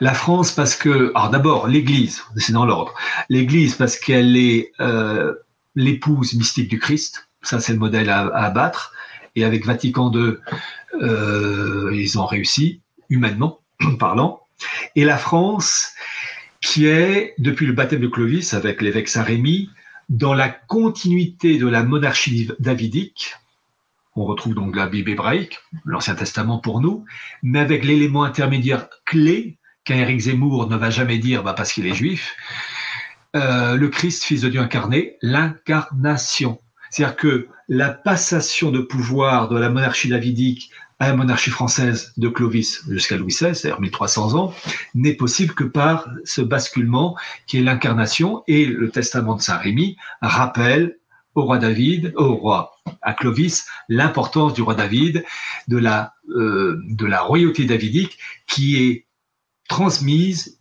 [0.00, 2.94] La France parce que, alors d'abord, l'Église, c'est dans l'ordre.
[3.28, 4.72] L'Église parce qu'elle est
[5.74, 7.28] l'épouse mystique du Christ.
[7.42, 8.92] Ça, c'est le modèle à abattre
[9.36, 10.34] et avec Vatican II,
[11.00, 13.60] euh, ils ont réussi, humainement
[13.98, 14.40] parlant.
[14.96, 15.92] Et la France,
[16.60, 19.70] qui est, depuis le baptême de Clovis avec l'évêque Saint-Rémy,
[20.08, 23.34] dans la continuité de la monarchie davidique,
[24.14, 27.04] on retrouve donc la Bible hébraïque, l'Ancien Testament pour nous,
[27.42, 31.86] mais avec l'élément intermédiaire clé qu'un Éric Zemmour ne va jamais dire bah, parce qu'il
[31.86, 32.36] est juif,
[33.34, 36.60] euh, le Christ, fils de Dieu incarné, l'incarnation.
[36.92, 42.28] C'est-à-dire que la passation de pouvoir de la monarchie davidique à la monarchie française de
[42.28, 44.54] Clovis jusqu'à Louis XVI, c'est-à-dire 1300 ans,
[44.94, 47.16] n'est possible que par ce basculement
[47.46, 50.98] qui est l'incarnation et le testament de Saint-Rémy rappelle
[51.34, 55.24] au roi David, au roi à Clovis, l'importance du roi David,
[55.68, 59.06] de la, euh, de la royauté davidique qui est
[59.66, 60.58] transmise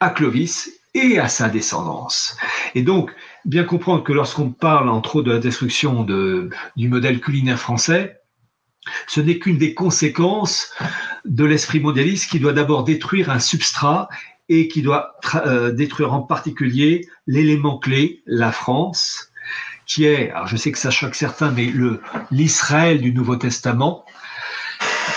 [0.00, 2.38] à Clovis et à sa descendance.
[2.74, 7.20] Et donc, bien comprendre que lorsqu'on parle entre autres de la destruction de, du modèle
[7.20, 8.20] culinaire français,
[9.06, 10.72] ce n'est qu'une des conséquences
[11.24, 14.08] de l'esprit mondialiste qui doit d'abord détruire un substrat
[14.48, 15.16] et qui doit
[15.46, 19.30] euh, détruire en particulier l'élément clé, la France,
[19.86, 21.70] qui est, alors je sais que ça choque certains, mais
[22.30, 24.04] l'Israël du Nouveau Testament,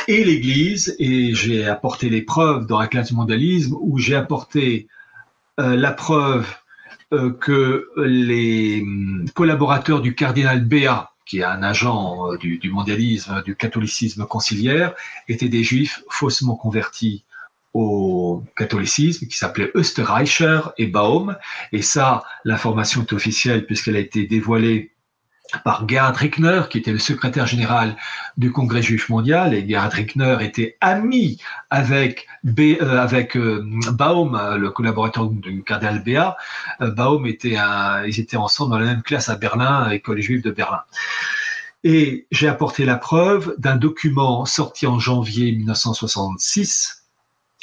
[0.07, 4.87] et l'Église, et j'ai apporté les preuves dans la classe mondialisme, où j'ai apporté
[5.59, 6.47] euh, la preuve
[7.39, 13.41] que les hum, collaborateurs du cardinal Béat, qui est un agent euh, du, du, mondialisme,
[13.43, 14.93] du catholicisme conciliaire,
[15.27, 17.23] étaient des juifs faussement convertis
[17.73, 21.37] au catholicisme, qui s'appelaient Österreicher et Baum.
[21.71, 24.91] Et ça, l'information est officielle puisqu'elle a été dévoilée
[25.63, 27.95] par Gerhard Rickner, qui était le secrétaire général
[28.37, 32.81] du Congrès juif mondial, et Gerhard Rickner était ami avec, euh,
[33.35, 36.37] euh, Baum, le collaborateur du cardinal Béat.
[36.81, 40.21] Euh, Baum était un, ils étaient ensemble dans la même classe à Berlin, à l'école
[40.21, 40.81] juive de Berlin.
[41.83, 47.05] Et j'ai apporté la preuve d'un document sorti en janvier 1966,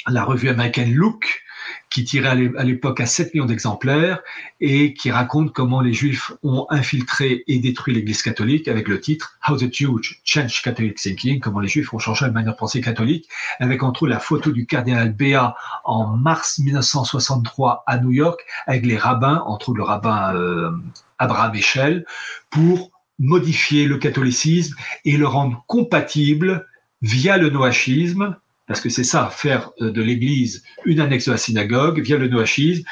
[0.07, 1.41] la revue américaine Look,
[1.89, 4.19] qui tirait à l'époque à 7 millions d'exemplaires
[4.61, 9.37] et qui raconte comment les Juifs ont infiltré et détruit l'Église catholique avec le titre
[9.47, 12.81] How the Jews Changed Catholic Thinking, comment les Juifs ont changé la manière de penser
[12.81, 13.27] catholique,
[13.59, 18.85] avec entre autres la photo du cardinal Béat en mars 1963 à New York avec
[18.85, 20.71] les rabbins, entre autres le rabbin euh,
[21.17, 22.05] Abraham Echel,
[22.49, 24.75] pour modifier le catholicisme
[25.05, 26.65] et le rendre compatible
[27.01, 28.35] via le noachisme,
[28.69, 32.27] parce que c'est ça, faire euh, de l'Église une annexe de la synagogue via le
[32.27, 32.83] noachisme,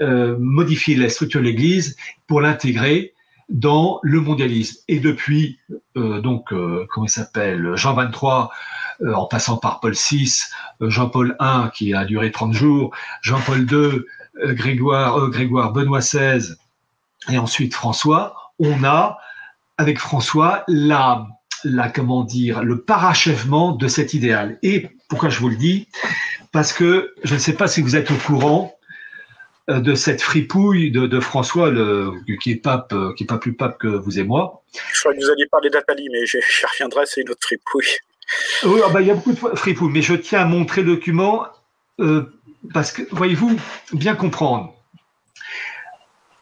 [0.00, 1.94] euh, modifier la structure de l'Église
[2.26, 3.12] pour l'intégrer
[3.50, 4.78] dans le mondialisme.
[4.88, 5.58] Et depuis,
[5.98, 8.50] euh, donc, comment il s'appelle, Jean 23,
[9.02, 10.42] euh, en passant par Paul VI,
[10.80, 16.54] Jean-Paul I, qui a duré 30 jours, Jean-Paul II, Grégoire, Grégoire, Benoît XVI,
[17.30, 19.18] et ensuite François, on a,
[19.76, 21.26] avec François, la
[21.64, 24.58] la, comment dire, le parachèvement de cet idéal.
[24.62, 25.88] Et pourquoi je vous le dis?
[26.52, 28.76] Parce que je ne sais pas si vous êtes au courant
[29.68, 33.54] euh, de cette fripouille de, François, le, qui est pape, euh, qui est pas plus
[33.54, 34.62] pape que vous et moi.
[34.92, 36.38] Je crois que vous alliez parler d'Atali, mais j'y
[36.70, 37.96] reviendrai, c'est une autre fripouille.
[38.64, 40.94] Oui, ah bah, il y a beaucoup de fripouilles, mais je tiens à montrer le
[40.94, 41.46] document
[42.00, 42.24] euh,
[42.72, 43.58] parce que, voyez-vous,
[43.92, 44.74] bien comprendre.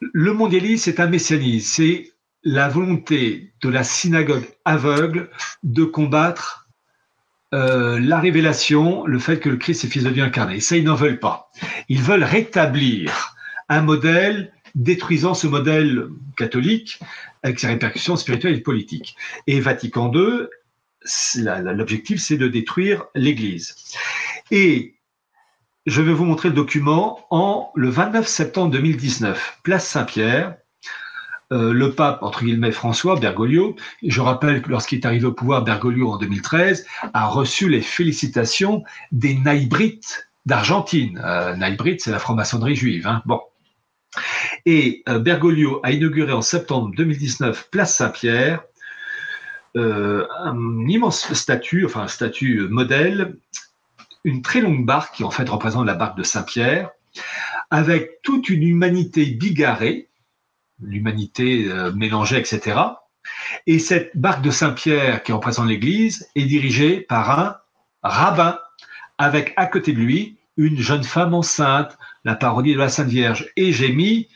[0.01, 2.13] Le mondialisme, c'est un messianisme, c'est
[2.43, 5.31] la volonté de la synagogue aveugle
[5.63, 6.64] de combattre
[7.55, 10.59] euh, la révélation, le fait que le Christ est fils de Dieu incarné.
[10.59, 11.51] Ça, ils n'en veulent pas.
[11.89, 13.35] Ils veulent rétablir
[13.69, 16.99] un modèle détruisant ce modèle catholique
[17.45, 19.17] avec ses répercussions spirituelles et politiques.
[19.47, 20.49] Et Vatican II,
[21.45, 23.77] l'objectif, c'est de détruire l'Église.
[24.51, 24.97] Et
[25.87, 30.57] je vais vous montrer le document en le 29 septembre 2019, place Saint-Pierre.
[31.55, 35.63] Euh, le pape, entre guillemets, François Bergoglio, je rappelle que lorsqu'il est arrivé au pouvoir,
[35.63, 38.83] Bergoglio, en 2013, a reçu les félicitations
[39.13, 41.21] des Naïbrites d'Argentine.
[41.25, 41.57] Euh,
[41.99, 43.07] c'est la franc-maçonnerie juive.
[43.07, 43.23] Hein.
[44.67, 48.63] Et euh, Bergoglio a inauguré en septembre 2019 Place Saint-Pierre
[49.77, 53.37] euh, un immense statue, enfin un statue modèle,
[54.23, 56.91] une très longue barque qui en fait représente la barque de Saint-Pierre,
[57.71, 60.09] avec toute une humanité bigarrée,
[60.83, 62.81] l'humanité euh, mélangée, etc.
[63.67, 67.57] Et cette barque de Saint-Pierre qui représente l'Église est dirigée par un
[68.03, 68.59] rabbin
[69.19, 73.51] avec à côté de lui une jeune femme enceinte, la parodie de la Sainte Vierge.
[73.57, 74.29] Et j'ai mis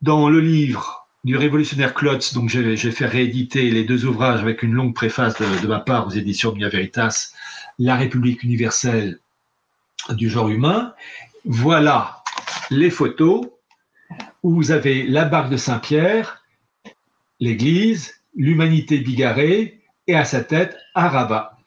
[0.00, 4.72] dans le livre du révolutionnaire Klotz, donc j'ai fait rééditer les deux ouvrages avec une
[4.72, 7.32] longue préface de, ma part aux éditions Mia Veritas,
[7.78, 9.20] La République universelle
[10.10, 10.94] du genre humain.
[11.44, 12.24] Voilà
[12.70, 13.46] les photos
[14.42, 16.42] où vous avez la barque de Saint-Pierre,
[17.40, 21.58] l'Église, l'humanité bigarrée et à sa tête un rabat.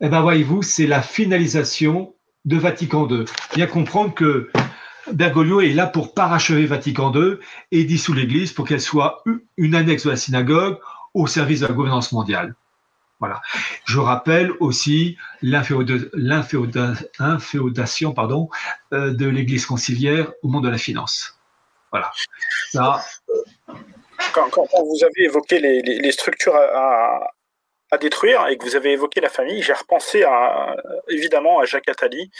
[0.00, 2.14] Eh bien, voyez-vous, c'est la finalisation
[2.44, 3.24] de Vatican II.
[3.54, 4.50] Bien comprendre que
[5.12, 7.38] Bergoglio est là pour parachever Vatican II
[7.70, 9.22] et dissout l'Église pour qu'elle soit
[9.56, 10.78] une annexe de la synagogue
[11.14, 12.54] au service de la gouvernance mondiale.
[13.18, 13.40] Voilà.
[13.86, 18.14] Je rappelle aussi l'inféodation
[18.92, 21.38] euh, de l'Église conciliaire au monde de la finance.
[21.90, 22.10] Voilà.
[24.32, 27.30] Quand, vous avez évoqué les, structures à,
[27.90, 30.76] à détruire et que vous avez évoqué la famille, j'ai repensé à,
[31.08, 32.30] évidemment à Jacques Attali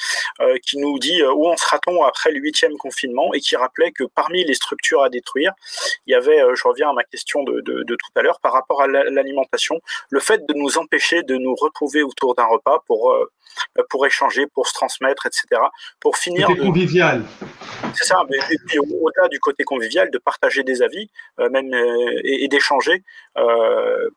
[0.41, 3.93] euh, qui nous dit euh, où en sera-t-on après le huitième confinement et qui rappelait
[3.93, 5.53] que parmi les structures à détruire,
[6.07, 8.41] il y avait, euh, je reviens à ma question de, de, de tout à l'heure
[8.41, 12.83] par rapport à l'alimentation, le fait de nous empêcher de nous retrouver autour d'un repas
[12.87, 13.17] pour
[13.79, 15.61] euh, pour échanger, pour se transmettre, etc.
[16.01, 16.47] Pour finir.
[16.47, 17.25] Côté convivial.
[17.95, 18.39] C'est ça, mais
[18.79, 21.11] au-delà du côté convivial, de partager des avis,
[21.41, 23.03] euh, même euh, et, d'échanger,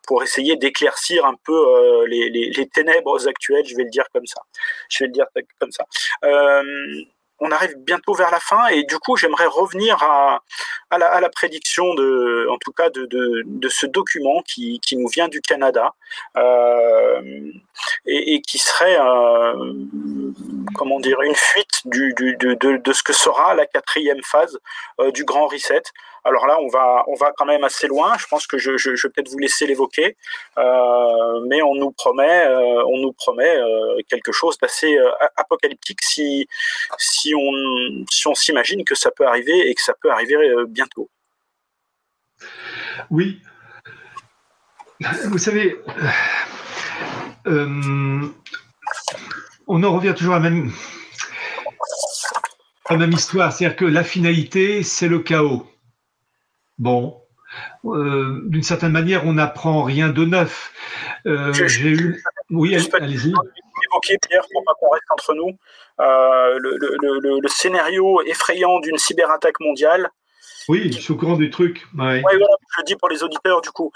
[0.07, 3.65] pour essayer d'éclaircir un peu les, les, ténèbres actuelles.
[3.65, 4.41] Je vais le dire comme ça.
[4.89, 5.25] Je vais le dire
[5.59, 5.85] comme ça.
[7.39, 10.41] on arrive bientôt vers la fin et du coup, j'aimerais revenir à,
[10.97, 15.93] la, prédiction de, en tout cas, de, ce document qui, nous vient du Canada
[16.37, 17.51] euh,
[18.05, 19.83] et, qui serait, euh,
[20.75, 24.59] comment dire, une fuite de, ce que sera la quatrième phase
[24.99, 25.83] euh, du Grand Reset.
[26.23, 28.17] Alors là, on va, on va quand même assez loin.
[28.17, 30.17] Je pense que je, je, vais peut-être vous laisser l'évoquer,
[30.57, 34.97] euh, mais on nous promet, euh, on nous promet euh, quelque chose d'assez
[35.35, 36.47] apocalyptique si,
[37.35, 40.37] on, si on s'imagine que ça peut arriver et que ça peut arriver
[40.67, 41.09] bientôt.
[43.09, 43.41] Oui.
[45.25, 45.77] Vous savez,
[49.67, 50.73] on en revient toujours à la même,
[52.85, 55.65] à la même histoire, c'est-à-dire que la finalité, c'est le chaos.
[56.80, 57.22] Bon,
[57.85, 60.72] euh, d'une certaine manière, on n'apprend rien de neuf.
[61.26, 62.23] Euh, J'ai eu.
[62.49, 63.34] Oui, allez-y.
[63.91, 65.57] Évoquer, Pierre, pour pas qu'on reste entre nous,
[65.99, 70.10] euh, le, le, le, le, scénario effrayant d'une cyberattaque mondiale.
[70.68, 71.85] Oui, je suis au courant du truc.
[71.97, 72.06] Ouais.
[72.06, 73.91] Ouais, voilà, je le dis pour les auditeurs, du coup,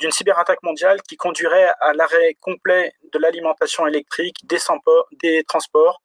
[0.00, 4.58] d'une cyberattaque mondiale qui conduirait à l'arrêt complet de l'alimentation électrique, des,
[5.22, 6.00] des transports,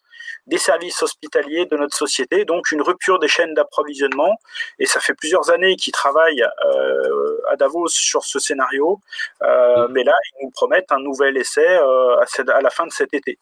[0.47, 4.37] des services hospitaliers de notre société, donc une rupture des chaînes d'approvisionnement.
[4.79, 8.99] Et ça fait plusieurs années qu'ils travaillent euh, à Davos sur ce scénario,
[9.41, 12.85] euh, mais là, ils nous promettent un nouvel essai euh, à, cette, à, la fin
[12.85, 13.39] de cet été.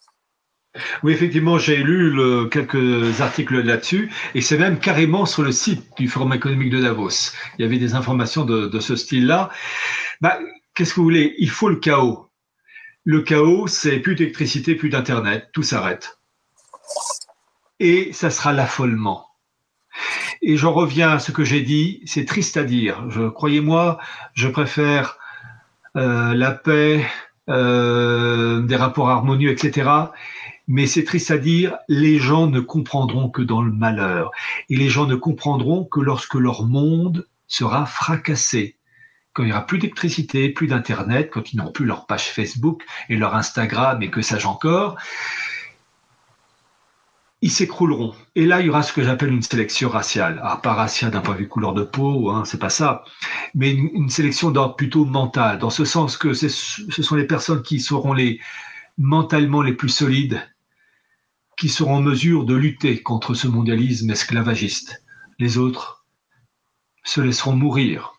[1.03, 5.83] Oui, effectivement, j'ai lu le, quelques articles là-dessus, et c'est même carrément sur le site
[5.97, 7.33] du Forum économique de Davos.
[7.57, 9.49] Il y avait des informations de, de ce style-là.
[10.21, 10.39] Bah,
[10.73, 11.35] Qu'est-ce que vous voulez?
[11.37, 12.29] Il faut le chaos.
[13.03, 16.20] Le chaos, c'est plus d'électricité, plus d'Internet, tout s'arrête
[17.79, 19.27] et ça sera l'affolement.
[20.41, 23.09] Et j'en reviens à ce que j'ai dit, c'est triste à dire.
[23.09, 23.99] Je croyez-moi,
[24.33, 25.17] je préfère
[25.97, 27.05] euh, la paix,
[27.49, 29.89] euh, des rapports harmonieux, etc.
[30.67, 34.31] Mais c'est triste à dire, les gens ne comprendront que dans le malheur.
[34.69, 38.77] Et les gens ne comprendront que lorsque leur monde sera fracassé.
[39.33, 42.83] Quand il n'y aura plus d'électricité, plus d'Internet, quand ils n'auront plus leur page Facebook
[43.09, 44.97] et leur Instagram et que sais-je encore,
[47.41, 48.13] ils s'écrouleront.
[48.35, 50.39] Et là, il y aura ce que j'appelle une sélection raciale.
[50.43, 53.03] Alors, pas raciale d'un point de vue couleur de peau, hein, c'est pas ça,
[53.55, 57.63] mais une, une sélection d'ordre plutôt mental, dans ce sens que ce sont les personnes
[57.63, 58.39] qui seront les
[58.97, 60.47] mentalement les plus solides,
[61.57, 65.03] qui seront en mesure de lutter contre ce mondialisme esclavagiste.
[65.39, 66.05] Les autres
[67.03, 68.13] se laisseront mourir.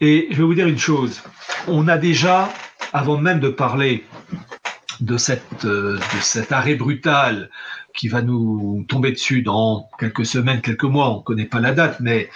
[0.00, 1.22] Et je vais vous dire une chose,
[1.66, 2.52] on a déjà,
[2.92, 4.04] avant même de parler
[5.00, 7.50] de, cette, de cet arrêt brutal
[7.98, 11.72] qui va nous tomber dessus dans quelques semaines, quelques mois, on ne connaît pas la
[11.72, 12.30] date, mais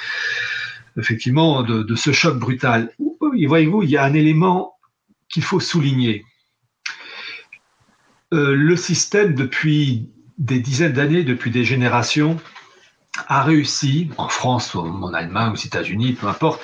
[0.98, 2.92] effectivement, de, ce choc brutal.
[3.20, 4.74] Voyez-vous, il y a un élément
[5.28, 6.24] qu'il faut souligner.
[8.34, 12.40] Euh, le système, depuis des dizaines d'années, depuis des générations,
[13.28, 16.60] a réussi, en France, en Allemagne, aux États-Unis, peu importe,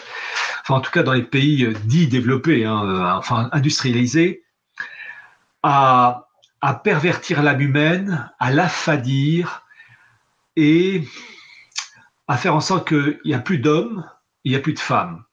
[0.63, 4.43] enfin en tout cas dans les pays dits développés, hein, enfin industrialisés,
[5.63, 6.28] à
[6.61, 9.65] à pervertir l'âme humaine, à l'affadir
[10.57, 11.05] et
[12.27, 14.05] à faire en sorte qu'il n'y a plus d'hommes,
[14.45, 15.25] il n'y a plus de femmes.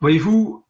[0.00, 0.64] Voyez-vous,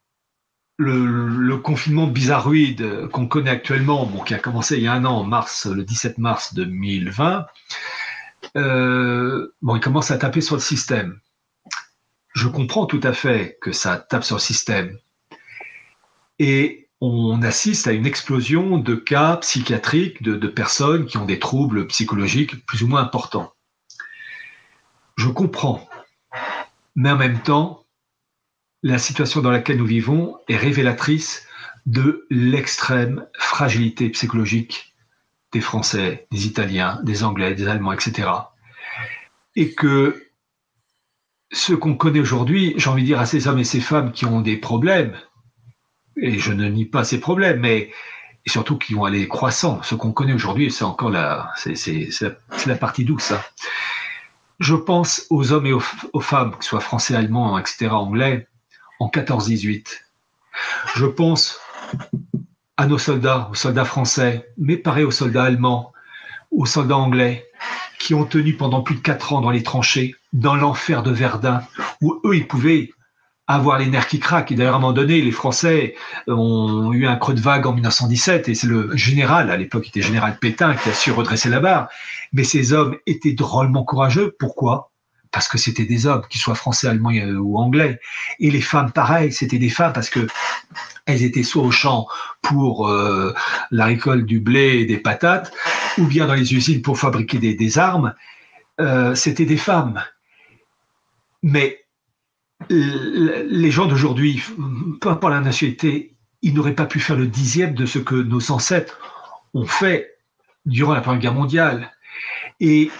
[0.76, 5.04] le, le, confinement bizarroïde qu'on connaît actuellement, bon, qui a commencé il y a un
[5.04, 7.46] an, mars, le 17 mars 2020,
[8.56, 11.20] euh, bon, il commence à taper sur le système.
[12.34, 14.98] Je comprends tout à fait que ça tape sur le système.
[16.38, 21.86] Et on assiste à une explosion de cas psychiatriques de, personnes qui ont des troubles
[21.88, 23.52] psychologiques plus ou moins importants.
[25.16, 25.88] Je comprends,
[26.96, 27.84] mais en même temps,
[28.82, 31.46] la situation dans laquelle nous vivons est révélatrice
[31.86, 34.94] de l'extrême fragilité psychologique
[35.52, 38.28] des Français, des Italiens, des Anglais, des Allemands, etc.
[39.56, 40.24] Et que
[41.52, 44.26] ce qu'on connaît aujourd'hui, j'ai envie de dire à ces hommes et ces femmes qui
[44.26, 45.16] ont des problèmes,
[46.16, 47.90] et je ne nie pas ces problèmes, mais
[48.46, 49.82] surtout qui vont aller croissant.
[49.82, 52.36] Ce qu'on connaît aujourd'hui, c'est encore la, c'est, c'est, c'est,
[52.66, 53.32] la, partie douce.
[53.32, 53.40] Hein.
[54.60, 55.82] Je pense aux hommes et aux,
[56.12, 58.46] aux, femmes, que ce soit français, allemand, etc., anglais,
[59.00, 59.86] en 14-18.
[60.94, 61.58] Je pense
[62.76, 65.92] à nos soldats, aux soldats français, mais pareil aux soldats allemands,
[66.50, 67.46] aux soldats anglais,
[67.98, 71.62] qui ont tenu pendant plus de quatre ans dans les tranchées, dans l'enfer de Verdun,
[72.00, 72.92] où eux, ils pouvaient
[73.46, 74.52] avoir les nerfs qui craquent.
[74.52, 75.94] Et d'ailleurs, à un moment donné, les Français
[76.26, 80.02] ont eu un creux de vague en 1917, et c'est le général, à l'époque, était
[80.02, 81.88] général Pétain, qui a su redresser la barre.
[82.32, 84.34] Mais ces hommes étaient drôlement courageux.
[84.38, 84.90] Pourquoi?
[85.30, 88.00] Parce que c'était des hommes, qu'ils soient français, allemands ou anglais.
[88.40, 90.26] Et les femmes, pareil, c'était des femmes parce que
[91.06, 92.06] elles étaient soit au champ
[92.40, 93.34] pour euh,
[93.70, 95.52] la récolte du blé et des patates,
[95.98, 98.14] ou bien dans les usines pour fabriquer des, armes,
[98.80, 100.02] euh, c'était des femmes.
[101.42, 101.83] Mais
[102.70, 104.42] les gens d'aujourd'hui,
[105.00, 108.50] peu importe la nationalité, ils n'auraient pas pu faire le dixième de ce que nos
[108.50, 108.98] ancêtres
[109.54, 110.18] ont fait
[110.66, 111.92] durant la Première Guerre mondiale.
[112.60, 112.90] Et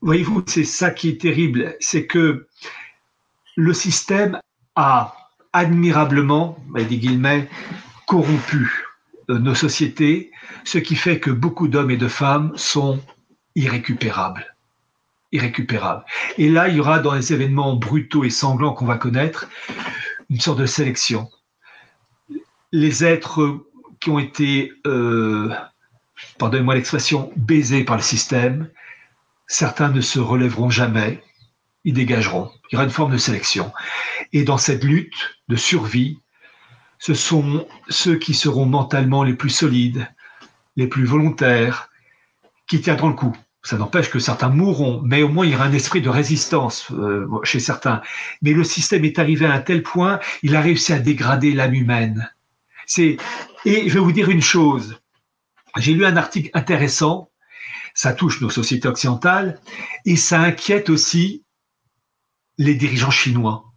[0.00, 2.46] voyez-vous, c'est ça qui est terrible, c'est que
[3.56, 4.38] le système
[4.76, 5.16] a
[5.52, 7.48] admirablement, des guillemets,
[8.06, 8.84] corrompu
[9.30, 10.32] euh, nos sociétés,
[10.64, 13.00] ce qui fait que beaucoup d'hommes et de femmes sont
[13.54, 14.53] irrécupérables.
[15.34, 16.04] Irrécupérables.
[16.38, 19.48] Et là, il y aura dans les événements brutaux et sanglants qu'on va connaître
[20.30, 21.28] une sorte de sélection.
[22.70, 23.66] Les êtres
[23.98, 25.52] qui ont été, euh,
[26.38, 28.70] pardonnez-moi l'expression, baisés par le système,
[29.48, 31.20] certains ne se relèveront jamais,
[31.82, 32.52] ils dégageront.
[32.70, 33.72] Il y aura une forme de sélection.
[34.32, 36.20] Et dans cette lutte de survie,
[37.00, 40.08] ce sont ceux qui seront mentalement les plus solides,
[40.76, 41.90] les plus volontaires,
[42.68, 43.36] qui tiendront le coup.
[43.64, 46.90] Ça n'empêche que certains mourront, mais au moins il y aura un esprit de résistance
[46.92, 48.02] euh, chez certains.
[48.42, 51.74] Mais le système est arrivé à un tel point, il a réussi à dégrader l'âme
[51.74, 52.30] humaine.
[52.86, 53.16] C'est
[53.64, 55.00] et je vais vous dire une chose.
[55.78, 57.30] J'ai lu un article intéressant.
[57.94, 59.58] Ça touche nos sociétés occidentales
[60.04, 61.42] et ça inquiète aussi
[62.58, 63.73] les dirigeants chinois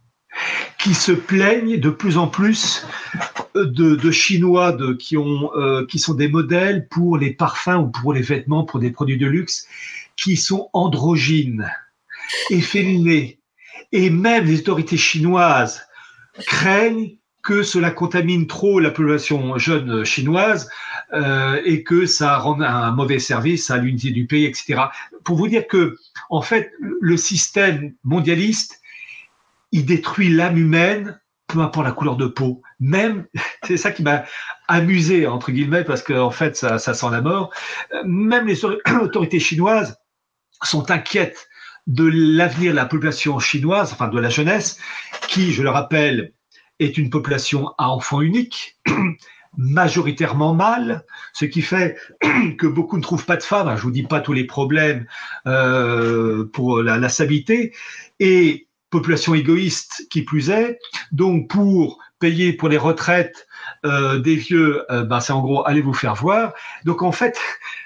[0.78, 2.86] qui se plaignent de plus en plus
[3.56, 8.14] de, Chinois de, qui, ont, euh, qui sont des modèles pour les parfums ou pour
[8.14, 9.68] les vêtements, pour des produits de luxe,
[10.16, 11.72] qui sont androgynes,
[12.50, 13.40] efféminés.
[13.92, 15.82] Et même les autorités chinoises
[16.46, 20.70] craignent que cela contamine trop la population jeune chinoise
[21.14, 24.82] euh, et que ça rende un mauvais service à l'unité du pays, etc.
[25.24, 25.98] Pour vous dire que,
[26.30, 28.77] en fait, le système mondialiste
[29.72, 32.62] il détruit l'âme humaine, peu importe la couleur de peau.
[32.80, 33.26] Même,
[33.64, 34.26] c'est ça qui m'a
[34.68, 37.52] amusé, entre guillemets, parce qu'en en fait, ça, ça sent la mort.
[38.06, 38.66] Même les
[39.02, 39.98] autorités chinoises
[40.64, 41.48] sont inquiètes
[41.88, 44.78] de l'avenir de la population chinoise, enfin de la jeunesse,
[45.28, 46.34] qui, je le rappelle,
[46.80, 48.78] est une population à enfants uniques,
[49.58, 51.04] majoritairement mâles,
[51.34, 51.98] ce qui fait
[52.58, 53.76] que beaucoup ne trouvent pas de femmes.
[53.78, 55.08] Je vous dis pas tous les problèmes
[55.48, 57.08] euh, pour la, la.
[58.20, 60.80] Et population égoïste qui plus est.
[61.12, 63.48] Donc pour payer pour les retraites
[63.86, 66.54] euh, des vieux, euh, ben c'est en gros allez vous faire voir.
[66.86, 67.40] Donc en fait,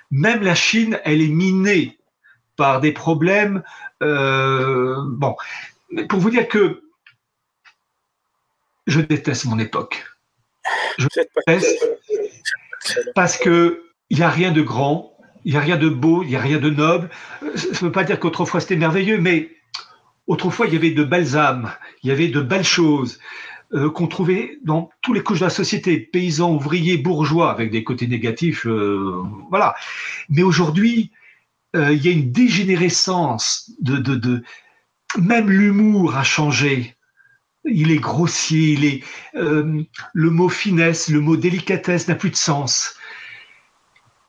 [0.10, 1.98] même la Chine, elle est minée
[2.56, 3.64] par des problèmes.
[4.04, 5.36] Euh, bon,
[6.10, 6.84] pour vous dire que
[8.88, 10.06] je déteste mon époque.
[10.98, 11.86] Je déteste
[13.16, 15.16] parce que il n'y a rien de grand,
[15.46, 17.10] il n'y a rien de beau, il n'y a rien de noble.
[17.56, 19.50] Ça ne veut pas dire qu'autrefois c'était merveilleux, mais
[20.28, 21.72] Autrefois, il y avait de belles âmes,
[22.04, 23.20] il y avait de belles choses
[23.74, 27.86] euh, qu'on trouvait dans tous les couches de la société, paysans, ouvriers, bourgeois, avec des
[27.86, 29.76] côtés négatifs, euh, voilà.
[30.28, 31.12] Mais aujourd'hui,
[31.78, 34.44] euh, il y a une dégénérescence de,
[35.18, 36.98] même l'humour a changé.
[37.64, 39.04] Il est grossier, il est
[39.34, 42.96] le mot finesse, le mot délicatesse n'a plus de sens.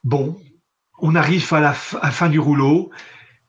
[0.04, 0.40] Bon,
[0.98, 2.90] on arrive à la fin du rouleau.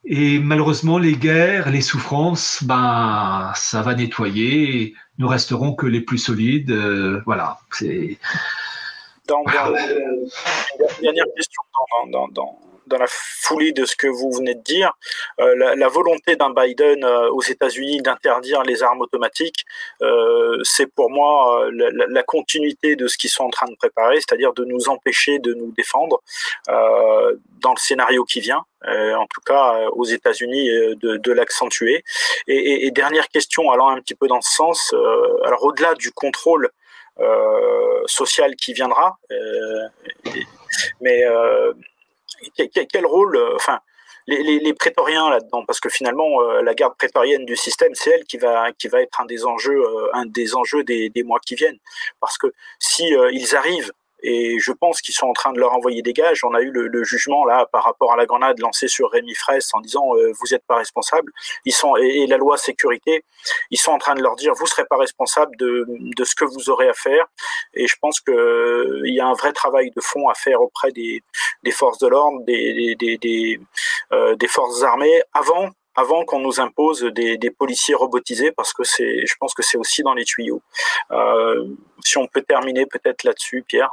[0.06, 4.96] Et malheureusement, les guerres, les souffrances, ben, ça va nettoyer.
[5.18, 6.72] nous resterons que les plus solides.
[6.72, 7.60] Euh, voilà.
[7.72, 8.18] C'est.
[9.28, 9.44] Dans,
[11.02, 11.62] dernière question
[12.12, 14.94] dans, dans, dans la foulée de ce que vous venez de dire,
[15.40, 19.66] euh, la, volonté d'un Biden euh, aux États-Unis d'interdire les armes automatiques,
[20.02, 24.54] euh, c'est pour moi la, continuité de ce qu'ils sont en train de préparer, c'est-à-dire
[24.54, 26.22] de nous empêcher de nous défendre
[26.68, 28.64] dans le scénario qui vient.
[28.86, 30.70] En tout cas aux États-Unis,
[31.02, 32.04] de, l'accentuer.
[32.48, 34.94] Et, dernière question, allant un petit peu dans ce sens,
[35.44, 36.70] alors au-delà du contrôle
[38.08, 39.18] social qui viendra,
[41.02, 41.24] mais
[42.92, 43.80] quel rôle, euh, enfin,
[44.28, 48.38] les, prétoriens là-dedans, parce que finalement, euh, la garde prétorienne du système, c'est elle qui
[48.38, 51.80] va, qui va être un des enjeux, euh, un des enjeux des, mois qui viennent,
[52.20, 52.48] parce que
[52.80, 53.92] si ils arrivent
[54.24, 56.44] et je pense qu'ils sont en train de leur envoyer des gages.
[56.46, 59.70] On a eu le, jugement là par rapport à la grenade lancée sur Rémi Fraisse
[59.74, 61.32] en disant euh, vous n'êtes pas responsable.
[61.66, 63.26] Ils sont et, la loi sécurité,
[63.70, 66.46] ils sont en train de leur dire vous serez pas responsable de, de ce que
[66.46, 67.26] vous aurez à faire.
[67.74, 70.92] Et je pense que euh, y a un vrai travail de fond à faire auprès
[70.92, 71.22] des,
[71.64, 73.60] des forces de l'ordre, des, des, des,
[74.14, 78.84] euh, des forces armées avant avant qu'on nous impose des, des, policiers robotisés, parce que
[78.84, 80.62] c'est, je pense que c'est aussi dans les tuyaux.
[81.12, 81.68] Euh,
[82.04, 83.92] si on peut terminer peut-être là-dessus, Pierre.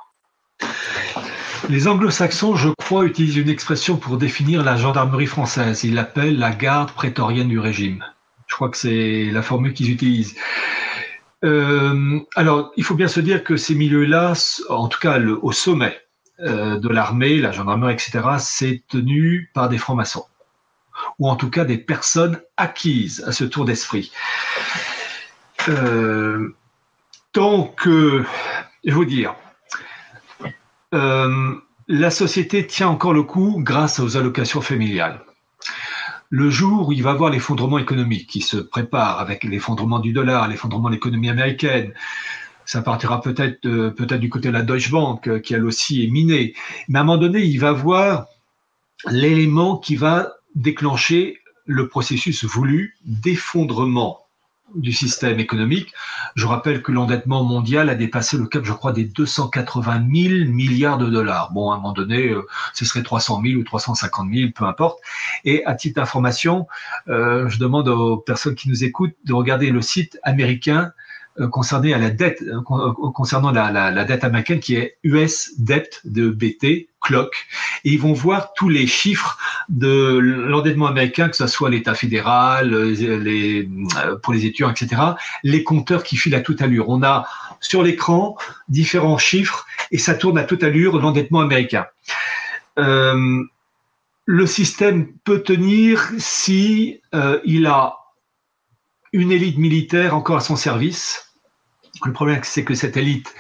[1.69, 5.85] Les anglo-saxons, je crois, utilisent une expression pour définir la gendarmerie française.
[5.85, 8.05] Ils l'appellent la garde prétorienne du régime.
[8.47, 10.35] Je crois que c'est la formule qu'ils utilisent.
[11.45, 14.33] Euh, alors, il faut bien se dire que ces milieux-là,
[14.69, 16.01] en tout cas au sommet,
[16.41, 20.25] de l'armée, la gendarmerie, etc., c'est tenu par des francs-maçons,
[21.19, 24.11] ou en tout cas des personnes acquises à ce tour d'esprit.
[27.33, 28.25] tant que,
[28.85, 29.35] je vais vous dire,
[30.93, 35.21] la société tient encore le coup grâce aux allocations familiales.
[36.33, 40.13] Le jour où il va y avoir l'effondrement économique qui se prépare avec l'effondrement du
[40.13, 41.93] dollar, l'effondrement de l'économie américaine,
[42.65, 46.05] ça partira peut-être euh, peut-être du côté de la Deutsche Bank euh, qui elle aussi
[46.05, 46.55] est minée.
[46.89, 48.27] Mais à un moment donné, il va voir
[49.09, 54.21] l'élément qui va déclencher le processus voulu d'effondrement
[54.75, 55.93] du système économique.
[56.37, 60.99] Je rappelle que l'endettement mondial a dépassé le cap, je crois, des 280 000 milliards
[60.99, 61.53] de dollars.
[61.53, 64.99] Bon, à un moment donné, euh, ce serait 300 000 ou 350 000, peu importe.
[65.45, 66.67] Et à titre d'information,
[67.09, 70.93] euh, je demande aux personnes qui nous écoutent de regarder le site américain
[71.41, 76.01] euh, à la dette, euh, euh, concernant la, la, dette américaine qui est US Debt
[76.05, 77.35] de BT, Clock,
[77.85, 79.39] et ils vont voir tous les chiffres
[79.71, 83.69] de l'endettement américain, que ce soit l'État fédéral, les,
[84.23, 85.01] pour les étudiants, etc.,
[85.43, 86.91] les compteurs qui filent à toute allure.
[86.91, 87.27] On a
[87.61, 88.37] sur l'écran
[88.69, 91.87] différents chiffres et ça tourne à toute allure l'endettement américain.
[92.77, 97.01] Le système peut tenir si
[97.45, 97.97] il a
[99.13, 101.30] une élite militaire encore à son service.
[102.05, 103.35] Le problème, c'est que cette élite,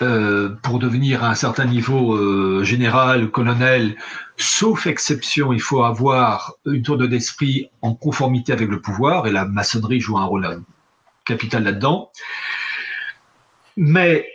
[0.00, 3.96] euh, pour devenir à un certain niveau euh, général, colonel,
[4.36, 9.44] sauf exception, il faut avoir une tour d'esprit en conformité avec le pouvoir, et la
[9.44, 10.62] maçonnerie joue un rôle
[11.24, 12.10] capital là-dedans.
[13.76, 14.26] Mais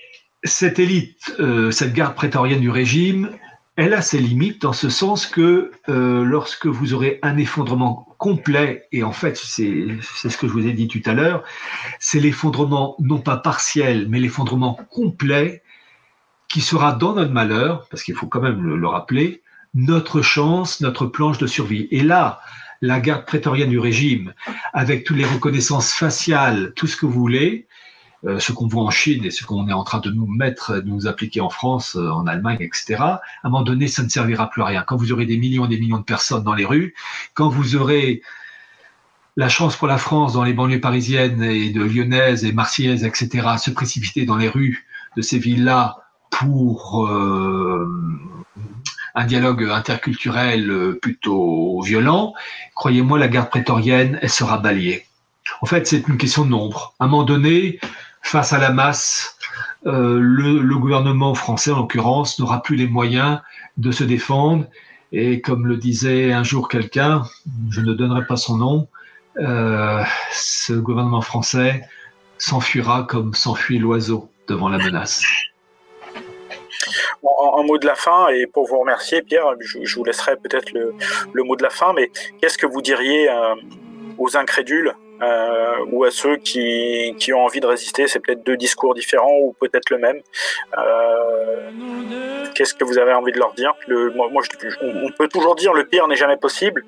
[0.43, 3.31] cette élite, euh, cette garde prétorienne du régime,
[3.77, 8.87] elle a ses limites dans ce sens que euh, lorsque vous aurez un effondrement complet,
[8.91, 11.43] et en fait c'est ce que je vous ai dit tout à l'heure,
[11.99, 15.61] c'est l'effondrement non pas partiel, mais l'effondrement complet
[16.49, 19.43] qui sera dans notre malheur, parce qu'il faut quand même le, le, rappeler,
[19.75, 21.87] notre chance, notre planche de survie.
[21.91, 22.41] Et là,
[22.81, 24.33] la garde prétorienne du régime,
[24.73, 27.66] avec toutes les reconnaissances faciales, tout ce que vous voulez,
[28.25, 30.77] euh, ce qu'on voit en Chine et ce qu'on est en train de nous mettre,
[30.77, 34.09] de nous appliquer en France, euh, en Allemagne, etc., à un moment donné, ça ne
[34.09, 34.83] servira plus à rien.
[34.85, 36.95] Quand vous aurez des millions et des millions de personnes dans les rues,
[37.35, 38.23] quand vous aurez
[39.35, 43.45] la chance pour la France dans les banlieues parisiennes et de lyonnaises et marseillaises, etc.,
[43.45, 45.97] à se précipiter dans les rues de ces villes-là
[46.31, 47.87] pour euh,
[49.13, 52.33] un dialogue interculturel plutôt violent,
[52.73, 55.05] croyez-moi, la garde prétorienne, elle sera balayée.
[55.61, 56.93] En fait, c'est une question de nombre.
[56.99, 57.79] À un moment donné,
[58.21, 59.37] face à la masse,
[59.85, 63.39] euh, le, gouvernement français, en l'occurrence, n'aura plus les moyens
[63.77, 64.65] de se défendre.
[65.11, 67.23] Et comme le disait un jour quelqu'un,
[67.69, 68.87] je ne donnerai pas son nom,
[69.39, 71.83] euh, ce gouvernement français
[72.37, 75.23] s'enfuira comme s'enfuit l'oiseau devant la menace.
[77.23, 80.71] En, en, mot de la fin, et pour vous remercier, Pierre, je, vous laisserai peut-être
[80.71, 80.93] le,
[81.33, 82.11] le, mot de la fin, mais
[82.41, 83.55] qu'est-ce que vous diriez euh,
[84.17, 88.07] aux incrédules euh, ou à ceux qui, qui, ont envie de résister.
[88.07, 90.21] C'est peut-être deux discours différents ou peut-être le même.
[90.77, 91.71] Euh,
[92.53, 93.73] Qu'est-ce que vous avez envie de leur dire?
[93.87, 96.83] Le, moi, moi je, on, peut toujours dire le pire n'est jamais possible,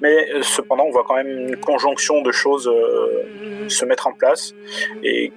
[0.00, 4.12] mais euh, cependant, on voit quand même une conjonction de choses euh, se mettre en
[4.12, 4.54] place.
[5.02, 5.32] Et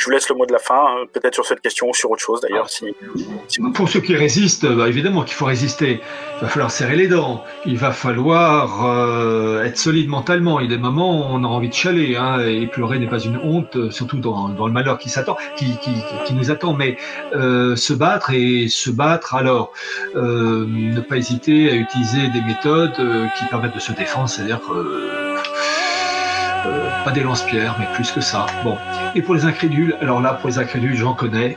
[0.00, 2.10] je vous laisse le mot de la fin, hein, peut-être sur cette question ou sur
[2.10, 2.70] autre chose d'ailleurs.
[2.70, 2.86] Si,
[3.48, 6.00] si Pour ceux qui résistent, bah, évidemment qu'il faut résister.
[6.36, 7.44] Il va falloir serrer les dents.
[7.66, 10.58] Il va falloir euh, être solide mentalement.
[10.58, 12.16] Il y a des moments où on a envie de chaler.
[12.16, 15.76] Hein, et pleurer n'est pas une honte, surtout dans, dans le malheur qui s'attend, qui,
[15.82, 15.92] qui,
[16.24, 16.72] qui, nous attend.
[16.72, 16.96] Mais
[17.34, 19.74] euh, se battre et se battre, alors
[20.16, 24.60] euh, ne pas hésiter à utiliser des méthodes euh, qui permettent de se défendre, c'est-à-dire
[24.72, 25.19] euh,
[27.04, 28.46] pas des lance-pierres, mais plus que ça.
[28.64, 28.76] Bon.
[29.14, 31.56] Et pour les incrédules, alors là, pour les incrédules, j'en connais.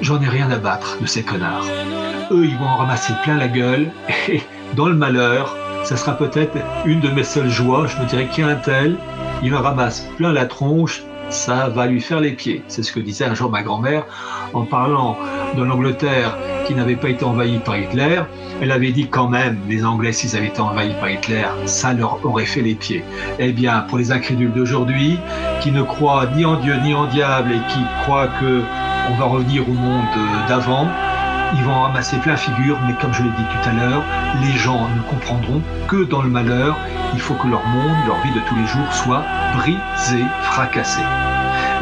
[0.00, 1.66] J'en ai rien à battre de ces connards.
[2.30, 3.90] Eux, ils vont en ramasser plein la gueule.
[4.28, 4.42] Et
[4.74, 7.86] dans le malheur, ça sera peut-être une de mes seules joies.
[7.86, 8.96] Je me dirais qu'il y a un tel,
[9.42, 12.62] il en ramasse plein la tronche, ça va lui faire les pieds.
[12.68, 14.04] C'est ce que disait un jour ma grand-mère
[14.54, 15.16] en parlant
[15.56, 16.36] de l'Angleterre
[16.66, 18.20] qui n'avait pas été envahie par Hitler.
[18.60, 22.24] Elle avait dit quand même, les Anglais, s'ils avaient été envahis par Hitler, ça leur
[22.24, 23.04] aurait fait les pieds.
[23.38, 25.18] Eh bien, pour les incrédules d'aujourd'hui,
[25.60, 28.62] qui ne croient ni en Dieu ni en diable et qui croient que
[29.10, 30.04] on va revenir au monde
[30.48, 30.86] d'avant,
[31.54, 34.02] ils vont ramasser plein figure, mais comme je l'ai dit tout à l'heure,
[34.42, 36.76] les gens ne comprendront que dans le malheur,
[37.14, 39.22] il faut que leur monde, leur vie de tous les jours soit
[39.56, 41.02] brisé, fracassé.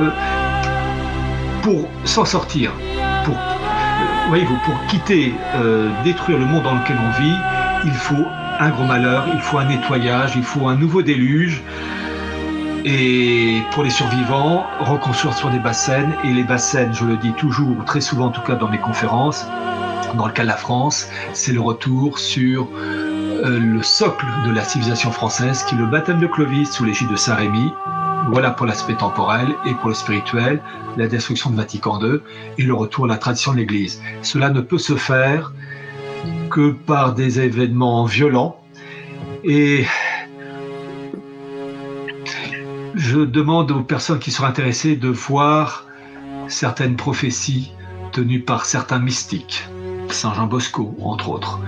[0.01, 0.11] Euh,
[1.63, 2.71] pour s'en sortir,
[3.25, 3.37] pour,
[4.33, 4.45] euh,
[4.89, 7.37] quitter, euh, détruire le monde dans lequel on vit,
[7.85, 8.27] il faut
[8.59, 11.63] un gros malheur, il faut un nettoyage, il faut un nouveau déluge.
[12.89, 16.15] Et pour les survivants, reconstruire sur des bassines.
[16.23, 19.45] Et les bassines, je le dis toujours, très souvent en tout cas dans mes conférences,
[20.15, 24.63] Dans le cas de la France, c'est le retour sur euh, le socle de la
[24.63, 27.73] civilisation française, qui est le baptême de Clovis sous l'égide de Saint-Rémy.
[28.31, 30.63] Voilà pour l'aspect temporel et pour le spirituel,
[30.97, 32.21] la destruction de Vatican II
[32.57, 34.01] et le retour à la tradition de l'Église.
[34.23, 35.53] Cela ne peut se faire
[36.51, 38.61] que par des événements violents
[39.43, 39.87] et
[42.97, 45.87] je demande aux personnes qui sont intéressées de voir
[46.49, 47.73] certaines prophéties
[48.13, 49.69] tenues par certains mystiques,
[50.09, 51.61] Saint Jean Bosco entre autres,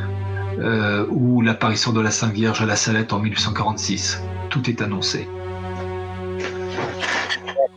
[0.58, 4.22] euh, ou l'apparition de la Sainte Vierge à la Salette en 1846.
[4.48, 5.28] Tout est annoncé.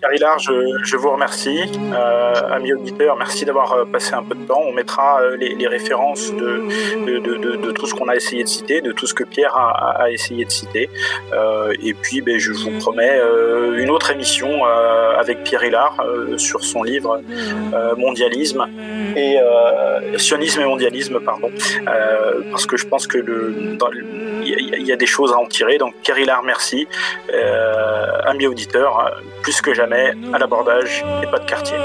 [0.01, 0.51] Carillard, je,
[0.83, 1.61] je, vous remercie.
[1.93, 4.61] Euh, amis auditeurs, merci d'avoir euh, passé un peu de temps.
[4.65, 6.63] On mettra euh, les, les, références de,
[7.05, 9.55] de, de, de tout ce qu'on a essayé de citer, de tout ce que Pierre
[9.55, 10.89] a, a essayé de citer.
[11.33, 16.03] Euh, et puis, ben, je vous promets euh, une autre émission euh, avec Pierre Hillard
[16.37, 17.21] sur son livre
[17.97, 18.67] Mondialisme
[19.15, 19.37] et
[20.17, 21.51] Sionisme et mondialisme, pardon,
[22.51, 23.19] parce que je pense que
[24.43, 25.77] il y, a des choses à en tirer.
[25.77, 26.87] Donc, Pierre merci.
[28.25, 29.11] amis auditeurs,
[29.41, 31.77] plus que jamais à l'abordage et pas de quartier.